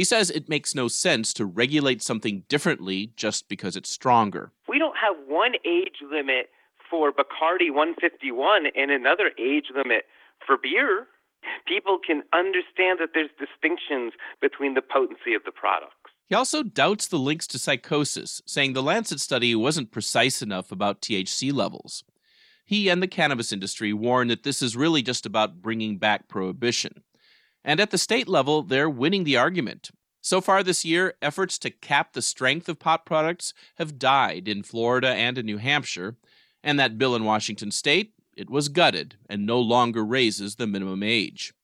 [0.00, 4.50] He says it makes no sense to regulate something differently just because it's stronger.
[4.66, 6.48] We don't have one age limit
[6.90, 10.06] for Bacardi 151 and another age limit
[10.46, 11.06] for beer.
[11.68, 15.92] People can understand that there's distinctions between the potency of the products.
[16.24, 21.02] He also doubts the links to psychosis, saying the Lancet study wasn't precise enough about
[21.02, 22.04] THC levels.
[22.64, 27.02] He and the cannabis industry warn that this is really just about bringing back prohibition.
[27.64, 29.90] And at the state level, they're winning the argument.
[30.22, 34.62] So far this year, efforts to cap the strength of pot products have died in
[34.62, 36.16] Florida and in New Hampshire,
[36.62, 41.02] and that bill in Washington state, it was gutted and no longer raises the minimum
[41.02, 41.54] age.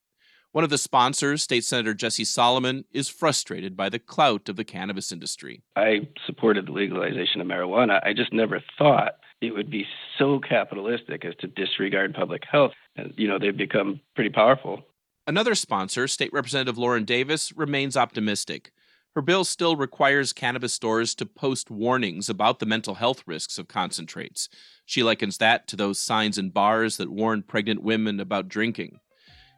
[0.53, 4.65] One of the sponsors, State Senator Jesse Salomon, is frustrated by the clout of the
[4.65, 5.63] cannabis industry.
[5.77, 8.01] I supported the legalization of marijuana.
[8.03, 9.87] I just never thought it would be
[10.19, 12.73] so capitalistic as to disregard public health.
[12.97, 14.83] And, you know, they've become pretty powerful.
[15.29, 18.71] Another sponsor, State Representative Lauren Davis, remains optimistic.
[19.17, 23.67] Her bill still requires cannabis stores to post warnings about the mental health risks of
[23.67, 24.49] concentrates.
[24.85, 29.01] She likens that to those signs in bars that warn pregnant women about drinking.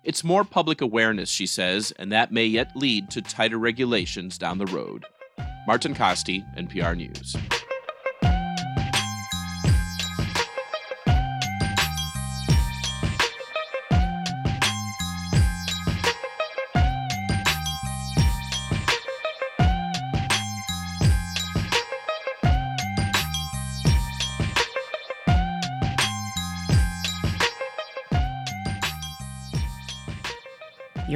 [0.05, 4.57] It's more public awareness, she says, and that may yet lead to tighter regulations down
[4.57, 5.05] the road.
[5.67, 7.37] Martin Kaste, NPR News.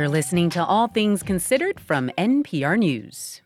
[0.02, 3.40] You're listening to All Things Considered from NPR News.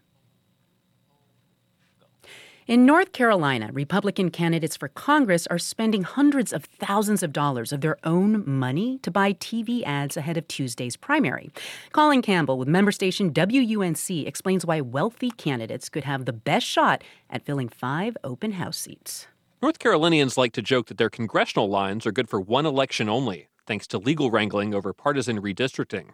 [2.66, 7.82] In North Carolina, Republican candidates for Congress are spending hundreds of thousands of dollars of
[7.82, 11.50] their own money to buy TV ads ahead of Tuesday's primary.
[11.92, 17.04] Colin Campbell with member station WUNC explains why wealthy candidates could have the best shot
[17.28, 19.26] at filling five open house seats.
[19.60, 23.48] North Carolinians like to joke that their congressional lines are good for one election only,
[23.66, 26.12] thanks to legal wrangling over partisan redistricting.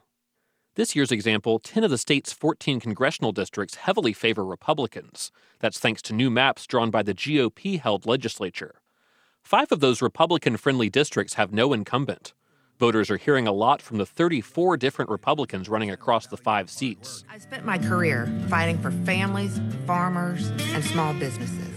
[0.74, 5.31] This year's example 10 of the state's 14 congressional districts heavily favor Republicans.
[5.59, 8.77] That's thanks to new maps drawn by the GOP held legislature.
[9.43, 12.32] Five of those Republican friendly districts have no incumbent.
[12.78, 17.23] Voters are hearing a lot from the 34 different Republicans running across the five seats.
[17.28, 21.69] I spent my career fighting for families, farmers, and small businesses.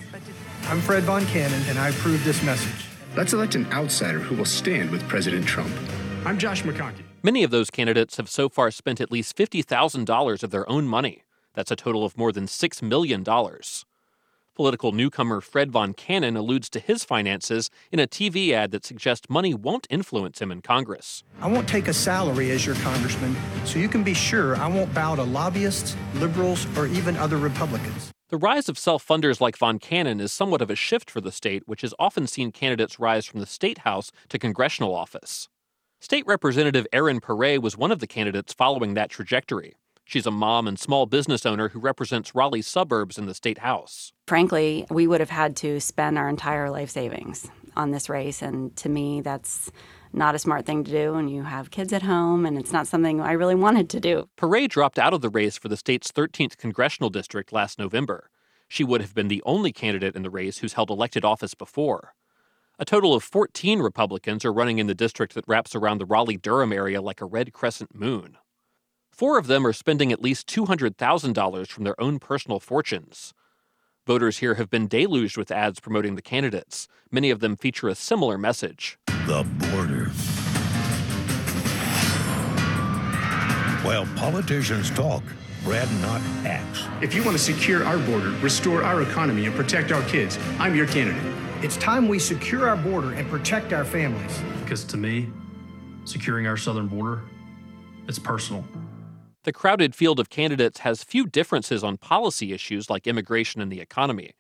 [0.70, 2.88] I'm Fred Von Canon, and I approve this message.
[3.18, 5.74] Let's elect an outsider who will stand with President Trump.
[6.24, 7.05] I'm Josh McConkey.
[7.26, 11.24] Many of those candidates have so far spent at least $50,000 of their own money.
[11.56, 13.26] That's a total of more than $6 million.
[14.54, 19.28] Political newcomer Fred Von Canon alludes to his finances in a TV ad that suggests
[19.28, 21.24] money won't influence him in Congress.
[21.42, 23.36] I won't take a salary as your congressman,
[23.66, 28.12] so you can be sure I won't bow to lobbyists, liberals, or even other Republicans.
[28.30, 31.32] The rise of self funders like Von Canon is somewhat of a shift for the
[31.32, 35.50] state, which has often seen candidates rise from the state house to congressional office.
[36.06, 39.74] State Representative Erin Pare was one of the candidates following that trajectory.
[40.04, 44.14] She's a mom and small business owner who represents Raleigh suburbs in the state house.
[44.28, 48.76] Frankly, we would have had to spend our entire life savings on this race, and
[48.76, 49.72] to me, that's
[50.14, 51.16] not a smart thing to do.
[51.16, 54.30] And you have kids at home, and it's not something I really wanted to do.
[54.38, 58.30] Pare dropped out of the race for the state's 13th congressional district last November.
[58.68, 62.14] She would have been the only candidate in the race who's held elected office before.
[62.78, 66.36] A total of 14 Republicans are running in the district that wraps around the Raleigh
[66.36, 68.38] Durham area like a red crescent moon.
[69.10, 73.34] Four of them are spending at least $200,000 from their own personal fortunes.
[74.06, 76.90] Voters here have been deluged with ads promoting the candidates.
[77.10, 79.00] Many of them feature a similar message.
[79.26, 80.08] The border.
[83.88, 85.24] While politicians talk,
[85.64, 86.84] Brad Knott acts.
[87.02, 90.76] If you want to secure our border, restore our economy, and protect our kids, I'm
[90.76, 91.45] your candidate.
[91.66, 94.40] It's time we secure our border and protect our families.
[94.62, 95.28] Because to me,
[96.04, 97.24] securing our southern border,
[98.08, 98.64] it's personal.
[99.46, 103.82] The crowded field of candidates has few differences on policy issues like immigration and the
[103.82, 104.34] economy.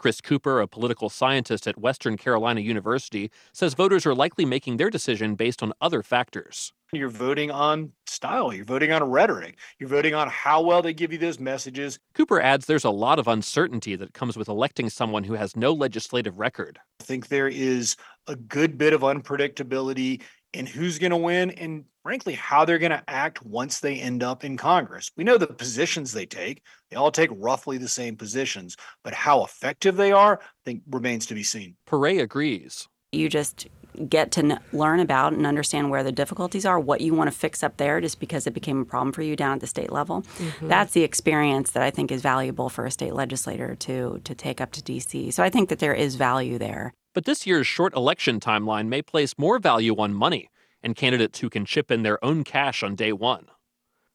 [0.00, 4.88] Chris Cooper, a political scientist at Western Carolina University, says voters are likely making their
[4.88, 6.72] decision based on other factors.
[6.90, 11.12] You're voting on style, you're voting on rhetoric, you're voting on how well they give
[11.12, 11.98] you those messages.
[12.14, 15.70] Cooper adds there's a lot of uncertainty that comes with electing someone who has no
[15.70, 16.78] legislative record.
[17.00, 17.94] I think there is
[18.26, 20.22] a good bit of unpredictability
[20.52, 24.22] in who's going to win and frankly how they're going to act once they end
[24.22, 25.10] up in Congress.
[25.16, 26.62] We know the positions they take.
[26.90, 31.26] They all take roughly the same positions, but how effective they are, I think remains
[31.26, 31.76] to be seen.
[31.86, 32.88] Pare agrees.
[33.12, 33.68] You just
[34.08, 37.36] get to n- learn about and understand where the difficulties are, what you want to
[37.36, 39.92] fix up there just because it became a problem for you down at the state
[39.92, 40.22] level.
[40.38, 40.68] Mm-hmm.
[40.68, 44.60] That's the experience that I think is valuable for a state legislator to to take
[44.60, 45.32] up to DC.
[45.32, 46.94] So I think that there is value there.
[47.12, 50.50] But this year's short election timeline may place more value on money
[50.82, 53.46] and candidates who can chip in their own cash on day one.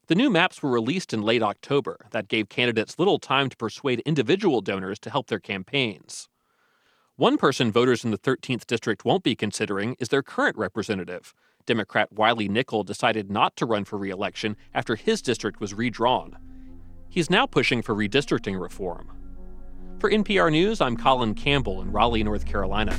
[0.08, 2.06] The new maps were released in late October.
[2.12, 6.28] That gave candidates little time to persuade individual donors to help their campaigns.
[7.16, 11.34] One person voters in the 13th district won't be considering is their current representative.
[11.66, 16.36] Democrat Wiley Nickel decided not to run for re election after his district was redrawn.
[17.08, 19.10] He's now pushing for redistricting reform.
[20.06, 22.96] For NPR News, I'm Colin Campbell in Raleigh, North Carolina.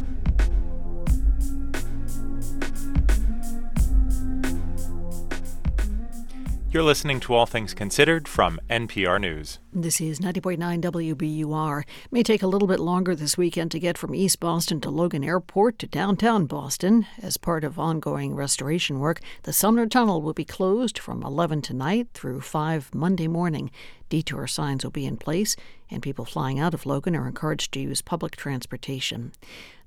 [6.69, 9.59] You're listening to All Things Considered from NPR News.
[9.71, 11.81] This is 90.9 WBUR.
[11.81, 14.89] It may take a little bit longer this weekend to get from East Boston to
[14.89, 17.07] Logan Airport to downtown Boston.
[17.21, 22.09] As part of ongoing restoration work, the Sumner Tunnel will be closed from 11 tonight
[22.13, 23.71] through 5 Monday morning.
[24.09, 25.55] Detour signs will be in place,
[25.91, 29.34] and people flying out of Logan are encouraged to use public transportation.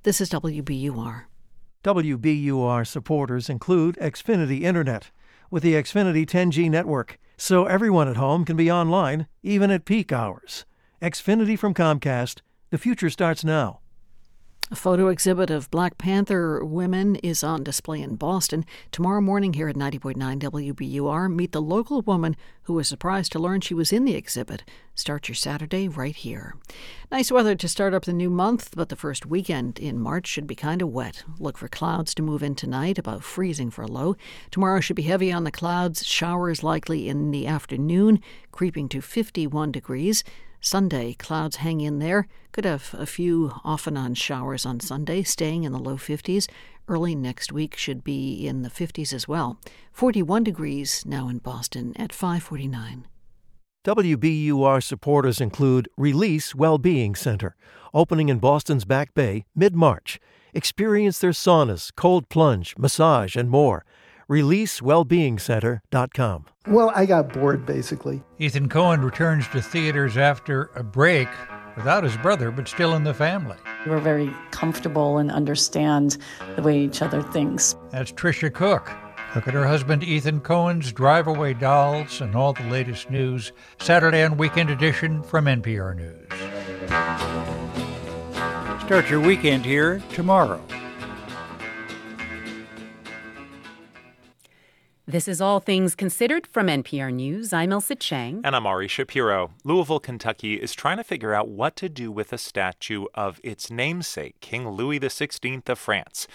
[0.03, 1.23] This is WBUR.
[1.83, 5.11] WBUR supporters include Xfinity Internet
[5.49, 10.11] with the Xfinity 10G network, so everyone at home can be online, even at peak
[10.11, 10.65] hours.
[11.01, 13.80] Xfinity from Comcast, the future starts now.
[14.73, 18.63] A photo exhibit of Black Panther women is on display in Boston.
[18.93, 23.59] Tomorrow morning here at 90.9 WBUR, meet the local woman who was surprised to learn
[23.59, 24.63] she was in the exhibit.
[24.95, 26.55] Start your Saturday right here.
[27.11, 30.47] Nice weather to start up the new month, but the first weekend in March should
[30.47, 31.25] be kind of wet.
[31.37, 34.15] Look for clouds to move in tonight, about freezing for a low.
[34.51, 38.21] Tomorrow should be heavy on the clouds, showers likely in the afternoon,
[38.53, 40.23] creeping to 51 degrees.
[40.63, 42.27] Sunday, clouds hang in there.
[42.51, 46.47] Could have a few off and on showers on Sunday, staying in the low 50s.
[46.87, 49.59] Early next week should be in the 50s as well.
[49.91, 53.07] 41 degrees now in Boston at 549.
[53.83, 57.55] WBUR supporters include Release Wellbeing Center,
[57.91, 60.19] opening in Boston's Back Bay mid March.
[60.53, 63.83] Experience their saunas, cold plunge, massage, and more.
[64.31, 66.45] ReleaseWellbeingCenter.com.
[66.67, 68.23] Well, I got bored basically.
[68.39, 71.27] Ethan Coen returns to theaters after a break
[71.75, 73.57] without his brother, but still in the family.
[73.85, 76.17] We're very comfortable and understand
[76.55, 77.75] the way each other thinks.
[77.89, 78.89] That's Tricia Cooke.
[79.35, 84.21] Look at her husband Ethan Coen's Drive Away Dolls and all the latest news Saturday
[84.21, 86.27] and Weekend Edition from NPR News.
[88.85, 90.61] Start your weekend here tomorrow.
[95.11, 97.51] This is All Things Considered from NPR News.
[97.51, 98.39] I'm Ailsa Chang.
[98.45, 99.51] And I'm Ari Shapiro.
[99.65, 103.69] Louisville, Kentucky is trying to figure out what to do with a statue of its
[103.69, 106.29] namesake, King Louis XVI of France.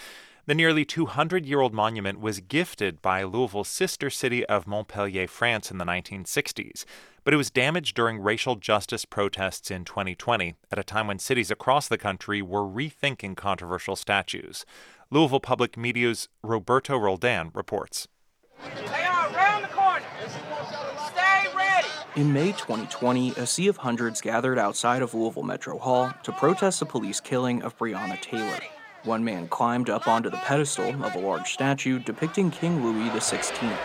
[0.45, 5.71] The nearly 200 year old monument was gifted by Louisville's sister city of Montpellier, France,
[5.71, 6.85] in the 1960s,
[7.23, 11.49] but it was damaged during racial justice protests in 2020, at a time when cities
[11.49, 14.67] across the country were rethinking controversial statues.
[15.09, 18.07] Louisville Public Media's Roberto Roldan reports.
[18.63, 20.05] They are around the corner.
[21.11, 21.87] Stay ready.
[22.15, 26.79] In May 2020, a sea of hundreds gathered outside of Louisville Metro Hall to protest
[26.79, 28.59] the police killing of Breonna Taylor.
[29.03, 33.77] One man climbed up onto the pedestal of a large statue depicting King Louis XVI.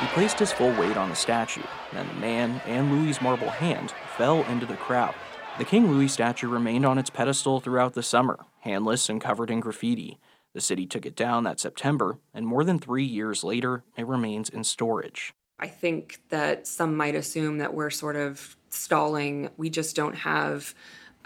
[0.00, 1.62] He placed his full weight on the statue,
[1.92, 5.14] and the man and Louis's marble hand fell into the crowd.
[5.58, 9.60] The King Louis statue remained on its pedestal throughout the summer, handless and covered in
[9.60, 10.18] graffiti.
[10.56, 14.48] The city took it down that September, and more than three years later, it remains
[14.48, 15.34] in storage.
[15.58, 19.50] I think that some might assume that we're sort of stalling.
[19.58, 20.74] We just don't have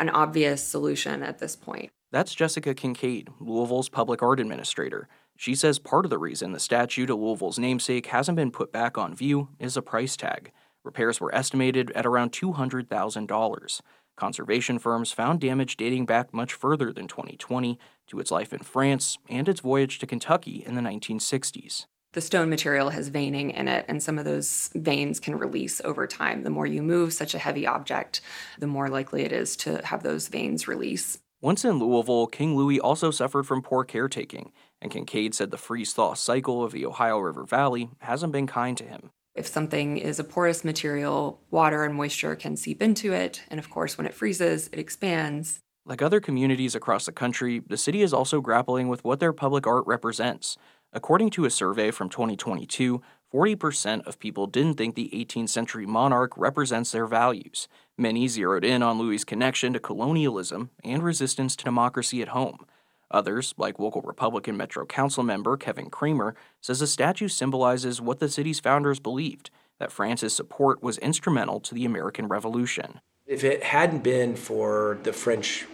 [0.01, 1.90] an obvious solution at this point.
[2.11, 5.07] That's Jessica Kincaid, Louisville's public art administrator.
[5.36, 8.98] She says part of the reason the statue to Louisville's namesake hasn't been put back
[8.98, 10.51] on view is a price tag.
[10.82, 13.81] Repairs were estimated at around $200,000.
[14.16, 17.78] Conservation firms found damage dating back much further than 2020
[18.11, 21.87] to its life in France and its voyage to Kentucky in the 1960s.
[22.12, 26.09] The stone material has veining in it, and some of those veins can release over
[26.09, 26.43] time.
[26.43, 28.20] The more you move such a heavy object,
[28.59, 31.19] the more likely it is to have those veins release.
[31.41, 34.51] Once in Louisville, King Louis also suffered from poor caretaking,
[34.82, 38.77] and Kincaid said the freeze thaw cycle of the Ohio River Valley hasn't been kind
[38.77, 39.11] to him.
[39.37, 43.70] If something is a porous material, water and moisture can seep into it, and of
[43.70, 45.61] course, when it freezes, it expands.
[45.86, 49.66] Like other communities across the country, the city is also grappling with what their public
[49.66, 50.57] art represents.
[50.93, 53.01] According to a survey from 2022,
[53.32, 57.69] 40% of people didn't think the 18th century monarch represents their values.
[57.97, 62.66] Many zeroed in on Louis's connection to colonialism and resistance to democracy at home.
[63.11, 68.28] Others, like local Republican Metro Council member Kevin Kramer, says the statue symbolizes what the
[68.28, 73.01] city's founders believed that France's support was instrumental to the American Revolution.
[73.31, 75.65] If it hadn't been for the French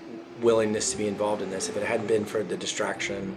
[0.43, 3.35] willingness to be involved in this, if it hadn't been for the distraction,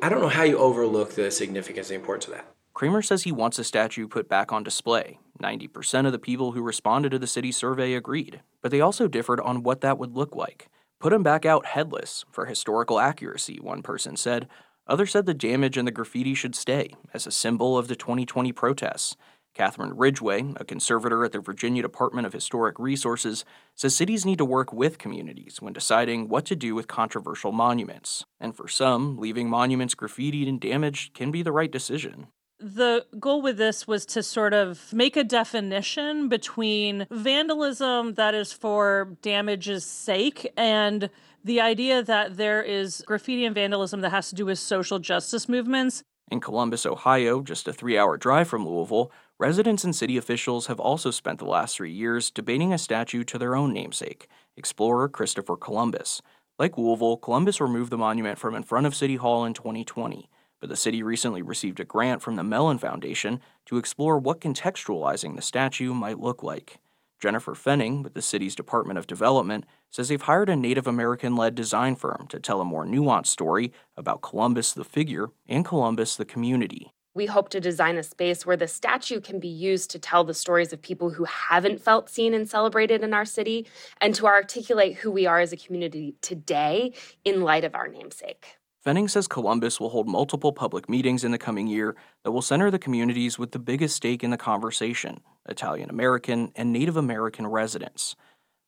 [0.00, 2.46] I don't know how you overlook the significance and importance of that.
[2.74, 5.18] Kramer says he wants the statue put back on display.
[5.42, 9.40] 90% of the people who responded to the city survey agreed, but they also differed
[9.40, 10.68] on what that would look like.
[11.00, 14.46] Put him back out headless for historical accuracy, one person said.
[14.86, 18.52] Others said the damage and the graffiti should stay as a symbol of the 2020
[18.52, 19.16] protests.
[19.54, 23.44] Catherine Ridgway, a conservator at the Virginia Department of Historic Resources,
[23.76, 28.24] says cities need to work with communities when deciding what to do with controversial monuments.
[28.40, 32.26] And for some, leaving monuments graffitied and damaged can be the right decision.
[32.60, 38.52] the goal with this was to sort of make a definition between vandalism that is
[38.52, 41.10] for damage's sake and
[41.44, 45.48] the idea that there is graffiti and vandalism that has to do with social justice
[45.48, 46.02] movements.
[46.30, 50.80] In Columbus, Ohio, just a three hour drive from Louisville, residents and city officials have
[50.80, 55.56] also spent the last three years debating a statue to their own namesake, explorer Christopher
[55.56, 56.22] Columbus.
[56.58, 60.28] Like Louisville, Columbus removed the monument from in front of City Hall in 2020
[60.64, 65.36] but the city recently received a grant from the Mellon Foundation to explore what contextualizing
[65.36, 66.78] the statue might look like.
[67.20, 71.54] Jennifer Fenning, with the city's Department of Development, says they've hired a Native American led
[71.54, 76.24] design firm to tell a more nuanced story about Columbus the figure and Columbus the
[76.24, 76.94] community.
[77.16, 80.34] We hope to design a space where the statue can be used to tell the
[80.34, 83.68] stories of people who haven't felt seen and celebrated in our city
[84.00, 86.92] and to articulate who we are as a community today
[87.24, 88.56] in light of our namesake.
[88.84, 92.68] Fenning says Columbus will hold multiple public meetings in the coming year that will center
[92.68, 98.16] the communities with the biggest stake in the conversation Italian American and Native American residents.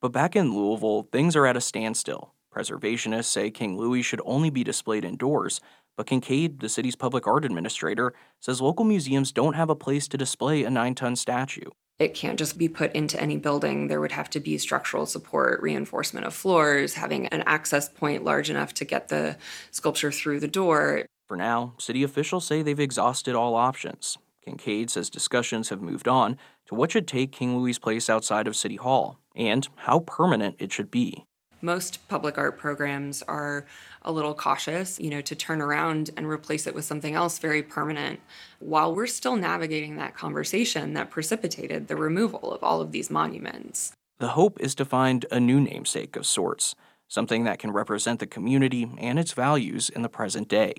[0.01, 2.33] But back in Louisville, things are at a standstill.
[2.55, 5.61] Preservationists say King Louis should only be displayed indoors,
[5.97, 10.19] but Kincaid, the city's public art administrator, says local museums don't have a place to
[10.19, 11.71] display a nine ton statue.
[11.99, 13.89] It can't just be put into any building.
[13.89, 18.51] There would have to be structural support, reinforcement of floors, having an access point large
[18.51, 19.39] enough to get the
[19.71, 21.07] sculpture through the door.
[21.27, 24.19] For now, city officials say they've exhausted all options.
[24.45, 26.37] Kincaid says discussions have moved on
[26.67, 30.73] to what should take King Louis Place outside of City Hall and how permanent it
[30.73, 31.25] should be
[31.63, 33.67] most public art programs are
[34.03, 37.63] a little cautious, you know, to turn around and replace it with something else very
[37.63, 38.21] permanent
[38.61, 43.93] while we're still navigating that conversation that precipitated the removal of all of these monuments.
[44.19, 46.75] The hope is to find a new namesake of sorts,
[47.09, 50.73] something that can represent the community and its values in the present day.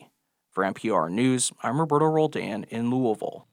[0.51, 3.45] For NPR News, I'm Roberto Roldan in Louisville.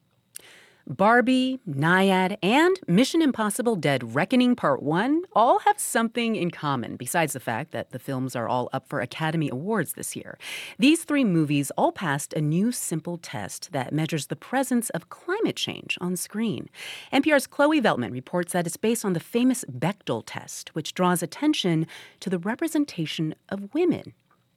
[0.87, 7.33] Barbie, Nyad, and Mission Impossible Dead Reckoning Part 1 all have something in common, besides
[7.33, 10.39] the fact that the films are all up for Academy Awards this year.
[10.79, 15.57] These three movies all passed a new simple test that measures the presence of climate
[15.57, 16.69] change on screen.
[17.13, 21.87] NPR's Chloe Veltman reports that it's based on the famous Bechdel test, which draws attention
[22.21, 24.13] to the representation of women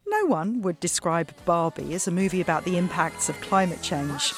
[0.09, 4.33] no one would describe Barbie as a movie about the impacts of climate change.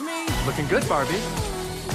[0.45, 1.21] Looking good, Barbie.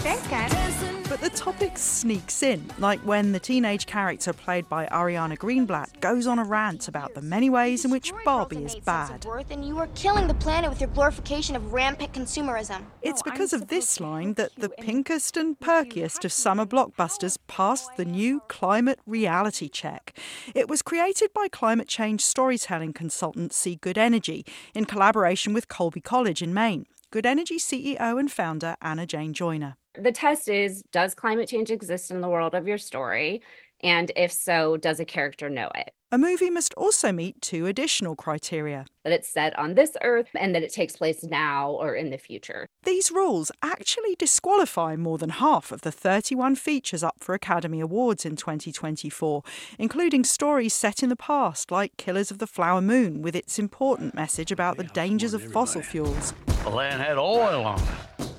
[0.05, 1.09] Thanks.
[1.09, 6.26] But the topic sneaks in, like when the teenage character played by Ariana Greenblatt goes
[6.26, 9.26] on a rant about the many ways in which Barbie is bad.
[9.48, 12.82] And you are killing the planet with your glorification of rampant consumerism.
[13.01, 18.05] It's because of this line that the pinkest and perkiest of summer blockbusters passed the
[18.05, 20.18] new climate reality check.
[20.55, 24.44] It was created by climate change storytelling consultant See Good Energy
[24.74, 26.86] in collaboration with Colby College in Maine.
[27.14, 29.76] Good Energy CEO and founder Anna Jane Joyner.
[29.94, 33.40] The test is Does climate change exist in the world of your story?
[33.84, 35.92] And if so, does a character know it?
[36.14, 40.54] A movie must also meet two additional criteria that it's set on this earth and
[40.54, 42.68] that it takes place now or in the future.
[42.84, 48.24] These rules actually disqualify more than half of the 31 features up for Academy Awards
[48.24, 49.42] in 2024,
[49.76, 54.14] including stories set in the past like Killers of the Flower Moon with its important
[54.14, 56.32] message about the dangers of fossil fuels.
[56.62, 58.34] The land had oil on it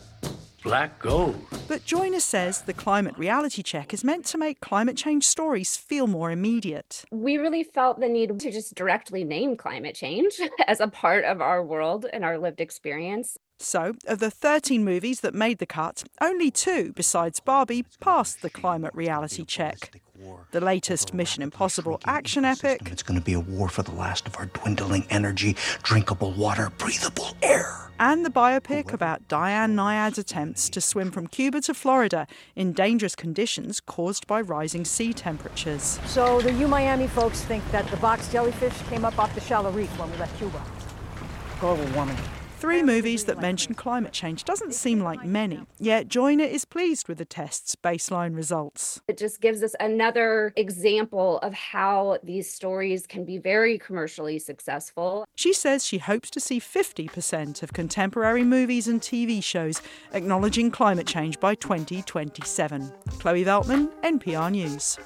[0.65, 1.39] black gold.
[1.67, 6.07] But Joyner says the climate reality check is meant to make climate change stories feel
[6.07, 7.05] more immediate.
[7.11, 11.39] We really felt the need to just directly name climate change as a part of
[11.39, 13.37] our world and our lived experience.
[13.59, 18.49] So, of the 13 movies that made the cut, only two, besides Barbie, passed the
[18.49, 20.01] climate reality check.
[20.51, 22.81] The latest Mission Impossible action epic.
[22.85, 26.71] It's going to be a war for the last of our dwindling energy, drinkable water,
[26.77, 27.91] breathable air.
[27.99, 33.15] And the biopic about Diana Nyad's attempts to swim from Cuba to Florida in dangerous
[33.15, 35.99] conditions caused by rising sea temperatures.
[36.05, 39.71] So, the U Miami folks think that the box jellyfish came up off the shallow
[39.71, 40.61] reef when we left Cuba.
[41.59, 42.17] Global warming.
[42.65, 47.19] Three movies that mention climate change doesn't seem like many, yet Joyner is pleased with
[47.19, 48.99] the test's baseline results.
[49.07, 55.27] It just gives us another example of how these stories can be very commercially successful.
[55.35, 59.83] She says she hopes to see 50% of contemporary movies and TV shows
[60.13, 62.91] acknowledging climate change by 2027.
[63.19, 64.97] Chloe Veltman, NPR News.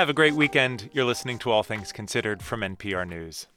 [0.00, 0.88] Have a great weekend.
[0.94, 3.48] You're listening to All Things Considered from NPR News.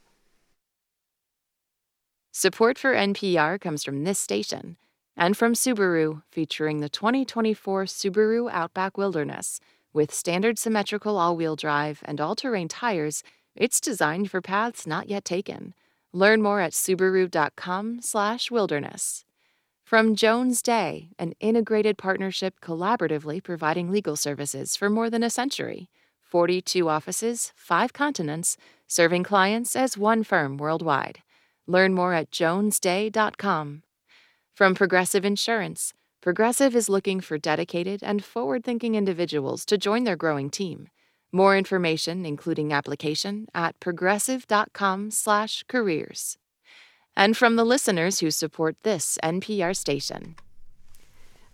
[2.34, 4.76] Support for NPR comes from this station
[5.16, 9.62] and from Subaru, featuring the 2024 Subaru Outback Wilderness.
[9.94, 13.24] With standard symmetrical all wheel drive and all terrain tires,
[13.56, 15.74] it's designed for paths not yet taken.
[16.12, 19.24] Learn more at Subaru.com/slash wilderness.
[19.86, 25.88] From Jones Day, an integrated partnership collaboratively providing legal services for more than a century.
[26.34, 28.58] 42 offices, 5 continents,
[28.88, 31.20] serving clients as one firm worldwide.
[31.68, 33.84] Learn more at jonesday.com.
[34.56, 35.94] From Progressive Insurance,
[36.24, 40.90] Progressive is looking for dedicated and forward thinking individuals to join their growing team.
[41.32, 46.38] More information, including application, at progressive.com/slash careers.
[47.16, 50.36] And from the listeners who support this NPR station.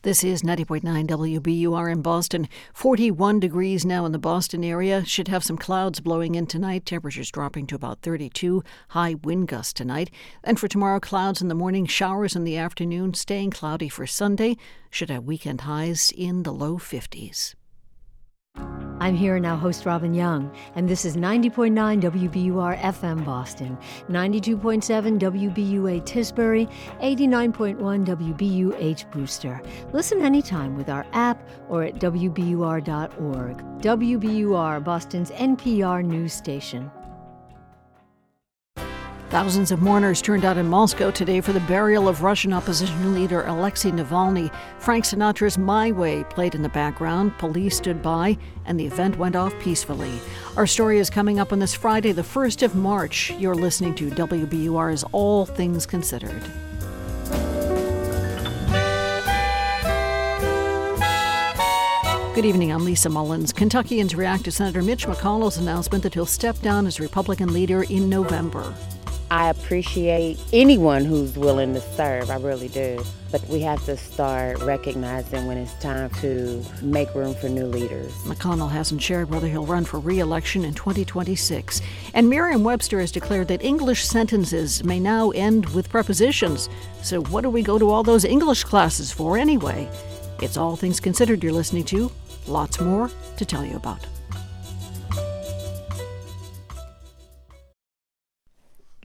[0.01, 2.47] This is 90.9 WBUR in Boston.
[2.73, 5.03] 41 degrees now in the Boston area.
[5.03, 6.85] Should have some clouds blowing in tonight.
[6.85, 8.63] Temperatures dropping to about 32.
[8.89, 10.09] High wind gust tonight.
[10.41, 14.55] And for tomorrow, clouds in the morning, showers in the afternoon, staying cloudy for Sunday.
[14.89, 17.55] Should have weekend highs in the low 50s.
[19.01, 23.77] I'm here now, host Robin Young, and this is 90.9 WBUR FM Boston,
[24.09, 26.69] 92.7 WBUA Tisbury,
[27.01, 29.61] 89.1 WBUH Brewster.
[29.93, 33.57] Listen anytime with our app or at WBUR.org.
[33.81, 36.91] WBUR, Boston's NPR news station.
[39.29, 43.43] Thousands of mourners turned out in Moscow today for the burial of Russian opposition leader
[43.43, 44.51] Alexei Navalny.
[44.79, 49.35] Frank Sinatra's My Way played in the background, police stood by, and the event went
[49.35, 50.19] off peacefully.
[50.57, 53.29] Our story is coming up on this Friday, the 1st of March.
[53.37, 56.41] You're listening to WBUR's All Things Considered.
[62.33, 62.71] Good evening.
[62.71, 63.53] I'm Lisa Mullins.
[63.53, 68.09] Kentuckians react to Senator Mitch McConnell's announcement that he'll step down as Republican leader in
[68.09, 68.73] November.
[69.31, 72.31] I appreciate anyone who's willing to serve.
[72.31, 73.03] I really do.
[73.31, 78.11] But we have to start recognizing when it's time to make room for new leaders.
[78.23, 81.81] McConnell hasn't shared whether he'll run for re election in 2026.
[82.15, 86.67] And Merriam Webster has declared that English sentences may now end with prepositions.
[87.03, 89.87] So, what do we go to all those English classes for anyway?
[90.41, 92.11] It's All Things Considered you're listening to.
[92.47, 94.07] Lots more to tell you about.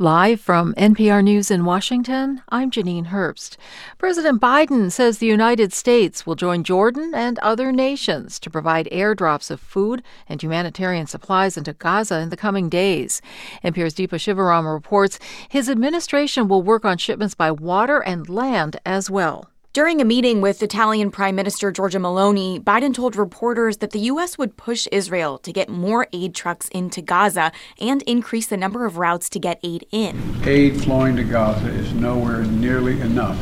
[0.00, 3.56] Live from NPR News in Washington, I'm Janine Herbst.
[3.96, 9.52] President Biden says the United States will join Jordan and other nations to provide airdrops
[9.52, 13.22] of food and humanitarian supplies into Gaza in the coming days.
[13.62, 19.08] NPR's Deepa Shivaram reports his administration will work on shipments by water and land as
[19.08, 19.48] well.
[19.74, 24.38] During a meeting with Italian Prime Minister Giorgia Meloni, Biden told reporters that the U.S.
[24.38, 28.98] would push Israel to get more aid trucks into Gaza and increase the number of
[28.98, 30.40] routes to get aid in.
[30.44, 33.36] Aid flowing to Gaza is nowhere nearly enough.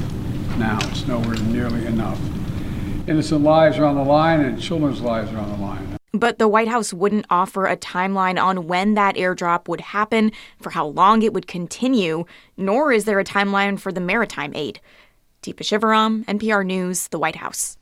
[0.57, 2.19] Now, it's nowhere nearly enough.
[3.07, 5.99] Innocent lives are on the line and children's lives are on the line.
[6.15, 10.71] But the White House wouldn't offer a timeline on when that airdrop would happen, for
[10.71, 12.25] how long it would continue,
[12.57, 14.81] nor is there a timeline for the maritime aid.
[15.43, 17.77] Deepa Shivaram, NPR News, the White House.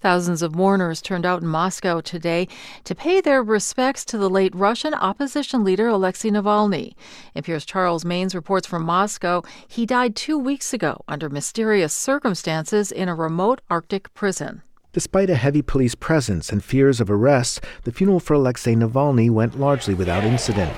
[0.00, 2.46] Thousands of mourners turned out in Moscow today
[2.84, 6.94] to pay their respects to the late Russian opposition leader Alexei Navalny.
[7.34, 9.42] NPR's Charles Maynes reports from Moscow.
[9.66, 14.62] He died two weeks ago under mysterious circumstances in a remote Arctic prison.
[14.92, 19.58] Despite a heavy police presence and fears of arrests, the funeral for Alexei Navalny went
[19.58, 20.72] largely without incident.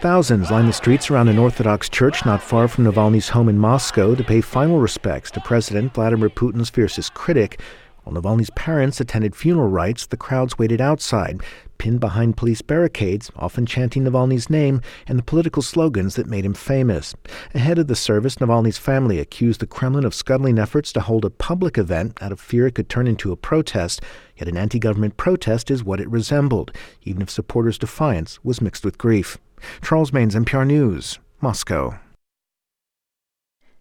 [0.00, 4.14] Thousands lined the streets around an Orthodox church not far from Navalny's home in Moscow
[4.14, 7.60] to pay final respects to President Vladimir Putin's fiercest critic.
[8.04, 11.42] While Navalny's parents attended funeral rites, the crowds waited outside,
[11.76, 16.54] pinned behind police barricades, often chanting Navalny's name and the political slogans that made him
[16.54, 17.14] famous.
[17.54, 21.30] Ahead of the service, Navalny's family accused the Kremlin of scuttling efforts to hold a
[21.30, 24.00] public event out of fear it could turn into a protest.
[24.34, 28.86] Yet an anti government protest is what it resembled, even if supporters' defiance was mixed
[28.86, 29.36] with grief.
[29.82, 31.98] Charles Maynes, NPR News, Moscow.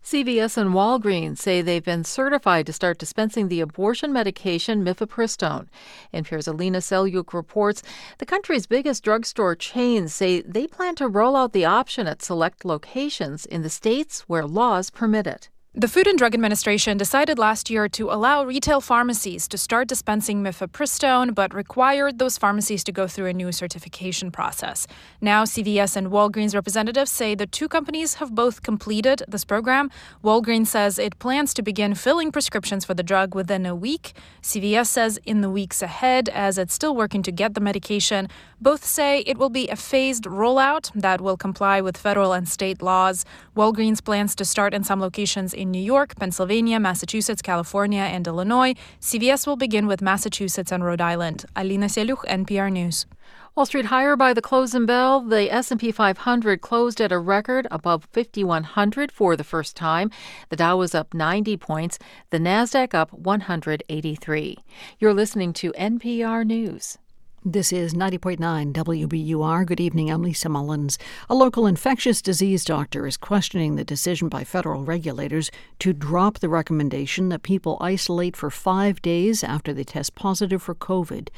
[0.04, 5.68] CVS and Walgreens say they've been certified to start dispensing the abortion medication mifepristone.
[6.12, 7.84] NPR's Alina Selyukh reports
[8.18, 12.66] the country's biggest drugstore chains say they plan to roll out the option at select
[12.66, 15.50] locations in the states where laws permit it.
[15.80, 20.44] The Food and Drug Administration decided last year to allow retail pharmacies to start dispensing
[20.44, 24.88] mifepristone, but required those pharmacies to go through a new certification process.
[25.22, 29.90] Now, CVS and Walgreens representatives say the two companies have both completed this program.
[30.22, 34.12] Walgreens says it plans to begin filling prescriptions for the drug within a week.
[34.42, 38.28] CVS says in the weeks ahead, as it's still working to get the medication.
[38.62, 42.82] Both say it will be a phased rollout that will comply with federal and state
[42.82, 43.24] laws.
[43.56, 48.74] Walgreens plans to start in some locations in New York, Pennsylvania, Massachusetts, California, and Illinois.
[49.00, 51.46] CVS will begin with Massachusetts and Rhode Island.
[51.56, 53.06] Alina Selyukh, NPR News.
[53.56, 55.22] Wall Street higher by the closing bell.
[55.22, 60.12] The S&P 500 closed at a record above 5100 for the first time.
[60.50, 61.98] The Dow was up 90 points,
[62.30, 64.58] the Nasdaq up 183.
[65.00, 66.98] You're listening to NPR News.
[67.46, 69.66] This is 90.9 WBUR.
[69.66, 70.12] Good evening.
[70.12, 70.98] I'm Lisa Mullins.
[71.30, 75.50] A local infectious disease doctor is questioning the decision by federal regulators
[75.80, 80.76] to drop the recommendation that people isolate for five days after they test positive for
[80.76, 81.30] COVID.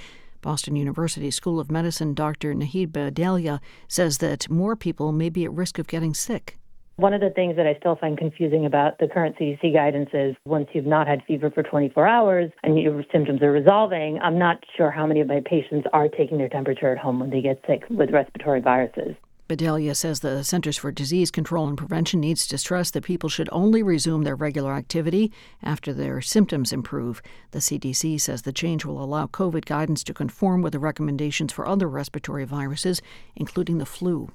[0.42, 2.56] Boston University School of Medicine Dr.
[2.56, 6.58] Nahid Bhadelia says that more people may be at risk of getting sick.
[7.02, 10.36] One of the things that I still find confusing about the current CDC guidance is
[10.46, 14.64] once you've not had fever for 24 hours and your symptoms are resolving, I'm not
[14.78, 17.60] sure how many of my patients are taking their temperature at home when they get
[17.66, 19.16] sick with respiratory viruses.
[19.52, 23.50] Bhadelia says the Centers for Disease Control and Prevention needs to stress that people should
[23.52, 25.30] only resume their regular activity
[25.62, 27.22] after their symptoms improve.
[27.52, 31.68] The CDC says the change will allow COVID guidance to conform with the recommendations for
[31.68, 33.02] other respiratory viruses,
[33.36, 34.32] including the flu.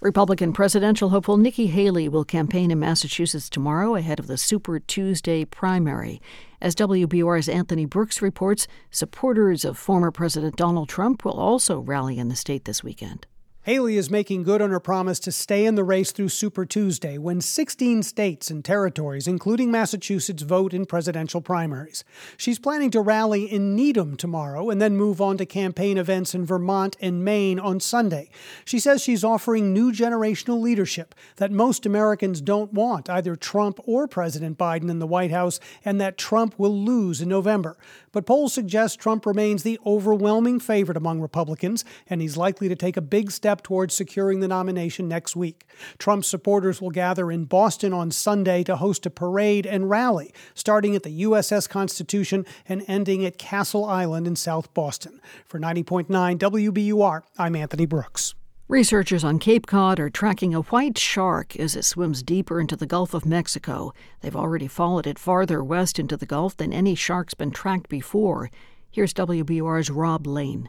[0.00, 5.44] Republican presidential hopeful Nikki Haley will campaign in Massachusetts tomorrow ahead of the Super Tuesday
[5.44, 6.20] primary.
[6.60, 12.26] As WBUR's Anthony Brooks reports, supporters of former President Donald Trump will also rally in
[12.26, 13.28] the state this weekend.
[13.66, 17.18] Haley is making good on her promise to stay in the race through Super Tuesday
[17.18, 22.04] when 16 states and territories, including Massachusetts, vote in presidential primaries.
[22.36, 26.46] She's planning to rally in Needham tomorrow and then move on to campaign events in
[26.46, 28.30] Vermont and Maine on Sunday.
[28.64, 34.06] She says she's offering new generational leadership that most Americans don't want, either Trump or
[34.06, 37.76] President Biden in the White House, and that Trump will lose in November.
[38.12, 42.96] But polls suggest Trump remains the overwhelming favorite among Republicans, and he's likely to take
[42.96, 45.66] a big step towards securing the nomination next week.
[45.98, 50.94] Trump's supporters will gather in Boston on Sunday to host a parade and rally, starting
[50.94, 55.20] at the USS Constitution and ending at Castle Island in South Boston.
[55.44, 56.06] For 90.9
[56.38, 58.34] WBUR, I'm Anthony Brooks.
[58.68, 62.84] Researchers on Cape Cod are tracking a white shark as it swims deeper into the
[62.84, 63.92] Gulf of Mexico.
[64.22, 68.50] They've already followed it farther west into the Gulf than any shark's been tracked before.
[68.90, 70.68] Here's WBUR's Rob Lane.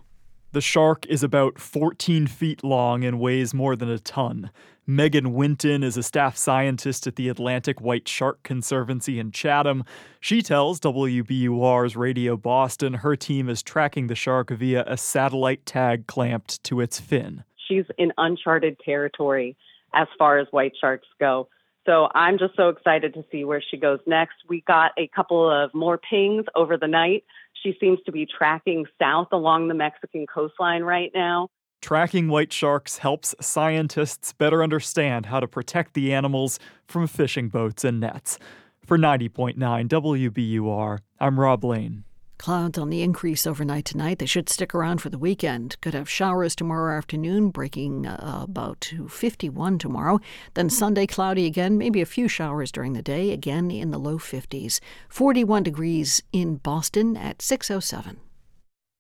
[0.51, 4.49] The shark is about 14 feet long and weighs more than a ton.
[4.85, 9.83] Megan Winton is a staff scientist at the Atlantic White Shark Conservancy in Chatham.
[10.19, 16.07] She tells WBUR's Radio Boston her team is tracking the shark via a satellite tag
[16.07, 19.55] clamped to its fin she's in uncharted territory
[19.93, 21.47] as far as white sharks go.
[21.85, 24.35] So I'm just so excited to see where she goes next.
[24.49, 27.23] We got a couple of more pings over the night.
[27.63, 31.49] She seems to be tracking south along the Mexican coastline right now.
[31.81, 37.83] Tracking white sharks helps scientists better understand how to protect the animals from fishing boats
[37.83, 38.39] and nets.
[38.83, 42.03] For 90.9 WBUR, I'm Rob Lane.
[42.37, 44.19] Clouds on the increase overnight tonight.
[44.19, 45.79] They should stick around for the weekend.
[45.81, 50.19] Could have showers tomorrow afternoon, breaking uh, about to 51 tomorrow.
[50.53, 54.19] Then Sunday, cloudy again, maybe a few showers during the day, again in the low
[54.19, 54.79] 50s.
[55.09, 58.17] 41 degrees in Boston at 607.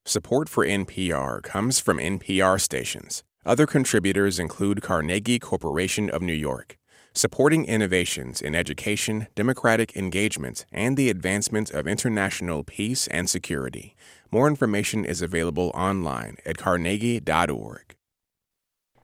[0.05, 3.23] Support for NPR comes from NPR stations.
[3.45, 6.76] Other contributors include Carnegie Corporation of New York
[7.17, 13.95] supporting innovations in education, democratic engagement, and the advancement of international peace and security.
[14.31, 17.95] More information is available online at carnegie.org.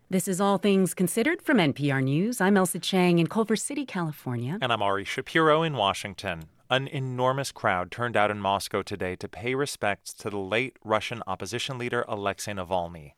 [0.10, 2.40] This is All Things Considered from NPR News.
[2.40, 4.60] I'm Ailsa Chang in Culver City, California.
[4.62, 6.44] And I'm Ari Shapiro in Washington.
[6.70, 11.24] An enormous crowd turned out in Moscow today to pay respects to the late Russian
[11.26, 13.14] opposition leader Alexei Navalny.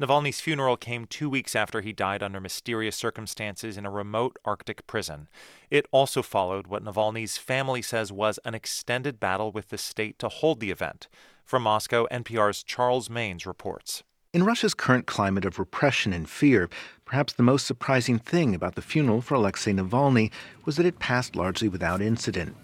[0.00, 4.86] Navalny's funeral came two weeks after he died under mysterious circumstances in a remote Arctic
[4.86, 5.28] prison.
[5.70, 10.30] It also followed what Navalny's family says was an extended battle with the state to
[10.30, 11.08] hold the event.
[11.44, 14.02] From Moscow, NPR's Charles Maynes reports.
[14.32, 16.70] In Russia's current climate of repression and fear,
[17.04, 20.30] perhaps the most surprising thing about the funeral for Alexei Navalny
[20.64, 22.56] was that it passed largely without incident.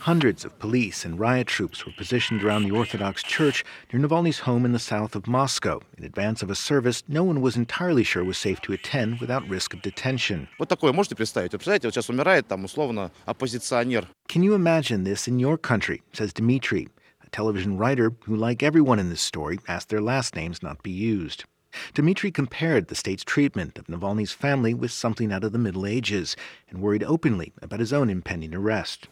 [0.00, 4.66] Hundreds of police and riot troops were positioned around the Orthodox Church near Navalny's home
[4.66, 8.22] in the south of Moscow in advance of a service no one was entirely sure
[8.22, 10.46] was safe to attend without risk of detention.
[10.58, 11.52] Вот такое можете представить?
[11.52, 14.06] Вот представляете, вот сейчас умирает там условно оппозиционер.
[14.28, 16.02] Can you imagine this in your country?
[16.12, 16.88] says Dmitry,
[17.24, 20.90] a television writer who, like everyone in this story, asked their last names not be
[20.90, 21.44] used.
[21.93, 26.35] Dmitry compared the state's treatment of Navalny's family with something out of the Middle Ages
[26.69, 29.07] and worried openly about his own impending arrest.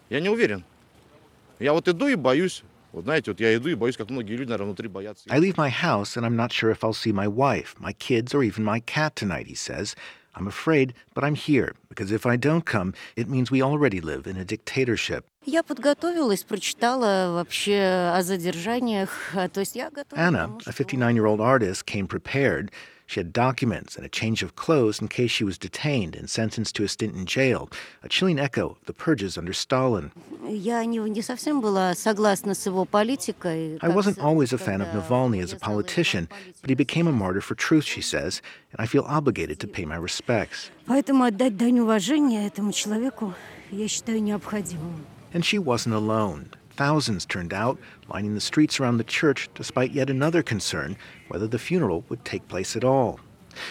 [5.29, 8.33] I leave my house and I'm not sure if I'll see my wife, my kids,
[8.33, 9.95] or even my cat tonight, he says.
[10.36, 14.26] I'm afraid, but I'm here, because if I don't come, it means we already live
[14.26, 15.26] in a dictatorship.
[15.44, 19.32] Я подготовилась, прочитала вообще о задержаниях.
[19.52, 20.18] То есть я готова.
[20.18, 22.70] Anna, a 59 year old artist, came prepared.
[23.07, 26.75] She had documents and a change of clothes in case she was detained and sentenced
[26.75, 27.69] to a stint in jail,
[28.03, 30.11] a chilling echo of the purges under Stalin.
[33.81, 36.27] I wasn't always a fan of Navalny as a politician,
[36.59, 38.41] but he became a martyr for truth, she says,
[38.73, 40.69] and I feel obligated to pay my respects.
[45.33, 46.51] And she wasn't alone.
[46.77, 50.95] Thousands turned out, lining the streets around the church, despite yet another concern
[51.27, 53.19] whether the funeral would take place at all.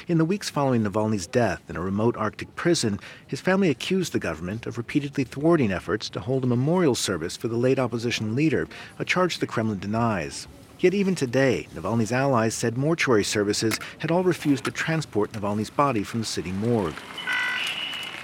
[0.08, 4.18] In the weeks following Navalny's death in a remote Arctic prison, his family accused the
[4.18, 8.66] government of repeatedly thwarting efforts to hold a memorial service for the late opposition leader,
[8.98, 10.48] a charge the Kremlin denies.
[10.80, 16.02] Yet even today, Navalny's allies said mortuary services had all refused to transport Navalny's body
[16.02, 16.96] from the city morgue.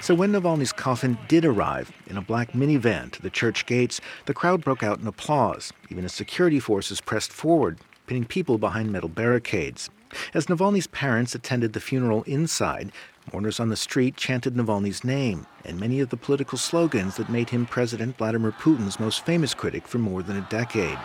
[0.03, 4.35] So when Navalny's coffin did arrive in a black minivan to the church gates, the
[4.35, 9.09] crowd broke out in applause, even as security forces pressed forward, pinning people behind metal
[9.09, 9.91] barricades.
[10.35, 12.91] As Navalny's parents attended the funeral inside,
[13.33, 17.51] mourners on the street chanted Navalny's name and many of the political slogans that made
[17.51, 20.99] him President Vladimir Putin's most famous critic for more than a decade.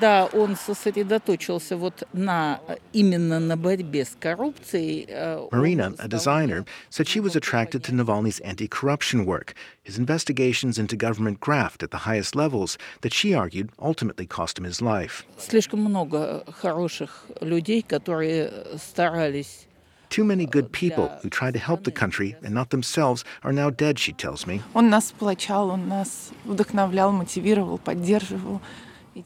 [0.00, 2.60] Да, он сосредоточился вот на
[2.92, 5.06] именно на борьбе с коррупцией.
[5.50, 11.40] Marina, a designer, said she was attracted to Navalny's anti-corruption work, his investigations into government
[11.40, 15.24] graft at the highest levels that she argued ultimately cost him his life.
[15.38, 19.66] Слишком много хороших людей, которые старались
[20.08, 23.70] Too many good people who tried to help the country and not themselves are now
[23.70, 24.62] dead, she tells me.
[24.72, 28.60] Он нас сплочал, он нас вдохновлял, мотивировал, поддерживал.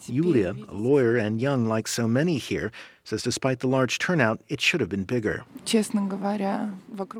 [0.07, 2.71] Yulia, a lawyer and young like so many here,
[3.03, 5.43] says despite the large turnout, it should have been bigger.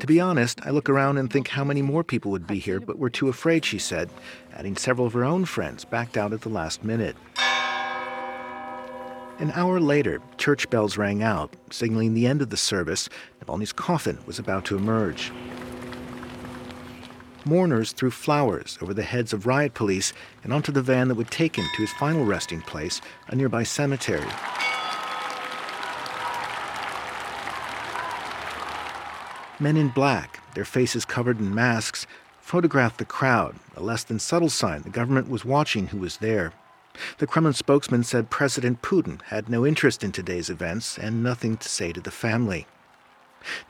[0.00, 2.80] To be honest, I look around and think how many more people would be here,
[2.80, 4.10] but we're too afraid, she said,
[4.52, 7.16] adding several of her own friends backed out at the last minute.
[9.38, 13.08] An hour later, church bells rang out, signaling the end of the service.
[13.40, 15.30] Navalny's coffin was about to emerge.
[17.46, 20.12] Mourners threw flowers over the heads of riot police
[20.42, 23.62] and onto the van that would take him to his final resting place, a nearby
[23.62, 24.26] cemetery.
[29.60, 32.04] Men in black, their faces covered in masks,
[32.40, 36.52] photographed the crowd, a less than subtle sign the government was watching who was there.
[37.18, 41.68] The Kremlin spokesman said President Putin had no interest in today's events and nothing to
[41.68, 42.66] say to the family.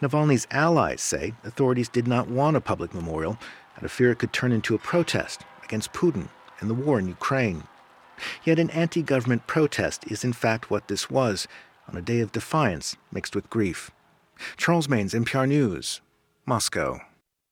[0.00, 3.38] Navalny's allies say authorities did not want a public memorial
[3.76, 6.28] out of fear it could turn into a protest against Putin
[6.60, 7.64] and the war in Ukraine.
[8.44, 11.46] Yet an anti government protest is in fact what this was
[11.88, 13.90] on a day of defiance mixed with grief.
[14.56, 16.00] Charles Maynes, NPR News,
[16.44, 17.00] Moscow.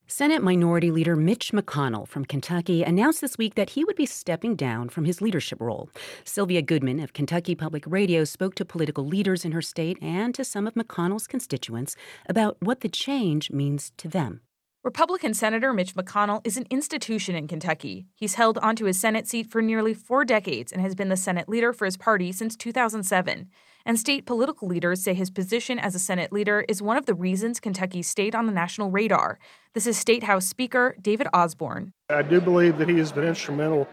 [0.06, 4.54] Senate Minority Leader Mitch McConnell from Kentucky announced this week that he would be stepping
[4.54, 5.88] down from his leadership role.
[6.24, 10.44] Sylvia Goodman of Kentucky Public Radio spoke to political leaders in her state and to
[10.44, 11.96] some of McConnell's constituents
[12.28, 14.42] about what the change means to them.
[14.84, 18.04] Republican Senator Mitch McConnell is an institution in Kentucky.
[18.14, 21.48] He's held onto his Senate seat for nearly four decades and has been the Senate
[21.48, 23.48] leader for his party since 2007.
[23.86, 27.14] And state political leaders say his position as a Senate leader is one of the
[27.14, 29.38] reasons Kentucky stayed on the national radar.
[29.72, 31.94] This is State House Speaker David Osborne.
[32.10, 33.88] I do believe that he has been instrumental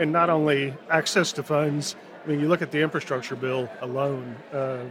[0.00, 1.94] in not only access to funds,
[2.24, 4.86] I mean, you look at the infrastructure bill alone, uh,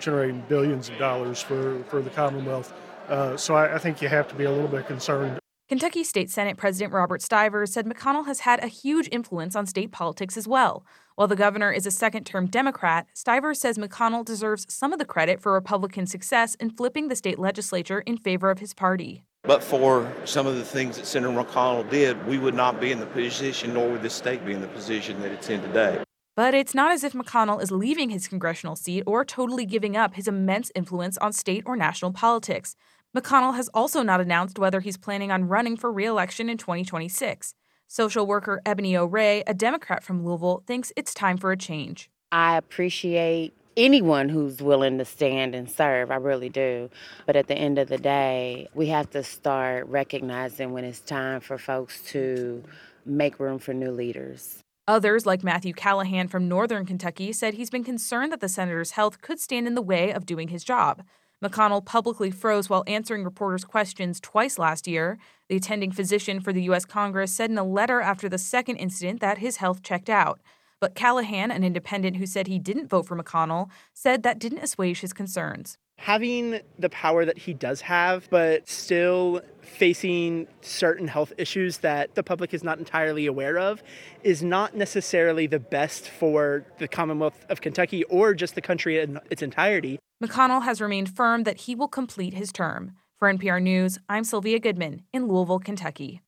[0.00, 2.74] generating billions of dollars for, for the Commonwealth.
[3.08, 5.38] Uh, so I, I think you have to be a little bit concerned.
[5.66, 9.92] Kentucky State Senate President Robert Stivers said McConnell has had a huge influence on state
[9.92, 10.84] politics as well.
[11.14, 15.06] While the governor is a second term Democrat, Stivers says McConnell deserves some of the
[15.06, 19.24] credit for Republican success in flipping the state legislature in favor of his party.
[19.42, 23.00] But for some of the things that Senator McConnell did, we would not be in
[23.00, 26.02] the position, nor would this state be in the position that it's in today.
[26.36, 30.14] But it's not as if McConnell is leaving his congressional seat or totally giving up
[30.14, 32.74] his immense influence on state or national politics.
[33.14, 37.54] McConnell has also not announced whether he's planning on running for re election in 2026.
[37.86, 42.10] Social worker Ebony O'Ray, a Democrat from Louisville, thinks it's time for a change.
[42.32, 46.10] I appreciate anyone who's willing to stand and serve.
[46.10, 46.90] I really do.
[47.24, 51.40] But at the end of the day, we have to start recognizing when it's time
[51.40, 52.64] for folks to
[53.06, 54.58] make room for new leaders.
[54.88, 59.22] Others, like Matthew Callahan from Northern Kentucky, said he's been concerned that the senator's health
[59.22, 61.04] could stand in the way of doing his job.
[61.42, 65.18] McConnell publicly froze while answering reporters' questions twice last year.
[65.48, 66.84] The attending physician for the U.S.
[66.84, 70.40] Congress said in a letter after the second incident that his health checked out.
[70.80, 75.00] But Callahan, an independent who said he didn't vote for McConnell, said that didn't assuage
[75.00, 75.78] his concerns.
[75.98, 82.22] Having the power that he does have, but still facing certain health issues that the
[82.22, 83.82] public is not entirely aware of,
[84.22, 89.18] is not necessarily the best for the Commonwealth of Kentucky or just the country in
[89.30, 89.98] its entirety.
[90.22, 92.92] McConnell has remained firm that he will complete his term.
[93.18, 96.20] For NPR News, I'm Sylvia Goodman in Louisville, Kentucky.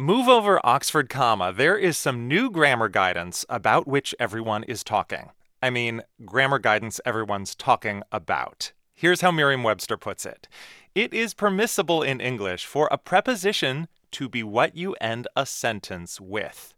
[0.00, 1.52] Move over Oxford comma.
[1.52, 5.30] There is some new grammar guidance about which everyone is talking.
[5.60, 8.70] I mean, grammar guidance everyone's talking about.
[8.94, 10.46] Here's how Merriam Webster puts it
[10.94, 16.20] It is permissible in English for a preposition to be what you end a sentence
[16.20, 16.74] with.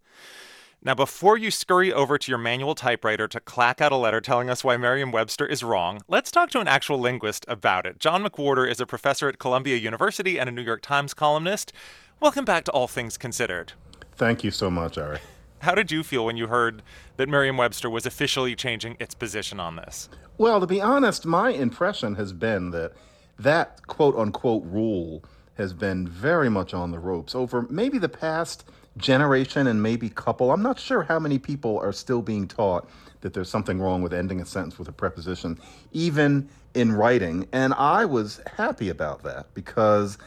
[0.82, 4.48] Now, before you scurry over to your manual typewriter to clack out a letter telling
[4.48, 7.98] us why Merriam Webster is wrong, let's talk to an actual linguist about it.
[7.98, 11.74] John McWhorter is a professor at Columbia University and a New York Times columnist.
[12.20, 13.72] Welcome back to All Things Considered.
[14.14, 15.20] Thank you so much, Ari.
[15.60, 16.82] How did you feel when you heard
[17.16, 20.10] that Merriam Webster was officially changing its position on this?
[20.36, 22.92] Well, to be honest, my impression has been that
[23.38, 25.24] that quote unquote rule
[25.54, 28.66] has been very much on the ropes over maybe the past
[28.98, 30.52] generation and maybe couple.
[30.52, 32.86] I'm not sure how many people are still being taught
[33.22, 35.58] that there's something wrong with ending a sentence with a preposition,
[35.92, 37.48] even in writing.
[37.52, 40.18] And I was happy about that because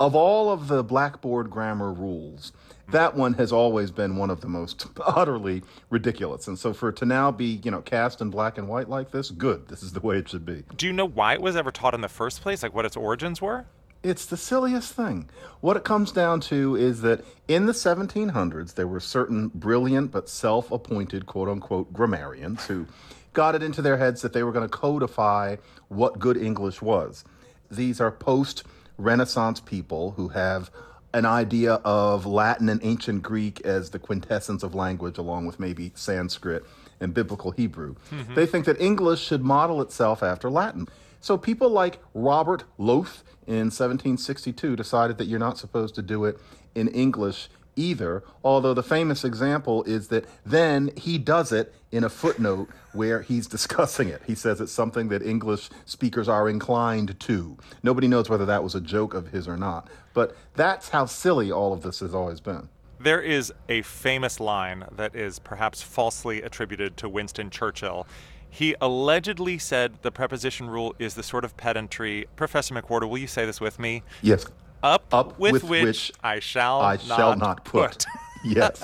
[0.00, 2.52] of all of the blackboard grammar rules,
[2.88, 6.48] that one has always been one of the most utterly ridiculous.
[6.48, 9.12] And so for it to now be, you know, cast in black and white like
[9.12, 9.68] this, good.
[9.68, 10.64] This is the way it should be.
[10.74, 12.62] Do you know why it was ever taught in the first place?
[12.62, 13.66] Like what its origins were?
[14.02, 15.28] It's the silliest thing.
[15.60, 20.30] What it comes down to is that in the 1700s, there were certain brilliant but
[20.30, 22.86] self appointed quote unquote grammarians who
[23.34, 25.56] got it into their heads that they were going to codify
[25.88, 27.24] what good English was.
[27.70, 28.64] These are post
[29.00, 30.70] Renaissance people who have
[31.12, 35.92] an idea of Latin and ancient Greek as the quintessence of language, along with maybe
[35.94, 36.64] Sanskrit
[37.00, 37.96] and biblical Hebrew.
[38.10, 38.34] Mm-hmm.
[38.34, 40.88] They think that English should model itself after Latin.
[41.20, 46.38] So people like Robert Lowth in 1762 decided that you're not supposed to do it
[46.74, 47.48] in English
[47.80, 48.22] either.
[48.44, 53.46] Although the famous example is that then he does it in a footnote where he's
[53.56, 54.22] discussing it.
[54.26, 57.56] He says it's something that English speakers are inclined to.
[57.82, 59.88] Nobody knows whether that was a joke of his or not.
[60.12, 62.68] But that's how silly all of this has always been.
[62.98, 68.06] There is a famous line that is perhaps falsely attributed to Winston Churchill.
[68.50, 72.26] He allegedly said the preposition rule is the sort of pedantry.
[72.36, 74.02] Professor McWhorter, will you say this with me?
[74.20, 74.44] Yes
[74.82, 77.90] up, up with, with which, which, I shall I not shall not put.
[77.90, 78.06] put.
[78.44, 78.82] yes.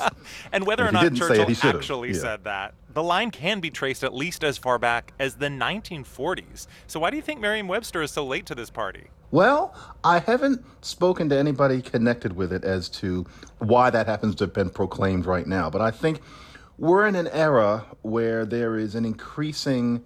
[0.52, 2.20] and whether and or not Churchill it, actually yeah.
[2.20, 6.66] said that, the line can be traced at least as far back as the 1940s.
[6.86, 9.08] So why do you think Merriam-Webster is so late to this party?
[9.30, 9.74] Well,
[10.04, 13.26] I haven't spoken to anybody connected with it as to
[13.58, 16.20] why that happens to have been proclaimed right now, but I think
[16.78, 20.04] we're in an era where there is an increasing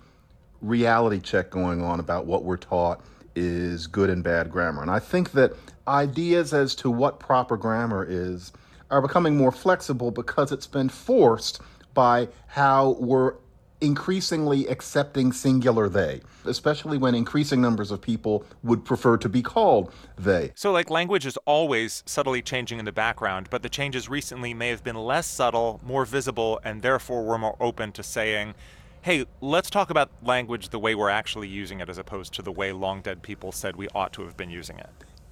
[0.61, 3.03] reality check going on about what we're taught
[3.35, 4.83] is good and bad grammar.
[4.83, 5.53] And I think that
[5.91, 8.53] ideas as to what proper grammar is
[8.91, 11.61] are becoming more flexible because it's been forced
[11.93, 13.35] by how we're
[13.81, 19.93] increasingly accepting singular they, especially when increasing numbers of people would prefer to be called
[20.19, 20.53] they.
[20.55, 24.69] So, like, language is always subtly changing in the background, but the changes recently may
[24.69, 28.55] have been less subtle, more visible, and therefore we're more open to saying,
[29.03, 32.53] hey, let's talk about language the way we're actually using it as opposed to the
[32.53, 34.91] way long dead people said we ought to have been using it.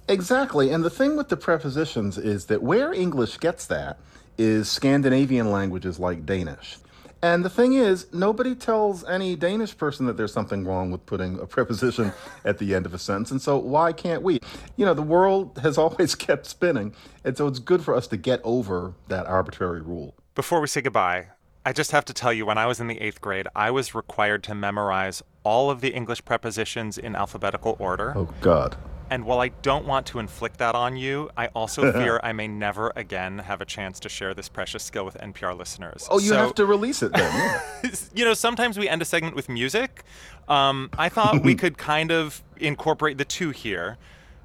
[0.09, 0.71] Exactly.
[0.71, 3.99] And the thing with the prepositions is that where English gets that
[4.39, 6.77] is Scandinavian languages like Danish.
[7.21, 11.37] And the thing is, nobody tells any Danish person that there's something wrong with putting
[11.39, 12.13] a preposition
[12.45, 13.29] at the end of a sentence.
[13.29, 14.39] And so, why can't we?
[14.77, 16.95] You know, the world has always kept spinning.
[17.25, 20.15] And so, it's good for us to get over that arbitrary rule.
[20.33, 21.27] Before we say goodbye,
[21.65, 23.93] I just have to tell you, when I was in the eighth grade, I was
[23.93, 28.13] required to memorize all of the English prepositions in alphabetical order.
[28.15, 28.77] Oh, God.
[29.11, 32.47] And while I don't want to inflict that on you, I also fear I may
[32.47, 36.07] never again have a chance to share this precious skill with NPR listeners.
[36.11, 37.61] Oh, you So- have to release it then.
[37.83, 37.91] yeah.
[38.13, 40.03] you know, sometimes we end a segment with music.
[40.47, 43.97] Um, I thought we could kind of incorporate the two here.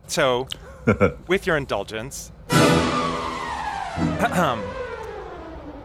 [0.07, 0.49] So,
[1.29, 2.31] with your indulgence,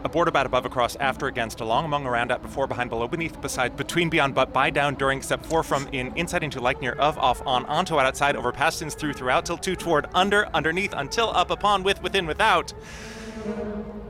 [0.04, 3.76] aboard, about, above, across, after, against, along, among, around, at, before, behind, below, beneath, beside,
[3.76, 7.18] between, beyond, but, by, down, during, except, for, from, in, inside, into, like, near, of,
[7.18, 10.94] off, on, onto, out, outside, over, past, since, through, throughout, till, to, toward, under, underneath,
[10.96, 12.72] until, up, upon, with, within, without.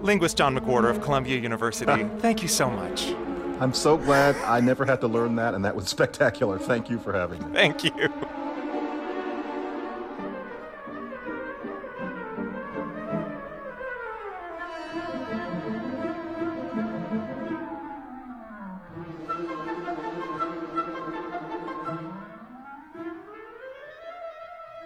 [0.01, 2.09] Linguist John McWhorter of Columbia University, ah.
[2.19, 3.15] thank you so much.
[3.60, 6.59] I'm so glad I never had to learn that, and that was spectacular.
[6.59, 7.52] Thank you for having me.
[7.52, 8.12] Thank you.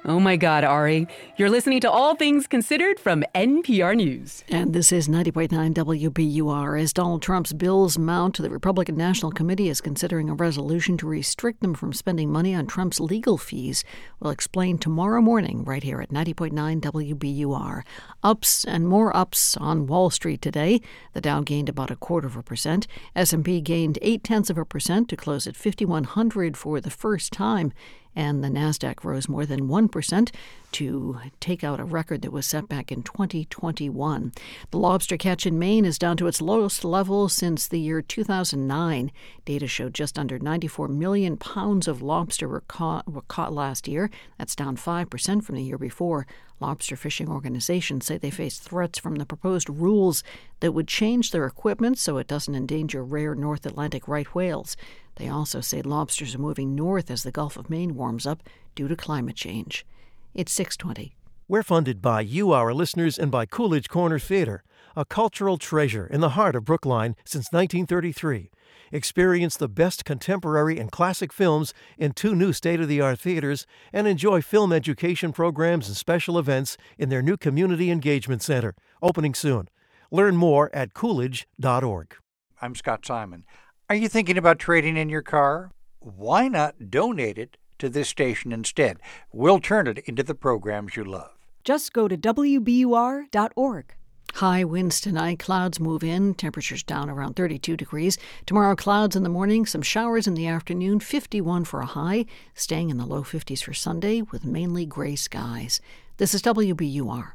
[0.07, 1.09] Oh my God, Ari.
[1.39, 4.45] You're listening to All Things Considered from NPR News.
[4.51, 6.79] And this is 90.9 WBUR.
[6.79, 11.63] As Donald Trump's bills mount, the Republican National Committee is considering a resolution to restrict
[11.63, 13.83] them from spending money on Trump's legal fees.
[14.21, 17.83] We'll explain tomorrow morning right here at 90.9 WBUR.
[18.23, 20.83] Ups and more ups on Wall Street today.
[21.15, 22.87] The Dow gained about a quarter of a percent.
[23.17, 27.73] S&P gained eight tenths of a percent to close at 5,100 for the first time
[28.17, 30.31] and the Nasdaq rose more than 1%
[30.73, 34.33] to take out a record that was set back in 2021.
[34.71, 39.13] The lobster catch in Maine is down to its lowest level since the year 2009.
[39.45, 44.11] Data showed just under 94 million pounds of lobster were caught, were caught last year.
[44.39, 46.27] That's down 5% from the year before.
[46.61, 50.25] Lobster fishing organizations say they face threats from the proposed rules
[50.61, 54.77] that would change their equipment so it doesn't endanger rare North Atlantic right whales.
[55.17, 58.43] They also say lobsters are moving north as the Gulf of Maine warms up
[58.75, 59.87] due to climate change.
[60.35, 61.17] It's 620.
[61.47, 64.65] We're funded by you, our listeners, and by Coolidge Corner Theater,
[64.97, 68.51] a cultural treasure in the heart of Brookline since 1933.
[68.93, 73.67] Experience the best contemporary and classic films in two new state of the art theaters
[73.93, 79.35] and enjoy film education programs and special events in their new Community Engagement Center, opening
[79.35, 79.69] soon.
[80.11, 82.17] Learn more at coolidge.org.
[82.63, 83.45] I'm Scott Simon.
[83.91, 85.71] Are you thinking about trading in your car?
[86.01, 88.99] Why not donate it to this station instead?
[89.31, 91.33] We'll turn it into the programs you love.
[91.65, 93.95] Just go to WBUR.org.
[94.33, 95.39] High winds tonight.
[95.39, 96.33] Clouds move in.
[96.33, 98.17] Temperatures down around 32 degrees.
[98.47, 100.99] Tomorrow, clouds in the morning, some showers in the afternoon.
[100.99, 102.25] 51 for a high.
[102.55, 105.83] Staying in the low 50s for Sunday with mainly gray skies.
[106.17, 107.33] This is WBUR.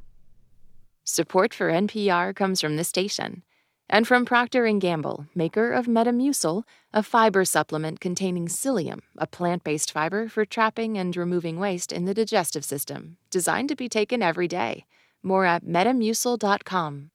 [1.04, 3.44] Support for NPR comes from the station
[3.90, 9.92] and from Procter & Gamble, maker of Metamucil, a fiber supplement containing psyllium, a plant-based
[9.92, 14.48] fiber for trapping and removing waste in the digestive system, designed to be taken every
[14.48, 14.86] day.
[15.24, 17.12] More at metamucil.com.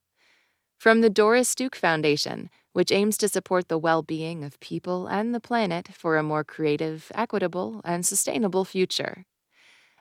[0.76, 5.40] From the Doris Duke Foundation, which aims to support the well-being of people and the
[5.40, 9.24] planet for a more creative, equitable, and sustainable future.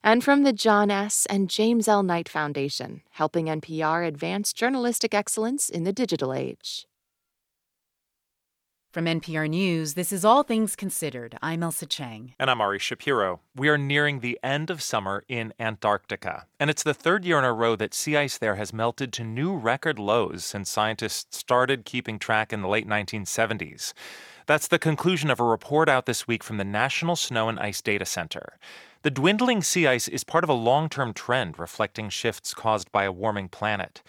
[0.05, 1.25] And from the John S.
[1.29, 2.03] and James L.
[2.03, 6.85] Knight Foundation, helping NPR advance journalistic excellence in the digital age.
[8.91, 11.37] From NPR News, this is All Things Considered.
[11.41, 12.35] I'm Ailsa Chang.
[12.37, 13.39] And I'm Ari Shapiro.
[13.55, 17.45] We are nearing the end of summer in Antarctica, and it's the third year in
[17.45, 21.85] a row that sea ice there has melted to new record lows since scientists started
[21.85, 23.93] keeping track in the late 1970s.
[24.45, 27.81] That's the conclusion of a report out this week from the National Snow and Ice
[27.81, 28.57] Data Center.
[29.03, 33.05] The dwindling sea ice is part of a long term trend reflecting shifts caused by
[33.05, 34.01] a warming planet.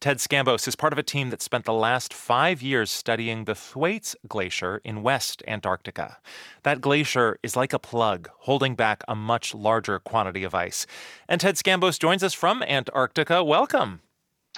[0.00, 3.54] Ted Scambos is part of a team that spent the last five years studying the
[3.54, 6.18] Thwaites Glacier in West Antarctica.
[6.64, 10.86] That glacier is like a plug, holding back a much larger quantity of ice.
[11.28, 13.44] And Ted Scambos joins us from Antarctica.
[13.44, 14.00] Welcome.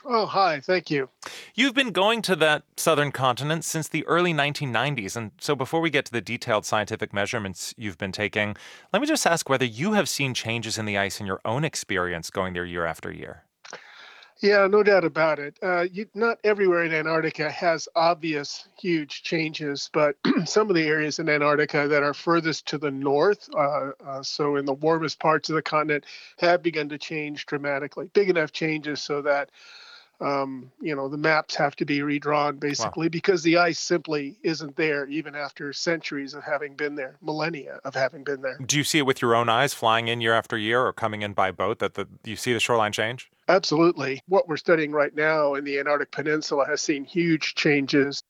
[0.06, 0.60] Oh, hi.
[0.60, 1.08] Thank you.
[1.54, 5.16] You've been going to that southern continent since the early 1990s.
[5.16, 8.56] And so before we get to the detailed scientific measurements you've been taking,
[8.92, 11.64] let me just ask whether you have seen changes in the ice in your own
[11.64, 13.44] experience going there year after year.
[14.40, 15.56] Yeah, no doubt about it.
[15.62, 21.18] Uh, you, not everywhere in Antarctica has obvious huge changes, but some of the areas
[21.18, 25.48] in Antarctica that are furthest to the north, uh, uh, so in the warmest parts
[25.48, 26.04] of the continent,
[26.40, 28.10] have begun to change dramatically.
[28.12, 29.50] Big enough changes so that
[30.20, 33.10] um, you know the maps have to be redrawn basically wow.
[33.10, 37.94] because the ice simply isn't there even after centuries of having been there millennia of
[37.94, 38.58] having been there.
[38.64, 41.22] Do you see it with your own eyes flying in year after year or coming
[41.22, 43.30] in by boat that the you see the shoreline change?
[43.48, 44.22] Absolutely.
[44.26, 48.22] What we're studying right now in the antarctic peninsula has seen huge changes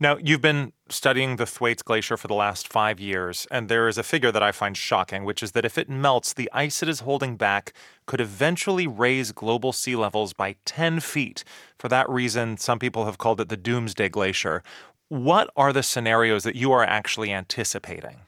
[0.00, 3.96] Now, you've been studying the Thwaites Glacier for the last five years, and there is
[3.96, 6.88] a figure that I find shocking, which is that if it melts, the ice it
[6.88, 7.72] is holding back
[8.06, 11.44] could eventually raise global sea levels by 10 feet.
[11.78, 14.62] For that reason, some people have called it the Doomsday Glacier.
[15.08, 18.20] What are the scenarios that you are actually anticipating?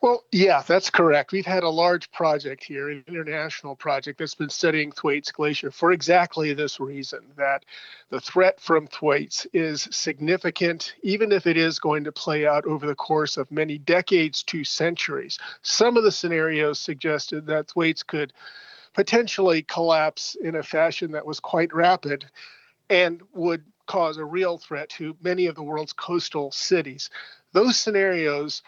[0.00, 1.32] Well, yeah, that's correct.
[1.32, 5.90] We've had a large project here, an international project that's been studying Thwaites Glacier for
[5.90, 7.64] exactly this reason that
[8.08, 12.86] the threat from Thwaites is significant, even if it is going to play out over
[12.86, 15.36] the course of many decades to centuries.
[15.62, 18.32] Some of the scenarios suggested that Thwaites could
[18.94, 22.24] potentially collapse in a fashion that was quite rapid
[22.88, 27.10] and would cause a real threat to many of the world's coastal cities.
[27.52, 28.62] Those scenarios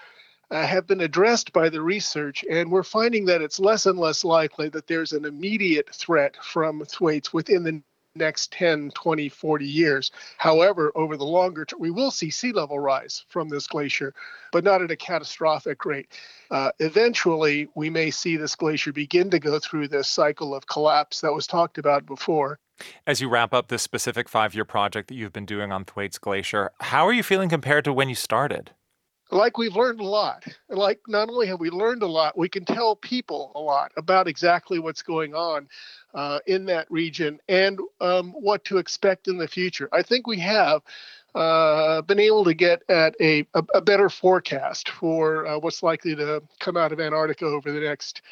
[0.51, 4.25] uh, have been addressed by the research, and we're finding that it's less and less
[4.25, 7.83] likely that there's an immediate threat from thwaites within the
[8.17, 10.11] next 10, 20, 40 years.
[10.39, 14.13] However, over the longer term, we will see sea level rise from this glacier,
[14.53, 16.09] but not at a catastrophic rate.
[16.51, 21.21] Uh, eventually, we may see this glacier begin to go through this cycle of collapse
[21.21, 22.59] that was talked about before.
[23.07, 26.19] As you wrap up this specific five year project that you've been doing on Thwaites
[26.19, 28.73] Glacier, how are you feeling compared to when you started?
[29.31, 30.45] Like we've learned a lot.
[30.69, 34.29] Like not only have we learned a lot, we can tell people a lot about
[34.29, 35.69] exactly what's going on
[36.15, 39.89] uh, in that region and um, what to expect in the future.
[39.93, 40.83] I think we have
[41.35, 46.17] uh, been able to get at a, a, a better forecast for uh, what's likely
[46.17, 48.23] to come out of Antarctica over the next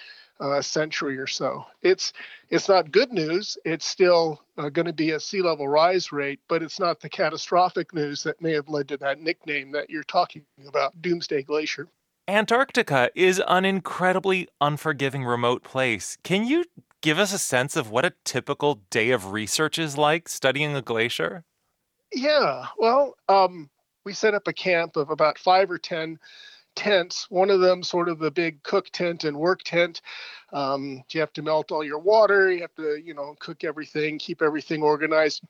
[0.41, 1.65] uh, century or so.
[1.83, 2.13] It's
[2.51, 3.59] it's not good news.
[3.65, 7.09] It's still uh, going to be a sea level rise rate, but it's not the
[7.09, 11.89] catastrophic news that may have led to that nickname that you're talking about, Doomsday Glacier.
[12.27, 16.19] Antarctica is an incredibly unforgiving remote place.
[16.23, 16.65] Can you
[17.01, 20.83] give us a sense of what a typical day of research is like studying a
[20.83, 21.45] glacier?
[22.13, 23.71] Yeah, well, um,
[24.05, 26.19] we set up a camp of about five or 10
[26.79, 27.27] tents.
[27.29, 30.01] One of them, sort of the big cook tent and work tent.
[30.53, 32.51] Um, you have to melt all your water.
[32.53, 35.43] You have to, you know, cook everything, keep everything organized,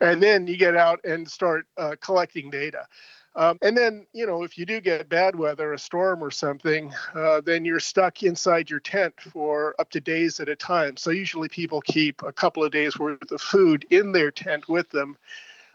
[0.00, 2.86] and then you get out and start uh, collecting data.
[3.34, 6.92] Um, and then, you know, if you do get bad weather, a storm or something,
[7.14, 10.96] uh, then you're stuck inside your tent for up to days at a time.
[10.96, 14.88] So usually people keep a couple of days worth of food in their tent with
[14.90, 15.16] them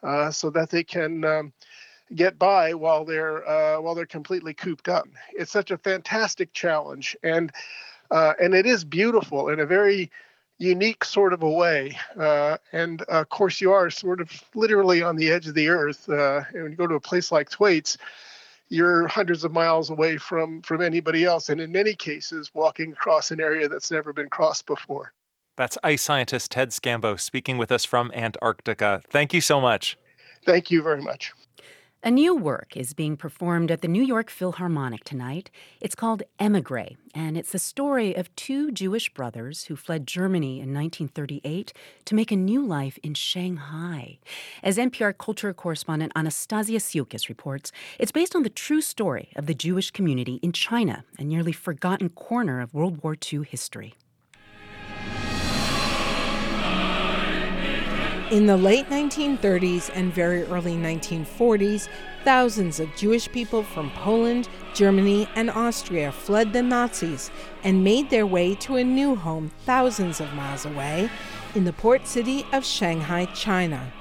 [0.04, 1.54] uh, so that they can um,
[2.16, 5.08] get by while they're uh, while they're completely cooped up.
[5.34, 7.52] It's such a fantastic challenge, and
[8.12, 10.12] uh, and it is beautiful in a very
[10.60, 11.98] unique sort of a way.
[12.20, 16.10] Uh, and of course, you are sort of literally on the edge of the earth.
[16.10, 17.98] Uh, and when you go to a place like Thwaites,
[18.70, 23.32] you're hundreds of miles away from from anybody else, and in many cases, walking across
[23.32, 25.14] an area that's never been crossed before.
[25.56, 29.02] That's ice scientist Ted Scambos speaking with us from Antarctica.
[29.10, 29.98] Thank you so much.
[30.46, 31.34] Thank you very much.
[32.08, 35.52] A new work is being performed at the New York Philharmonic tonight.
[35.82, 40.74] It's called Emigre, and it's the story of two Jewish brothers who fled Germany in
[40.74, 41.74] 1938
[42.06, 44.20] to make a new life in Shanghai.
[44.64, 49.54] As NPR culture correspondent Anastasia Tsioulcas reports, it's based on the true story of the
[49.54, 53.96] Jewish community in China, a nearly forgotten corner of World War II history.
[58.30, 61.88] In the late 1930s and very early 1940s,
[62.26, 67.32] thousands of Jewish people from Poland, Germany, and Austria fled the Nazis
[67.64, 71.10] and made their way to a new home thousands of miles away
[71.56, 73.94] in the port city of Shanghai, China.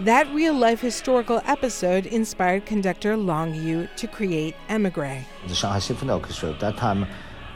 [0.00, 5.24] That real life historical episode inspired conductor Long Yu to create Emigre.
[5.46, 7.06] The Shanghai Symphony Orchestra at that time,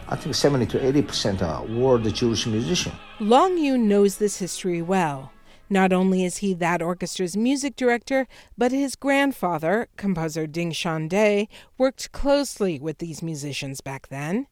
[0.09, 2.95] I think 70 to 80 percent were the Jewish musicians.
[3.19, 5.32] Long Yu knows this history well.
[5.73, 8.29] Not only is he that orchestra's music director,
[8.59, 14.49] but his grandfather, composer Ding Shande worked closely with these musicians back then.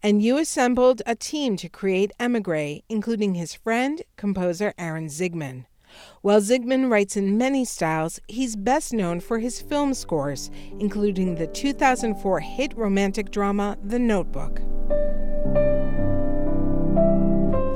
[0.00, 5.64] And Yu assembled a team to create Emigre, including his friend, composer Aaron Zigman.
[6.22, 11.48] While Zigman writes in many styles, he's best known for his film scores, including the
[11.48, 14.60] 2004 hit romantic drama The Notebook.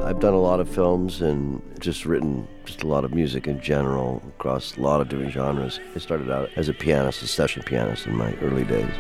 [0.06, 3.60] I've done a lot of films and just written just a lot of music in
[3.60, 5.80] general across a lot of different genres.
[5.94, 8.90] I started out as a pianist, a session pianist in my early days.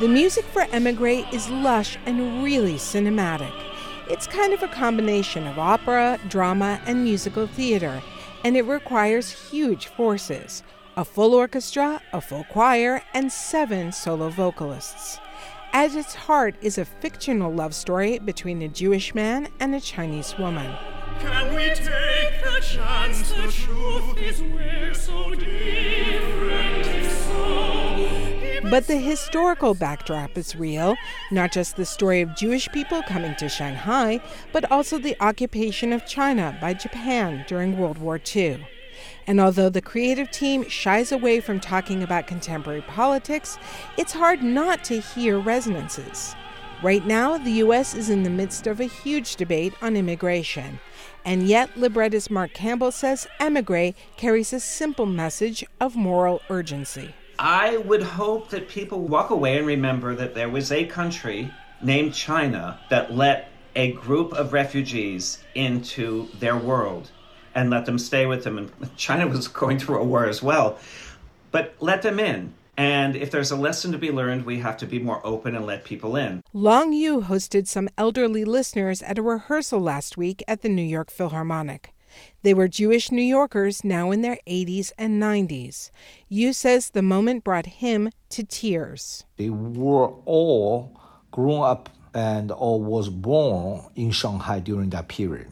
[0.00, 3.52] The music for Emigre is lush and really cinematic.
[4.08, 8.00] It's kind of a combination of opera, drama, and musical theater,
[8.44, 10.62] and it requires huge forces
[10.96, 15.20] a full orchestra, a full choir, and seven solo vocalists.
[15.72, 20.36] At its heart is a fictional love story between a Jewish man and a Chinese
[20.38, 20.74] woman.
[21.20, 29.74] Can we take the chance the truth is we're so different so But the historical
[29.74, 30.96] backdrop is real,
[31.30, 34.20] not just the story of Jewish people coming to Shanghai,
[34.52, 38.66] but also the occupation of China by Japan during World War II.
[39.28, 43.58] And although the creative team shies away from talking about contemporary politics,
[43.98, 46.34] it's hard not to hear resonances.
[46.82, 47.94] Right now, the U.S.
[47.94, 50.80] is in the midst of a huge debate on immigration.
[51.26, 57.14] And yet, librettist Mark Campbell says Emigre carries a simple message of moral urgency.
[57.38, 62.14] I would hope that people walk away and remember that there was a country named
[62.14, 67.10] China that let a group of refugees into their world
[67.58, 68.56] and let them stay with them.
[68.58, 70.78] And China was going through a war as well,
[71.50, 72.54] but let them in.
[72.76, 75.66] And if there's a lesson to be learned, we have to be more open and
[75.66, 76.44] let people in.
[76.52, 81.10] Long Yu hosted some elderly listeners at a rehearsal last week at the New York
[81.10, 81.92] Philharmonic.
[82.44, 85.90] They were Jewish New Yorkers now in their 80s and 90s.
[86.28, 89.24] Yu says the moment brought him to tears.
[89.36, 91.00] They were all
[91.32, 95.48] grown up and all was born in Shanghai during that period.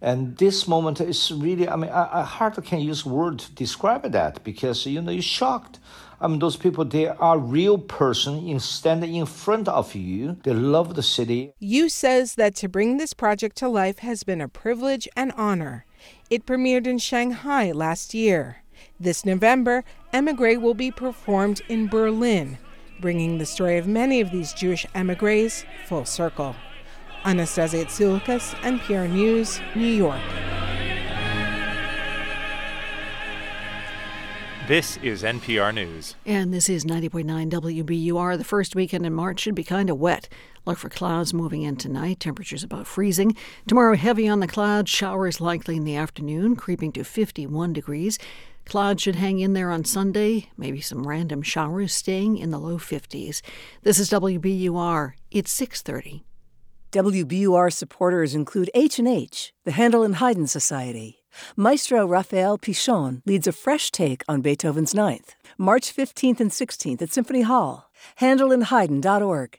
[0.00, 4.02] And this moment is really, I mean, I, I hardly can use word to describe
[4.12, 5.78] that because, you know, you're shocked.
[6.20, 10.36] I mean, those people, they are real person in standing in front of you.
[10.44, 11.52] They love the city.
[11.58, 15.84] Yu says that to bring this project to life has been a privilege and honor.
[16.30, 18.62] It premiered in Shanghai last year.
[18.98, 22.58] This November, Emigre will be performed in Berlin,
[23.00, 26.56] bringing the story of many of these Jewish emigres full circle.
[27.26, 30.20] Anastasia Tsioulcas, NPR News, New York.
[34.68, 36.14] This is NPR News.
[36.24, 38.38] And this is 90.9 WBUR.
[38.38, 40.28] The first weekend in March should be kind of wet.
[40.66, 42.20] Look for clouds moving in tonight.
[42.20, 43.36] Temperatures about freezing.
[43.66, 44.88] Tomorrow, heavy on the clouds.
[44.88, 48.20] Showers likely in the afternoon, creeping to 51 degrees.
[48.64, 50.48] Clouds should hang in there on Sunday.
[50.56, 53.42] Maybe some random showers staying in the low 50s.
[53.82, 55.14] This is WBUR.
[55.32, 56.24] It's 630.
[56.92, 61.24] WBUR supporters include H&H, the Handel and Haydn Society.
[61.56, 67.12] Maestro Raphael Pichon leads a fresh take on Beethoven's Ninth, March 15th and 16th at
[67.12, 67.90] Symphony Hall.
[68.20, 69.58] HandelandHaydn.org.